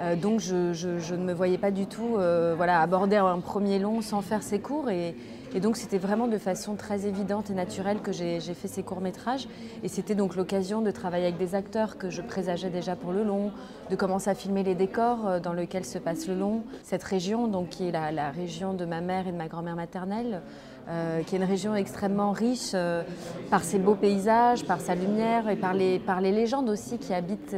Euh, 0.00 0.16
donc, 0.16 0.40
je, 0.40 1.14
ne 1.14 1.24
me 1.24 1.32
voyais 1.32 1.58
pas 1.58 1.70
du 1.70 1.86
tout 1.86 2.16
euh, 2.16 2.54
voilà, 2.56 2.80
aborder 2.80 3.14
un 3.14 3.38
premier 3.38 3.78
long 3.78 4.00
sans 4.00 4.20
faire 4.20 4.42
ces 4.42 4.58
cours. 4.58 4.90
Et, 4.90 5.14
donc, 5.62 5.76
c'était 5.76 5.98
vraiment 5.98 6.26
de 6.26 6.38
façon 6.38 6.74
très 6.74 7.06
évidente 7.06 7.50
et 7.50 7.54
naturelle 7.54 8.00
que 8.00 8.10
j'ai 8.10 8.40
fait 8.40 8.66
ces 8.66 8.82
courts-métrages. 8.82 9.46
Et 9.84 9.88
c'était 9.88 10.16
donc 10.16 10.34
l'occasion 10.34 10.82
de 10.82 10.90
travailler 10.90 11.26
avec 11.26 11.38
des 11.38 11.54
acteurs 11.54 11.98
que 11.98 12.10
je 12.10 12.20
présageais 12.20 12.70
déjà 12.70 12.96
pour 12.96 13.12
le 13.12 13.22
long, 13.22 13.52
de 13.90 13.94
commencer 13.94 14.28
à 14.28 14.34
filmer 14.34 14.64
les 14.64 14.74
décors 14.74 15.28
euh, 15.28 15.38
dans 15.38 15.52
lesquels 15.52 15.84
se 15.84 15.98
passe 15.98 16.26
le 16.26 16.34
long. 16.34 16.64
Cette 16.82 17.04
région, 17.04 17.46
donc, 17.46 17.68
qui 17.68 17.86
est 17.86 17.92
la 17.92 18.30
région 18.32 18.74
de 18.74 18.84
ma 18.84 19.00
mère 19.00 19.28
et 19.28 19.32
de 19.32 19.36
ma 19.36 19.46
grand-mère 19.46 19.76
maternelle, 19.76 20.42
euh, 20.90 21.22
qui 21.22 21.36
est 21.36 21.38
une 21.38 21.44
région 21.44 21.74
extrêmement 21.76 22.32
riche 22.32 22.72
euh, 22.74 23.02
par 23.50 23.62
ses 23.64 23.78
beaux 23.78 23.94
paysages, 23.94 24.64
par 24.64 24.80
sa 24.80 24.94
lumière 24.94 25.48
et 25.48 25.56
par 25.56 25.72
les, 25.72 25.98
par 26.00 26.20
les 26.20 26.32
légendes 26.32 26.68
aussi 26.68 26.98
qui 26.98 27.14
habitent 27.14 27.56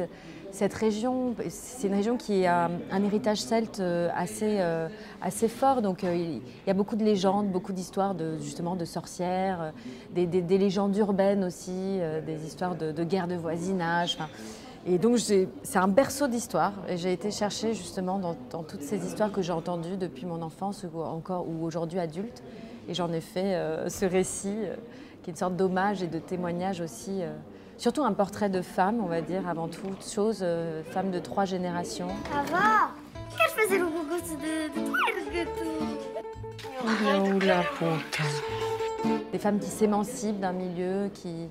cette 0.51 0.73
région. 0.75 1.33
C'est 1.49 1.87
une 1.87 1.95
région 1.95 2.15
qui 2.15 2.45
a 2.45 2.69
un 2.91 3.03
héritage 3.03 3.41
celte 3.41 3.79
euh, 3.79 4.09
assez, 4.15 4.59
assez 5.21 5.47
fort, 5.47 5.81
donc 5.81 6.03
il 6.03 6.41
y 6.67 6.69
a 6.69 6.73
beaucoup 6.75 6.95
de 6.95 7.03
légendes, 7.03 7.47
beaucoup 7.49 7.73
d'histoires 7.73 8.13
de, 8.13 8.37
justement 8.37 8.75
de 8.75 8.85
sorcières, 8.85 9.73
des, 10.13 10.27
des- 10.27 10.41
des 10.43 10.57
légendes 10.59 10.95
urbaines 10.95 11.43
aussi, 11.43 11.99
des 12.25 12.45
histoires 12.45 12.75
de, 12.75 12.91
de 12.91 13.03
guerres 13.03 13.27
de 13.27 13.35
voisinage. 13.35 14.19
et 14.85 14.99
donc 14.99 15.17
c'est 15.17 15.47
un 15.75 15.87
berceau 15.87 16.27
d'histoire 16.27 16.73
et 16.87 16.97
j'ai 16.97 17.13
été 17.13 17.31
chercher 17.31 17.73
justement 17.73 18.19
dans, 18.19 18.35
dans 18.51 18.61
toutes 18.63 18.83
ces 18.83 19.03
histoires 19.07 19.31
que 19.31 19.41
j'ai 19.41 19.53
entendues 19.53 19.97
depuis 19.97 20.25
mon 20.27 20.41
enfance 20.43 20.85
ou 20.93 21.01
encore 21.01 21.47
ou 21.49 21.63
aujourd'hui 21.65 21.97
adulte. 21.99 22.43
Et 22.89 22.93
j'en 22.93 23.11
ai 23.13 23.21
fait 23.21 23.55
euh, 23.55 23.89
ce 23.89 24.05
récit 24.05 24.55
euh, 24.63 24.75
qui 25.23 25.29
est 25.29 25.33
une 25.33 25.37
sorte 25.37 25.55
d'hommage 25.55 26.03
et 26.03 26.07
de 26.07 26.19
témoignage 26.19 26.81
aussi. 26.81 27.21
euh, 27.21 27.31
surtout 27.77 28.03
un 28.03 28.13
portrait 28.13 28.49
de 28.49 28.61
femme, 28.61 29.01
on 29.03 29.07
va 29.07 29.21
dire, 29.21 29.47
avant 29.49 29.67
toute 29.67 30.05
chose, 30.07 30.39
euh, 30.41 30.83
femme 30.83 31.11
de 31.11 31.19
trois 31.19 31.43
générations. 31.45 32.07
Avó, 32.33 32.57
queres 33.35 33.49
fazer 33.55 33.81
um 33.81 33.89
concurso 33.91 34.35
de, 34.35 34.69
de 34.69 34.81
twerk, 34.87 35.03
tu? 38.11 38.23
Des 39.31 39.39
femmes 39.39 39.59
qui 39.59 39.69
s'émancipent 39.69 40.39
d'un 40.39 40.51
milieu, 40.53 41.09
qui, 41.13 41.49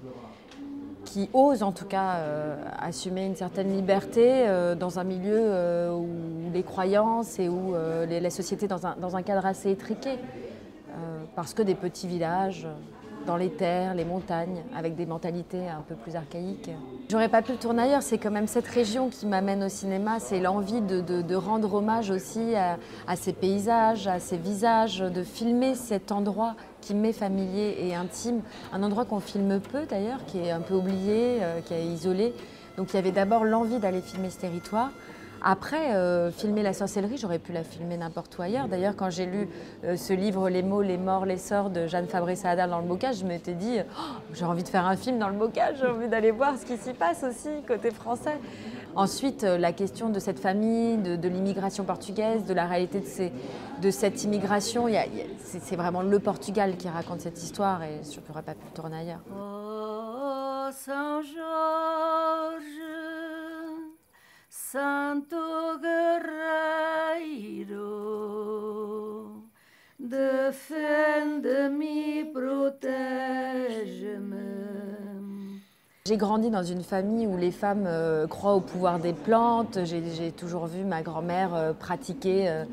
qui 1.04 1.28
osent 1.32 1.62
en 1.62 1.72
tout 1.72 1.84
cas 1.86 2.16
euh, 2.16 2.56
assumer 2.78 3.26
une 3.26 3.36
certaine 3.36 3.72
liberté 3.74 4.46
euh, 4.48 4.74
dans 4.74 4.98
un 4.98 5.04
milieu 5.04 5.36
euh, 5.38 5.90
où 5.92 6.06
les 6.54 6.62
croyances 6.62 7.38
et 7.38 7.48
où 7.48 7.74
euh, 7.74 8.06
les- 8.06 8.20
la 8.20 8.30
société 8.30 8.66
est 8.66 8.68
dans 8.68 8.86
un, 8.86 8.94
dans 9.00 9.16
un 9.16 9.22
cadre 9.22 9.44
assez 9.44 9.70
étriqué. 9.70 10.18
Euh, 10.92 11.24
parce 11.34 11.54
que 11.54 11.62
des 11.62 11.74
petits 11.74 12.06
villages 12.06 12.66
euh, 12.66 12.74
dans 13.26 13.36
les 13.36 13.50
terres, 13.50 13.94
les 13.94 14.04
montagnes, 14.04 14.62
avec 14.76 14.94
des 14.94 15.06
mentalités 15.06 15.68
un 15.68 15.80
peu 15.80 15.94
plus 15.94 16.16
archaïques. 16.16 16.70
J'aurais 17.08 17.28
pas 17.28 17.40
pu 17.40 17.52
le 17.52 17.58
tourner 17.58 17.84
ailleurs, 17.84 18.02
c'est 18.02 18.18
quand 18.18 18.30
même 18.30 18.46
cette 18.46 18.66
région 18.66 19.08
qui 19.08 19.26
m'amène 19.26 19.62
au 19.62 19.68
cinéma, 19.68 20.18
c'est 20.18 20.40
l'envie 20.40 20.80
de, 20.80 21.34
rendre 21.34 21.72
hommage 21.74 22.10
aussi 22.10 22.54
à, 22.54 22.78
à 23.06 23.16
ces 23.16 23.32
paysages, 23.32 24.06
à 24.06 24.18
ces 24.18 24.36
visages, 24.36 24.98
de 24.98 25.22
filmer 25.22 25.74
cet 25.76 26.12
endroit 26.12 26.56
qui 26.80 26.94
m'est 26.94 27.12
familier 27.12 27.76
et 27.78 27.94
intime, 27.94 28.42
un 28.72 28.82
endroit 28.82 29.04
qu'on 29.04 29.20
filme 29.20 29.60
peu 29.60 29.86
d'ailleurs, 29.88 30.24
qui 30.26 30.38
est 30.38 30.50
un 30.50 30.60
peu 30.60 30.74
oublié, 30.74 31.38
euh, 31.40 31.60
qui 31.60 31.72
est 31.72 31.86
isolé. 31.86 32.34
Donc 32.76 32.92
il 32.92 32.96
y 32.96 32.98
avait 32.98 33.12
d'abord 33.12 33.44
l'envie 33.44 33.78
d'aller 33.78 34.00
filmer 34.02 34.30
ce 34.30 34.40
territoire. 34.40 34.90
Après, 35.44 35.94
euh, 35.94 36.30
filmer 36.30 36.62
la 36.62 36.72
sorcellerie, 36.72 37.16
j'aurais 37.16 37.40
pu 37.40 37.52
la 37.52 37.64
filmer 37.64 37.96
n'importe 37.96 38.38
où 38.38 38.42
ailleurs. 38.42 38.68
D'ailleurs, 38.68 38.94
quand 38.94 39.10
j'ai 39.10 39.26
lu 39.26 39.48
euh, 39.84 39.96
ce 39.96 40.12
livre 40.12 40.48
Les 40.48 40.62
mots, 40.62 40.82
les 40.82 40.98
morts, 40.98 41.26
les 41.26 41.36
sorts 41.36 41.70
de 41.70 41.88
Jeanne 41.88 42.06
Fabrice 42.06 42.44
Hadal 42.44 42.70
dans 42.70 42.78
le 42.78 42.86
bocage, 42.86 43.18
je 43.18 43.24
m'étais 43.24 43.54
dit, 43.54 43.78
Oh, 43.98 44.02
j'ai 44.34 44.44
envie 44.44 44.62
de 44.62 44.68
faire 44.68 44.86
un 44.86 44.96
film 44.96 45.18
dans 45.18 45.28
le 45.28 45.36
bocage, 45.36 45.78
j'ai 45.80 45.86
envie 45.86 46.08
d'aller 46.08 46.30
voir 46.30 46.56
ce 46.56 46.64
qui 46.64 46.76
s'y 46.76 46.92
passe 46.92 47.24
aussi 47.24 47.48
côté 47.66 47.90
français. 47.90 48.38
Ensuite, 48.94 49.42
euh, 49.42 49.58
la 49.58 49.72
question 49.72 50.10
de 50.10 50.20
cette 50.20 50.38
famille, 50.38 50.98
de, 50.98 51.28
l'immigration 51.28 51.82
portugaise, 51.84 52.44
de 52.44 52.54
la 52.54 52.66
réalité 52.66 53.02
de, 53.80 53.90
cette 53.90 54.22
immigration, 54.22 54.86
c'est 55.48 55.76
vraiment 55.76 56.02
le 56.02 56.18
Portugal 56.20 56.76
qui 56.76 56.88
raconte 56.88 57.20
cette 57.20 57.42
histoire 57.42 57.82
et 57.82 58.00
je 58.04 58.20
n'aurais 58.28 58.42
pas 58.42 58.54
pu 58.54 58.66
le 58.66 58.74
tourner 58.74 58.98
ailleurs. 58.98 59.20
Oh, 59.34 60.68
São 60.72 61.22
Jorge, 61.22 63.11
Santo 64.72 65.36
Guerreiro, 65.82 66.32
defende-me 70.00 71.12
protege-me. 72.32 73.42
J'ai 76.06 76.16
grandi 76.16 76.48
dans 76.48 76.62
une 76.62 76.82
famille 76.82 77.26
où 77.26 77.36
les 77.36 77.50
femmes 77.50 77.84
euh, 77.86 78.26
croient 78.26 78.54
au 78.54 78.60
pouvoir 78.60 78.98
des 78.98 79.12
plantes. 79.12 79.78
J'ai 79.84 80.32
toujours 80.32 80.64
vu 80.66 80.84
ma 80.84 81.02
grand-mère 81.02 81.54
euh, 81.54 81.74
pratiquer 81.74 82.48
euh, 82.48 82.64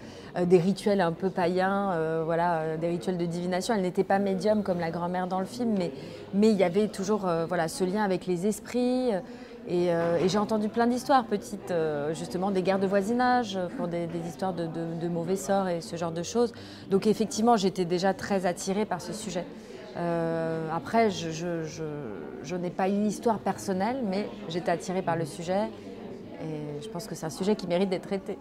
des 0.45 0.57
rituels 0.57 1.01
un 1.01 1.11
peu 1.11 1.29
païens, 1.29 2.23
voilà, 2.23 2.77
des 2.77 2.87
rituels 2.87 3.17
de 3.17 3.25
divination. 3.25 3.73
Elle 3.73 3.81
n'était 3.81 4.05
pas 4.05 4.19
médium 4.19 4.63
comme 4.63 4.79
la 4.79 4.89
grand-mère 4.89 5.27
dans 5.27 5.41
le 5.41 5.45
film, 5.45 5.75
mais 5.77 5.91
mais 6.33 6.49
il 6.49 6.55
y 6.55 6.63
avait 6.63 6.87
toujours 6.87 7.27
voilà, 7.47 7.67
ce 7.67 7.83
lien 7.83 8.03
avec 8.03 8.25
les 8.25 8.47
esprits. 8.47 9.11
Euh, 9.69 10.17
Et, 10.19 10.25
et 10.25 10.29
j'ai 10.29 10.37
entendu 10.37 10.69
plein 10.69 10.87
d'histoires 10.87 11.25
petites, 11.25 11.71
euh, 11.71 12.13
justement 12.13 12.51
des 12.51 12.61
guerres 12.61 12.79
de 12.79 12.87
voisinage, 12.87 13.55
euh, 13.55 13.67
pour 13.77 13.87
des, 13.87 14.07
histoires 14.27 14.53
de, 14.53 15.07
mauvais 15.07 15.35
sorts 15.35 15.67
et 15.67 15.81
ce 15.81 15.95
genre 15.95 16.11
de 16.11 16.23
choses. 16.23 16.53
Donc 16.89 17.07
effectivement, 17.07 17.57
j'étais 17.57 17.85
déjà 17.85 18.13
très 18.13 18.45
attirée 18.45 18.85
par 18.85 19.01
ce 19.01 19.13
sujet. 19.13 19.45
Après, 20.71 21.09
je, 21.09 22.55
n'ai 22.55 22.69
pas 22.69 22.87
une 22.87 23.05
histoire 23.05 23.39
personnelle, 23.39 23.97
mais 24.05 24.29
j'étais 24.47 24.71
attirée 24.71 25.01
par 25.01 25.17
le 25.17 25.25
sujet 25.25 25.67
et 26.41 26.81
je 26.81 26.87
pense 26.87 27.05
que 27.05 27.15
c'est 27.15 27.25
un 27.25 27.29
sujet 27.31 27.55
qui 27.55 27.67
mérite 27.67 27.89
d'être 27.89 28.07
traité. 28.07 28.37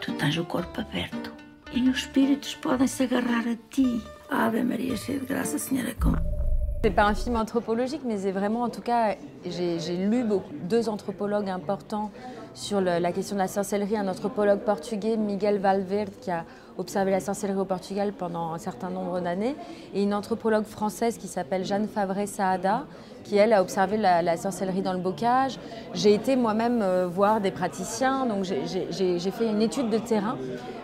Tu 0.00 0.12
tens 0.12 0.36
o 0.38 0.44
corpo 0.44 0.80
aberto 0.80 1.32
e 1.74 1.88
os 1.88 1.98
espíritos 1.98 2.54
podem 2.54 2.86
se 2.86 3.04
agarrar 3.04 3.46
a 3.48 3.56
ti. 3.70 4.02
Ave 4.28 4.62
Maria, 4.62 4.94
de. 4.94 6.41
C'est 6.84 6.90
pas 6.90 7.04
un 7.04 7.14
film 7.14 7.36
anthropologique, 7.36 8.00
mais 8.04 8.18
c'est 8.18 8.32
vraiment, 8.32 8.62
en 8.62 8.68
tout 8.68 8.80
cas, 8.80 9.14
j'ai 9.46 9.96
lu 9.96 10.24
deux 10.64 10.88
anthropologues 10.88 11.48
importants 11.48 12.10
sur 12.54 12.80
la 12.80 13.12
question 13.12 13.36
de 13.36 13.40
la 13.40 13.46
sorcellerie. 13.46 13.96
Un 13.96 14.08
anthropologue 14.08 14.58
portugais, 14.58 15.16
Miguel 15.16 15.58
Valverde, 15.58 16.10
qui 16.20 16.32
a 16.32 16.44
observé 16.78 17.12
la 17.12 17.20
sorcellerie 17.20 17.60
au 17.60 17.64
Portugal 17.64 18.12
pendant 18.12 18.52
un 18.52 18.58
certain 18.58 18.90
nombre 18.90 19.20
d'années, 19.20 19.54
et 19.94 20.02
une 20.02 20.12
anthropologue 20.12 20.64
française 20.64 21.18
qui 21.18 21.28
s'appelle 21.28 21.64
Jeanne 21.64 21.86
Favre 21.86 22.26
Saada, 22.26 22.82
qui 23.22 23.36
elle 23.36 23.52
a 23.52 23.62
observé 23.62 23.96
la, 23.96 24.20
la 24.20 24.36
sorcellerie 24.36 24.82
dans 24.82 24.92
le 24.92 24.98
bocage. 24.98 25.60
J'ai 25.94 26.12
été 26.12 26.34
moi-même 26.34 26.82
euh, 26.82 27.06
voir 27.06 27.40
des 27.40 27.52
praticiens, 27.52 28.26
donc 28.26 28.42
j'ai 28.42 29.30
fait 29.30 29.46
une 29.46 29.62
étude 29.62 29.88
de 29.88 29.98
terrain, 29.98 30.36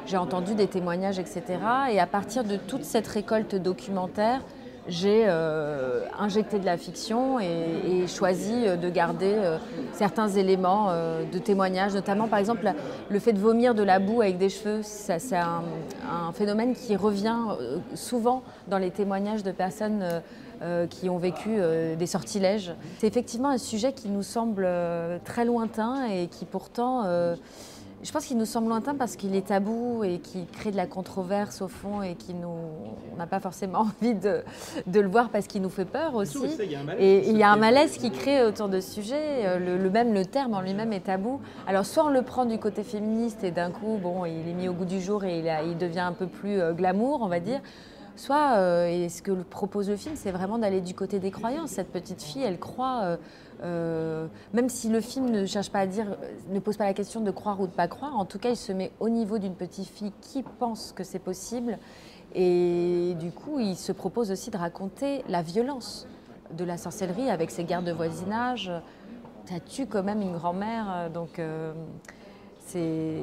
j'ai 0.07 0.17
entendu 0.17 0.55
des 0.55 0.69
témoignages, 0.69 1.19
etc. 1.19 1.43
Et 1.91 1.99
à 1.99 2.07
partir 2.07 2.45
de 2.45 2.55
toute 2.55 2.85
cette 2.85 3.09
récolte 3.09 3.57
documentaire, 3.57 4.43
j'ai 4.89 5.25
euh, 5.27 6.01
injecté 6.19 6.59
de 6.59 6.65
la 6.65 6.77
fiction 6.77 7.39
et, 7.39 8.07
choisi 8.07 8.67
euh, 8.67 8.77
de 8.77 8.89
garder 8.89 9.35
euh, 9.35 9.59
certains 9.93 10.29
éléments 10.29 10.91
de 11.31 11.39
témoignage, 11.39 11.95
notamment 11.95 12.27
par 12.27 12.39
exemple 12.39 12.73
le 13.09 13.19
fait 13.19 13.33
de 13.33 13.39
vomir 13.39 13.75
de 13.75 13.83
la 13.83 13.99
boue 13.99 14.23
avec 14.23 14.39
des 14.39 14.49
cheveux. 14.49 14.81
C'est 14.83 15.37
un, 15.37 15.63
phénomène 16.33 16.75
qui 16.75 16.97
revient 16.97 17.39
souvent 17.95 18.43
dans 18.69 18.79
les 18.79 18.91
témoignages 18.91 19.43
de 19.43 19.51
personnes 19.51 20.05
qui 20.91 21.09
ont 21.09 21.19
vécu 21.19 21.59
des 21.99 22.07
sortilèges. 22.07 22.73
C'est 22.99 23.07
effectivement 23.07 23.49
un 23.49 23.59
sujet 23.59 23.93
qui 23.93 24.09
nous 24.09 24.23
semble 24.23 24.69
très 25.25 25.45
lointain 25.45 26.07
et 26.07 26.29
qui 26.29 26.45
pourtant... 26.45 27.05
je 28.03 28.13
pense 28.13 28.27
qu'il 28.27 28.39
nous 28.39 28.45
semble 28.47 28.69
lointain 28.69 28.95
parce 28.95 29.17
qu'il 29.17 29.35
est 29.35 29.49
tabou 29.49 30.05
et 30.05 30.19
qui 30.21 30.47
crée 30.47 30.71
de 30.71 30.77
la 30.77 30.87
controverse 30.87 31.63
au 31.63 31.69
fond 31.69 32.01
et 32.03 32.15
qui 32.15 32.33
nous, 32.33 32.49
on 33.13 33.17
n'a 33.17 33.27
pas 33.27 33.41
forcément 33.41 33.81
envie 34.03 34.15
de, 34.15 34.43
de 34.87 35.01
le 35.01 35.09
voir 35.09 35.31
parce 35.31 35.47
qu'il 35.49 35.63
nous 35.63 35.69
fait 35.69 35.85
peur 35.85 36.15
aussi. 36.15 36.49
Ça, 36.51 36.63
il 36.65 36.71
y 36.71 36.77
a 36.77 36.81
un 36.81 36.85
malaise 36.85 37.03
Et 37.03 37.29
il 37.31 37.37
y 37.37 37.43
a 37.43 37.51
un 37.51 37.57
malaise 37.57 37.97
qui 37.99 38.11
crée 38.11 38.45
autour 38.45 38.69
de 38.69 38.81
ce 38.81 38.93
sujet. 38.93 39.47
Euh, 39.47 39.59
Le, 39.59 39.77
le 39.83 39.91
même 39.91 40.15
le 40.15 40.25
terme 40.25 40.55
en 40.55 40.61
lui-même 40.61 40.93
est 40.93 41.01
tabou. 41.07 41.41
Alors 41.67 41.85
soit 41.85 42.05
on 42.05 42.09
le 42.11 42.23
prend 42.23 42.45
du 42.45 42.59
côté 42.59 42.83
féministe 42.85 43.43
et 43.43 43.51
d'un 43.51 43.71
coup, 43.71 43.99
bon, 44.01 44.25
il 44.25 44.49
est 44.49 44.55
mis 44.55 44.69
au 44.69 44.73
goût 44.75 44.85
du 44.85 45.01
jour 45.01 45.25
et 45.25 45.41
il, 45.41 45.49
a- 45.49 45.63
il 45.65 45.77
devient 45.77 45.99
un 46.01 46.13
peu 46.13 46.27
plus 46.29 46.61
euh, 46.61 46.73
glamour, 46.75 47.21
on 47.23 47.29
va 47.29 47.41
dire. 47.41 47.61
Soit, 48.19 48.57
euh, 48.57 48.89
et 48.89 49.09
ce 49.09 49.23
que 49.23 49.31
propose 49.31 49.89
le 49.89 49.95
film, 49.95 50.17
c'est 50.17 50.33
vraiment 50.33 50.59
d'aller 50.59 50.81
du 50.81 50.93
côté 50.93 51.21
des 51.21 51.31
croyances. 51.31 51.71
Cette 51.71 51.93
petite 51.93 52.21
fille, 52.21 52.43
elle 52.43 52.59
croit, 52.59 53.03
euh, 53.05 53.17
euh, 53.63 54.27
même 54.53 54.69
si 54.69 54.89
le 54.89 55.01
film 55.01 55.31
ne 55.31 55.47
cherche 55.47 55.71
pas 55.71 55.79
à 55.79 55.87
dire, 55.87 56.17
ne 56.51 56.59
pose 56.59 56.77
pas 56.77 56.85
la 56.85 56.95
question 56.95 57.21
de 57.21 57.31
croire 57.31 57.61
ou 57.61 57.69
de 57.69 57.73
pas 57.73 57.87
croire, 57.87 58.19
en 58.19 58.25
tout 58.25 58.41
cas, 58.41 58.51
il 58.51 58.57
se 58.57 58.73
met 58.73 58.91
au 58.99 59.09
niveau 59.09 59.39
d'une 59.39 59.55
petite 59.55 59.87
fille 59.87 60.11
qui 60.21 60.43
pense 60.43 60.91
que 60.91 61.05
c'est 61.05 61.21
possible. 61.21 61.79
Et 62.35 63.15
du 63.21 63.31
coup, 63.31 63.61
il 63.61 63.77
se 63.77 63.93
propose 63.93 64.33
aussi 64.33 64.51
de 64.51 64.57
raconter 64.57 65.23
la 65.29 65.43
violence 65.43 66.09
de 66.51 66.65
la 66.65 66.77
sorcellerie 66.77 67.31
avec 67.31 67.53
ses 67.53 67.63
guerres 67.63 67.85
de 67.85 67.93
voisinage. 67.93 68.73
Ça 69.45 69.61
tue 69.61 69.87
quand 69.87 70.03
même 70.03 70.23
une 70.23 70.33
grand-mère, 70.33 71.09
donc 71.15 71.41
c'est 72.67 73.23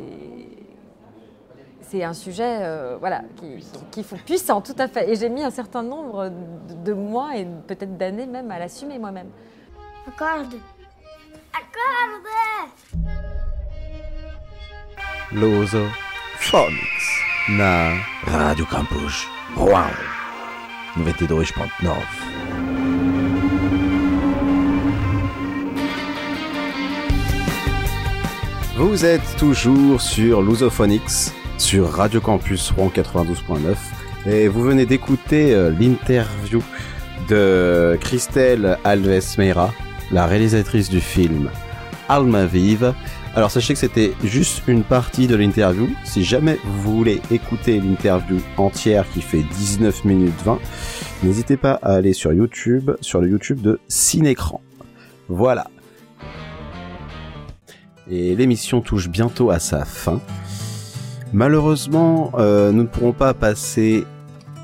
c'est 1.89 2.03
un 2.03 2.13
sujet 2.13 2.59
euh, 2.61 2.97
voilà, 2.99 3.21
qui, 3.37 3.57
qui, 3.57 3.79
qui 3.91 4.03
faut 4.03 4.15
puissant, 4.17 4.61
tout 4.61 4.75
à 4.77 4.87
fait. 4.87 5.09
Et 5.09 5.15
j'ai 5.15 5.29
mis 5.29 5.43
un 5.43 5.49
certain 5.49 5.83
nombre 5.83 6.29
de, 6.29 6.91
de 6.91 6.93
mois 6.93 7.37
et 7.37 7.45
peut-être 7.67 7.97
d'années 7.97 8.27
même 8.27 8.51
à 8.51 8.59
l'assumer 8.59 8.99
moi-même. 8.99 9.29
Acorde. 10.07 10.55
Acorde! 11.53 12.25
Luso 15.31 15.85
Phonics 16.37 17.25
na 17.49 17.93
Radio 18.25 18.65
Campus. 18.65 19.27
Rouen 19.55 19.89
92.9. 20.97 21.91
Vous 28.77 29.05
êtes 29.05 29.37
toujours 29.37 30.01
sur 30.01 30.41
Lusophonics, 30.41 31.31
sur 31.57 31.89
Radio 31.91 32.21
Campus 32.21 32.71
Rouen 32.71 32.91
92.9, 32.93 33.75
et 34.27 34.47
vous 34.47 34.61
venez 34.61 34.85
d'écouter 34.85 35.53
euh, 35.53 35.69
l'interview 35.69 36.61
de 37.29 37.97
Christelle 38.01 38.77
Alves 38.83 39.37
Meira, 39.37 39.73
la 40.11 40.25
réalisatrice 40.25 40.89
du 40.89 41.01
film 41.01 41.49
Alma 42.09 42.45
Vive. 42.45 42.93
Alors 43.35 43.51
sachez 43.51 43.73
que 43.73 43.79
c'était 43.79 44.13
juste 44.23 44.63
une 44.67 44.83
partie 44.83 45.27
de 45.27 45.35
l'interview. 45.35 45.89
Si 46.03 46.23
jamais 46.23 46.57
vous 46.63 46.97
voulez 46.97 47.21
écouter 47.31 47.79
l'interview 47.79 48.39
entière 48.57 49.05
qui 49.13 49.21
fait 49.21 49.43
19 49.43 50.05
minutes 50.05 50.41
20, 50.43 50.59
n'hésitez 51.23 51.57
pas 51.57 51.79
à 51.81 51.93
aller 51.95 52.13
sur 52.13 52.31
YouTube, 52.33 52.91
sur 53.01 53.21
le 53.21 53.29
YouTube 53.29 53.61
de 53.61 53.79
Cinécran. 53.87 54.61
Voilà. 55.27 55.67
Et 58.09 58.35
l'émission 58.35 58.81
touche 58.81 59.09
bientôt 59.09 59.49
à 59.49 59.59
sa 59.59 59.83
fin. 59.83 60.21
Malheureusement, 61.33 62.31
euh, 62.35 62.71
nous 62.71 62.83
ne 62.83 62.87
pourrons 62.87 63.13
pas 63.13 63.33
passer 63.33 64.05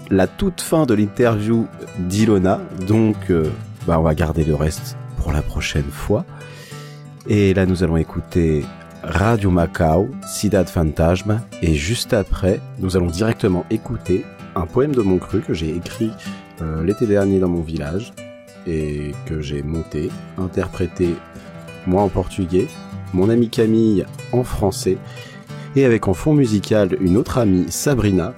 la 0.09 0.27
toute 0.27 0.61
fin 0.61 0.85
de 0.85 0.93
l'interview 0.93 1.67
d'Ilona, 1.99 2.59
donc 2.87 3.15
euh, 3.29 3.49
bah, 3.87 3.99
on 3.99 4.03
va 4.03 4.13
garder 4.13 4.43
le 4.43 4.55
reste 4.55 4.97
pour 5.17 5.31
la 5.31 5.41
prochaine 5.41 5.89
fois. 5.89 6.25
Et 7.27 7.53
là, 7.53 7.65
nous 7.65 7.83
allons 7.83 7.97
écouter 7.97 8.63
Radio 9.03 9.51
Macao, 9.51 10.09
Cidade 10.27 10.69
Fantasma, 10.69 11.41
et 11.61 11.73
juste 11.73 12.13
après, 12.13 12.59
nous 12.79 12.97
allons 12.97 13.07
directement 13.07 13.65
écouter 13.69 14.25
un 14.55 14.65
poème 14.65 14.93
de 14.93 15.01
mon 15.01 15.17
cru 15.17 15.41
que 15.41 15.53
j'ai 15.53 15.75
écrit 15.75 16.11
euh, 16.61 16.83
l'été 16.83 17.07
dernier 17.07 17.39
dans 17.39 17.47
mon 17.47 17.61
village 17.61 18.13
et 18.67 19.11
que 19.25 19.41
j'ai 19.41 19.63
monté, 19.63 20.09
interprété 20.37 21.15
moi 21.87 22.03
en 22.03 22.09
portugais, 22.09 22.67
mon 23.13 23.29
amie 23.29 23.49
Camille 23.49 24.05
en 24.31 24.43
français, 24.43 24.97
et 25.75 25.85
avec 25.85 26.07
en 26.07 26.13
fond 26.13 26.33
musical 26.33 26.97
une 27.01 27.17
autre 27.17 27.37
amie 27.37 27.65
Sabrina, 27.69 28.33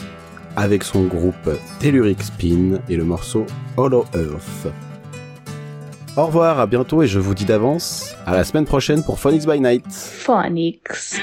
avec 0.55 0.83
son 0.83 1.03
groupe 1.05 1.49
Telluric 1.79 2.21
Spin 2.21 2.79
et 2.89 2.95
le 2.95 3.03
morceau 3.03 3.45
Hollow 3.77 4.05
Earth. 4.13 4.67
Au 6.15 6.27
revoir, 6.27 6.59
à 6.59 6.67
bientôt 6.67 7.01
et 7.01 7.07
je 7.07 7.19
vous 7.19 7.33
dis 7.33 7.45
d'avance 7.45 8.15
à 8.25 8.33
la 8.33 8.43
semaine 8.43 8.65
prochaine 8.65 9.03
pour 9.03 9.19
Phonics 9.19 9.47
by 9.47 9.59
Night. 9.59 9.85
Phonics. 9.89 11.19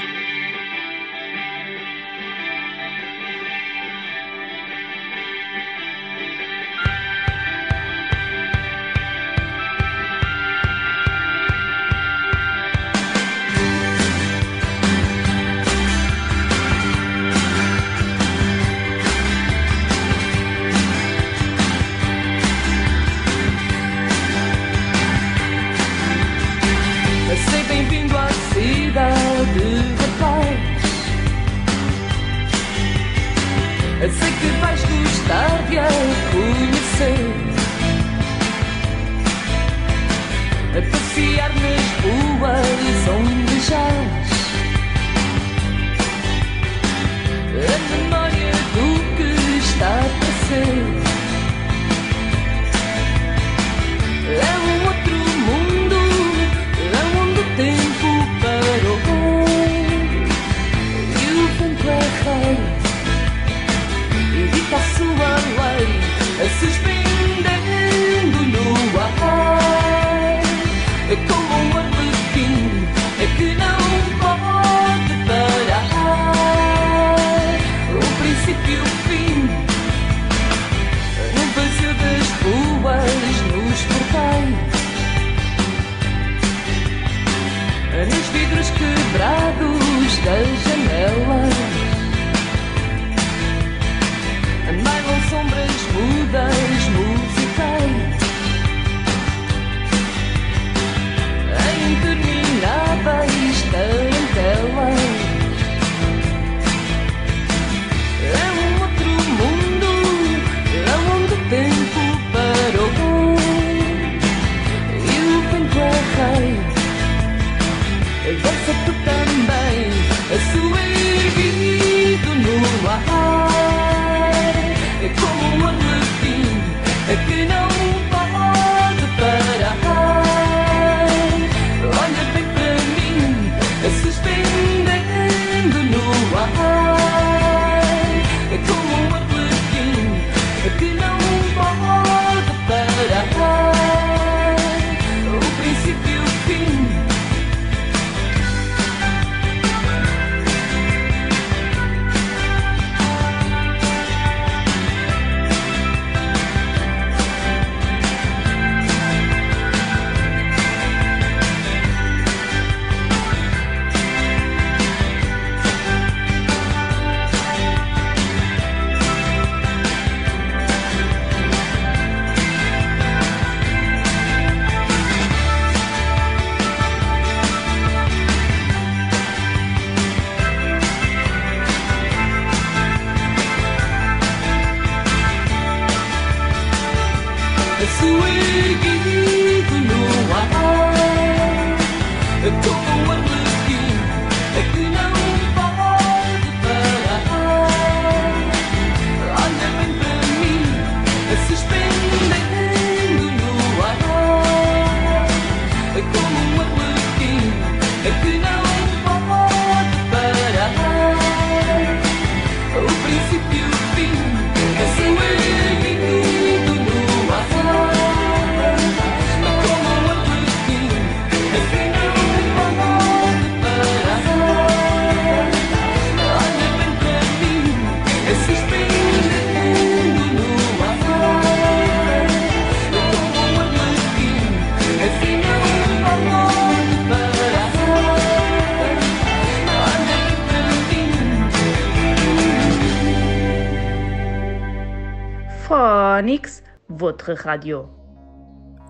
Votre 247.21 247.35
radio. 247.35 247.87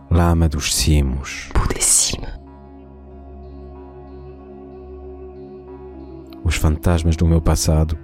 Lama 0.09 0.47
dos 0.47 0.73
cimos. 0.73 1.49
Pudecime. 1.53 2.27
Os 6.43 6.55
fantasmas 6.55 7.15
do 7.15 7.27
meu 7.27 7.41
passado 7.41 7.97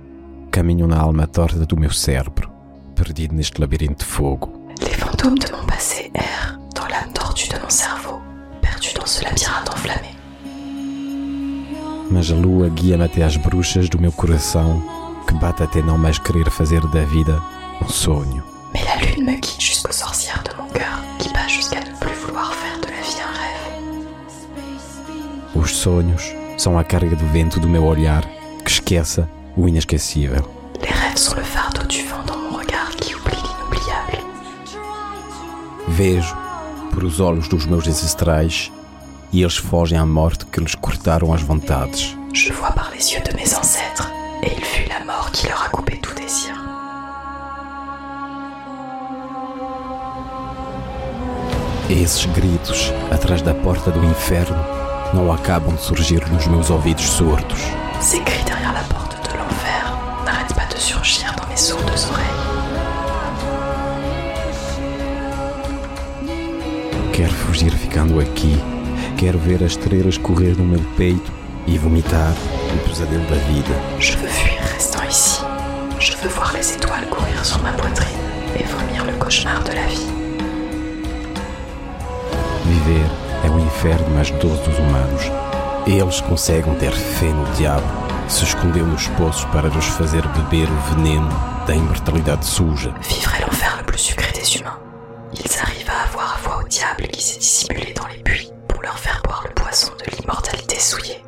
caminham 0.51 0.88
na 0.88 0.99
alma 0.99 1.28
torta 1.28 1.65
do 1.65 1.78
meu 1.78 1.91
cérebro, 1.91 2.51
perdido 2.95 3.34
neste 3.34 3.59
labirinto 3.59 4.03
de 4.03 4.05
fogo. 4.05 4.51
Les 4.82 4.93
fantômes 4.93 5.39
de 5.39 5.51
mon 5.51 5.65
passé 5.65 6.11
errent 6.13 6.59
dans 6.75 6.88
l'âme 6.88 7.11
tordue 7.13 7.49
de 7.49 7.59
mon 7.59 7.69
cerveau, 7.69 8.21
perdu 8.61 8.93
dans 8.93 9.07
ce 9.07 9.23
labyrinthe 9.23 9.69
enflammé. 9.69 10.15
Mas 12.11 12.32
a 12.32 12.36
lua 12.36 12.69
guia-me 12.69 13.03
até 13.03 13.23
às 13.23 13.36
bruxas 13.38 13.89
do 13.89 13.99
meu 13.99 14.11
coração, 14.11 14.82
que 15.28 15.34
bate 15.36 15.63
até 15.63 15.82
não 15.82 15.97
mais 15.97 16.19
querer 16.19 16.49
fazer 16.49 16.82
da 16.88 17.03
vida 17.03 17.41
um 17.82 17.89
sonho. 17.89 18.57
La 19.00 19.06
lune 19.06 19.26
me 19.26 19.34
guide 19.34 19.62
jusqu'aux 19.62 19.91
sorcières 19.91 20.43
de 20.43 20.62
mon 20.62 20.68
cœur, 20.70 21.00
qui 21.20 21.30
bat 21.30 21.48
jusqu'à 21.48 21.80
ne 21.80 21.95
plus 22.00 22.16
vouloir 22.16 22.52
faire 22.54 22.80
de 22.82 22.88
la 22.88 23.02
vie 23.02 23.22
un 23.22 23.32
rêve. 23.32 23.68
Os 25.56 25.72
sonhos 25.72 26.34
são 26.58 26.78
a 26.80 26.84
carga 26.84 27.16
de 27.16 27.26
vento 27.26 27.60
do 27.60 27.68
meu 27.68 27.84
olhar 27.86 28.24
que 28.64 28.72
esqueça 28.72 29.30
o 29.56 29.68
inesquecível. 29.68 30.43
Les 30.82 30.91
rêves 30.91 31.20
sont 31.20 31.36
le 31.36 31.43
fardeau 31.43 31.84
du 31.88 32.04
vent 32.04 32.24
dans 32.26 32.38
mon 32.38 32.58
regard 32.58 32.95
qui 32.95 33.14
oublie 33.14 33.36
l'inoubliable. 33.36 34.24
Vejo 35.88 36.36
por 36.91 37.04
os 37.04 37.20
olhos 37.20 37.48
dos 37.48 37.66
meus 37.68 37.88
ancestrais 37.88 38.72
e 39.32 39.41
eles 39.41 39.58
fogem 39.58 40.00
à 40.00 40.06
morte 40.06 40.45
que 40.45 40.60
lhes 40.60 40.76
cortaram 40.76 41.34
as 41.34 41.41
vontades. 41.41 42.16
Je 42.34 42.52
vois 42.52 42.72
par 42.72 42.91
les 42.91 43.14
yeux 43.14 43.22
de 43.22 43.36
mes 43.36 43.54
ancêtres, 43.56 44.12
et 44.43 44.52
ils 44.58 44.66
fuient 44.66 44.89
la 44.89 45.06
mort 45.06 45.32
qui 45.32 45.48
leur 45.48 45.64
a 45.64 45.70
coupé 45.70 46.00
tout 46.00 46.14
désir. 46.16 46.57
Esses 51.90 52.26
gritos 52.26 52.92
atrás 53.10 53.42
da 53.42 53.54
porta 53.54 53.90
do 53.90 54.04
inferno 54.04 54.58
não 55.14 55.32
acabam 55.32 55.74
de 55.74 55.82
surgir 55.82 56.22
nos 56.30 56.46
meus 56.46 56.70
ouvidos 56.70 57.06
surdos. 57.06 57.62
Ces 58.02 58.20
cris 58.20 58.44
derrière 58.44 58.74
la 58.74 58.84
porte 58.94 59.16
de 59.16 59.38
l'enfer 59.38 59.98
n'arrêtent 60.26 60.54
pas 60.54 60.66
de 60.66 60.78
surgir 60.78 61.34
dans 61.38 61.48
mes 61.48 61.56
sourdes 61.56 62.08
oreilles. 62.12 62.28
Quero 67.14 67.34
fugir 67.34 67.72
ficando 67.72 68.20
aqui. 68.20 68.62
Quero 69.18 69.40
ver 69.40 69.64
as 69.64 69.72
estrelas 69.72 70.18
correr 70.18 70.58
no 70.58 70.66
meu 70.66 70.82
peito 70.98 71.32
e 71.66 71.78
vomitar 71.78 72.34
o 72.76 72.78
pesadelo 72.90 73.24
da 73.30 73.38
vida. 73.48 73.74
Je 74.00 74.18
veux 74.18 74.28
fuir 74.28 74.60
restant 74.74 75.08
ici. 75.10 75.42
Je 76.00 76.18
veux 76.18 76.30
voir 76.30 76.52
les 76.52 76.74
étoiles 76.74 77.08
courir 77.10 77.46
sur 77.46 77.64
ma 77.64 77.72
poitrine 77.72 78.20
et 78.60 78.64
vomir 78.64 79.06
le 79.06 79.14
cauchemar 79.14 79.64
de 79.64 79.72
la 79.72 79.86
vie. 79.86 80.16
Viver 82.88 83.10
é 83.44 83.50
o 83.50 83.60
inferno 83.60 84.10
mais 84.12 84.32
doce 84.32 84.64
dos 84.64 84.80
humanos. 84.80 85.24
Eles 85.86 86.22
conseguem 86.22 86.74
ter 86.76 86.94
fé 86.94 87.26
no 87.26 87.44
diabo, 87.56 87.86
se 88.30 88.46
escondeu 88.46 88.88
nos 88.88 89.10
poços 89.10 89.44
para 89.52 89.70
nos 89.70 89.86
fazer 89.88 90.26
beber 90.30 90.70
o 90.70 90.96
veneno 90.96 91.28
da 91.68 91.76
imortalidade 91.76 92.46
suja. 92.46 92.94
Vivre 93.02 93.36
est 93.36 93.42
l'enfer 93.42 93.76
le 93.80 93.84
plus 93.84 94.00
sucré 94.00 94.32
des 94.32 94.56
humains. 94.56 94.80
Ils 95.34 95.60
arrivent 95.60 95.90
à 95.90 96.04
avoir 96.04 96.36
à 96.36 96.38
voix 96.38 96.64
au 96.64 96.68
diable 96.70 97.08
qui 97.08 97.22
s'est 97.22 97.40
dissimulé 97.40 97.94
dans 97.94 98.08
les 98.08 98.24
puits 98.24 98.52
pour 98.70 98.82
leur 98.82 98.98
faire 98.98 99.22
boire 99.26 99.44
le 99.46 99.54
poisson 99.54 99.92
de 100.00 100.16
l'immortalité 100.16 100.80
souillée. 100.80 101.22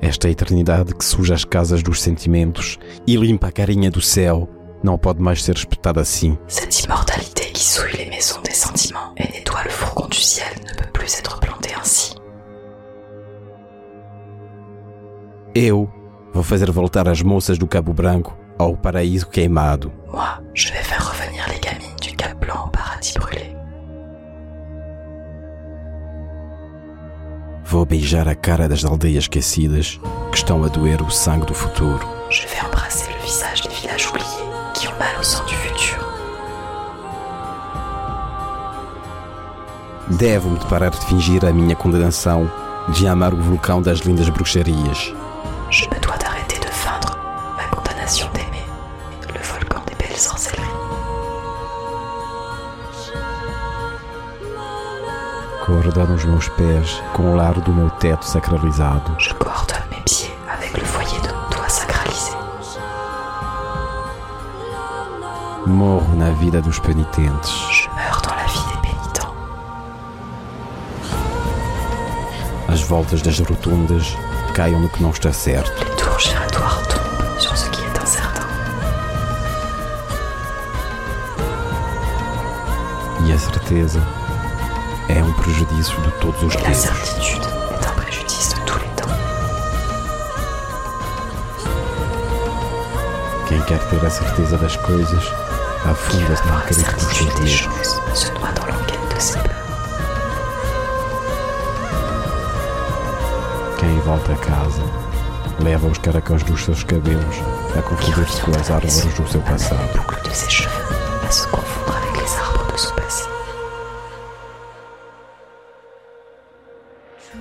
Esta 0.00 0.28
eternidade 0.28 0.94
que 0.94 1.04
suja 1.04 1.34
as 1.34 1.44
casas 1.44 1.82
dos 1.82 2.00
sentimentos 2.00 2.78
e 3.08 3.16
limpa 3.16 3.48
a 3.48 3.52
carinha 3.52 3.90
do 3.90 4.00
céu 4.00 4.48
não 4.82 4.98
pode 4.98 5.20
mais 5.20 5.42
ser 5.42 5.56
espetada 5.56 6.00
assim. 6.00 6.38
Cette 6.48 6.84
immortalité 6.84 7.50
qui 7.52 7.64
souille 7.64 7.96
les 7.96 8.06
maisons 8.10 8.40
des 8.42 8.54
sentiments 8.54 9.12
et 9.16 9.24
nettoie 9.32 9.64
le 9.64 9.70
fourgon 9.70 10.08
du 10.08 10.20
ciel 10.20 10.52
ne 10.66 10.74
peut 10.74 10.90
plus 10.92 11.18
être 11.18 11.38
plantée 11.40 11.74
ainsi. 11.74 12.14
Eu 15.54 15.88
vou 16.32 16.42
fazer 16.42 16.70
voltar 16.70 17.08
as 17.08 17.22
moças 17.22 17.58
do 17.58 17.66
Cabo 17.66 17.92
Branco 17.92 18.36
ao 18.58 18.76
paraíso 18.76 19.26
queimado. 19.28 19.92
Moi, 20.12 20.42
je 20.54 20.72
vais 20.72 20.82
faire 20.82 21.02
revenir 21.02 21.44
les 21.48 21.58
gamines 21.60 21.96
du 22.00 22.14
Cap 22.14 22.38
Blanc 22.38 22.66
au 22.66 22.70
paradis 22.70 23.14
brûlé. 23.14 23.56
Vou 27.64 27.84
beijar 27.84 28.28
a 28.28 28.34
cara 28.34 28.68
das 28.68 28.84
aldeias 28.84 29.24
esquecidas 29.24 29.98
que 30.30 30.36
estão 30.38 30.62
a 30.62 30.68
doer 30.68 31.02
o 31.02 31.10
sangue 31.10 31.46
do 31.46 31.54
futuro. 31.54 32.06
Je 32.30 32.46
vais 32.46 32.60
embrasser 32.64 33.10
le 33.12 33.18
visage 33.24 33.65
Devo-me 40.08 40.58
de 40.58 40.66
parar 40.66 40.90
de 40.90 41.04
fingir 41.04 41.44
a 41.44 41.52
minha 41.52 41.74
condenação 41.74 42.48
de 42.90 43.08
amar 43.08 43.34
o 43.34 43.42
vulcão 43.42 43.82
das 43.82 43.98
lindas 43.98 44.28
bruxarias. 44.28 45.12
Je 45.68 45.88
me 45.88 45.98
dois 45.98 46.16
d'arrêter 46.18 46.60
de 46.60 46.68
feindre 46.68 47.16
ma 47.56 47.64
condamnation 47.74 48.28
d'aimer 48.32 48.64
le 49.34 49.42
volcan 49.42 49.82
des 49.84 49.96
belles 49.96 50.20
sorcelleries. 50.20 50.70
Coordeno 55.66 56.14
os 56.14 56.24
meus 56.24 56.48
pés 56.50 57.02
com 57.12 57.32
o 57.32 57.34
lar 57.34 57.60
do 57.60 57.72
meu 57.72 57.90
teto 57.90 58.24
sacralizado. 58.24 59.16
Je 59.18 59.34
coordonne 59.34 59.82
mes 59.90 60.02
pieds 60.04 60.30
avec 60.48 60.78
le 60.78 60.84
foyer 60.84 61.20
de 61.22 61.32
mon 61.34 61.50
toit 61.50 61.68
sacralisé. 61.68 62.30
Morro 65.66 66.14
na 66.14 66.30
vida 66.30 66.62
dos 66.62 66.78
penitentes. 66.78 67.75
As 72.76 72.82
voltas 72.82 73.22
das 73.22 73.38
rotundas 73.38 74.14
caiam 74.52 74.78
no 74.78 74.90
que 74.90 75.02
não 75.02 75.08
está 75.08 75.32
certo. 75.32 75.72
Les 75.82 75.96
tours 75.96 76.20
giratoires 76.22 76.82
tombent 76.88 77.40
sur 77.40 77.56
ce 77.56 77.70
qui 77.70 77.80
est 77.80 78.02
incertain. 78.02 78.46
E 83.26 83.32
a 83.32 83.38
certeza 83.38 84.02
é 85.08 85.24
um 85.24 85.32
prejuízo 85.32 85.98
de 86.02 86.10
todos 86.20 86.42
os 86.42 86.54
Et 86.54 86.58
la 86.58 86.64
tempos. 86.64 86.82
certitude 86.82 87.46
est 87.46 87.86
un 87.86 87.92
préjudice 87.92 88.48
de 88.50 88.60
tous 88.66 88.78
les 88.78 88.90
temps. 88.94 89.16
Quem 93.48 93.62
quer 93.62 93.78
ter 93.88 94.04
a 94.04 94.10
certeza 94.10 94.58
das 94.58 94.76
coisas 94.76 95.24
afunda-se 95.82 96.44
no 96.44 96.52
La 96.52 96.58
acredito 96.58 96.92
dos 96.92 97.02
certitude 97.04 97.32
seus 97.32 97.40
des 97.40 97.66
medos. 97.68 97.85
Volta 104.06 104.34
a 104.34 104.36
casa 104.36 104.82
leva 105.60 105.88
os 105.88 105.98
caracóis 105.98 106.44
dos 106.44 106.64
seus 106.64 106.84
cabelos 106.84 107.36
a 107.76 107.82
confundir-se 107.82 108.40
com 108.40 108.52
as 108.52 108.70
árvores 108.70 109.04
do 109.16 109.26
seu 109.26 109.40
passado. 109.40 110.00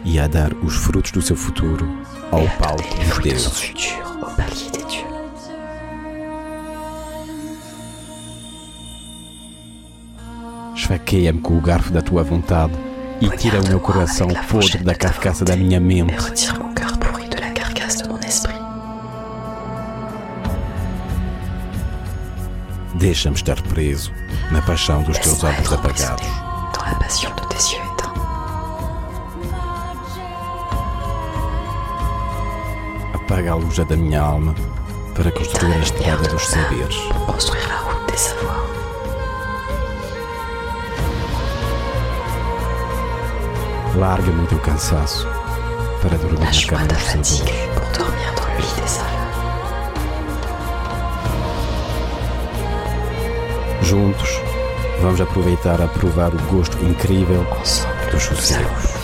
E 0.03 0.19
a 0.19 0.27
dar 0.27 0.51
os 0.55 0.75
frutos 0.75 1.11
do 1.11 1.21
seu 1.21 1.35
futuro 1.35 1.87
ao 2.31 2.47
palco 2.57 2.95
dos 2.95 3.19
deuses. 3.19 3.73
Esfaqueia-me 10.75 11.41
com 11.41 11.59
o 11.59 11.61
garfo 11.61 11.93
da 11.93 12.01
tua 12.01 12.23
vontade 12.23 12.73
e 13.21 13.29
tira 13.37 13.61
o 13.61 13.67
meu 13.67 13.79
coração 13.79 14.27
podre 14.49 14.83
da 14.83 14.93
carcaça 14.95 15.45
da 15.45 15.55
minha 15.55 15.77
Et 15.77 15.81
mente. 15.81 16.13
retire 16.15 16.57
mon 16.59 16.73
cœur 16.73 16.97
pourri 16.97 17.27
de 17.29 17.37
la 17.39 17.51
carcasse 17.51 18.03
de 18.03 18.09
mon 18.09 18.19
esprit. 18.19 18.55
Deixa-me 22.95 23.35
estar 23.35 23.61
preso 23.63 24.11
na 24.51 24.61
paixão 24.61 25.03
dos 25.03 25.17
teus 25.19 25.41
Laisse-moi 25.43 25.51
olhos 25.53 25.59
être 25.65 25.73
apagados. 25.73 26.25
emprisonné 26.25 26.73
dans 26.73 26.85
la 26.85 26.95
passion 26.99 27.31
de 27.35 27.41
tes 27.47 27.73
yeux 27.73 27.81
éteints. 27.81 28.13
Apaga 33.13 33.53
a 33.53 33.55
luz 33.55 33.77
da 33.77 33.95
minha 33.95 34.21
alma 34.21 34.53
para 35.15 35.31
construir 35.31 35.73
a 35.73 35.79
estrada 35.79 36.27
dos 36.29 36.45
saberes. 36.47 36.95
Pour 37.09 37.25
construire 37.33 37.67
la 37.67 37.77
route 37.77 38.11
des 38.11 38.17
savoirs. 38.17 38.74
Larga-me 43.97 44.43
o 44.43 44.47
teu 44.47 44.59
cansaço 44.59 45.25
para 46.01 46.17
dormir 46.17 46.39
na 46.39 46.45
Lâche-moi 46.47 46.85
cama 46.87 46.99
fatigue 46.99 47.49
sabores. 47.49 47.73
pour 47.75 47.87
dormir 47.97 48.33
dans 48.35 48.47
le 48.47 48.57
lit 48.57 48.81
des 48.81 48.87
saveurs. 48.87 49.15
Juntos, 53.81 54.41
vamos 55.01 55.21
aproveitar 55.21 55.81
a 55.81 55.87
provar 55.87 56.33
o 56.33 56.37
gosto 56.53 56.77
incrível 56.83 57.45
dos 58.11 58.29
nous 58.29 58.94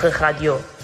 Votre 0.00 0.16
radio. 0.20 0.77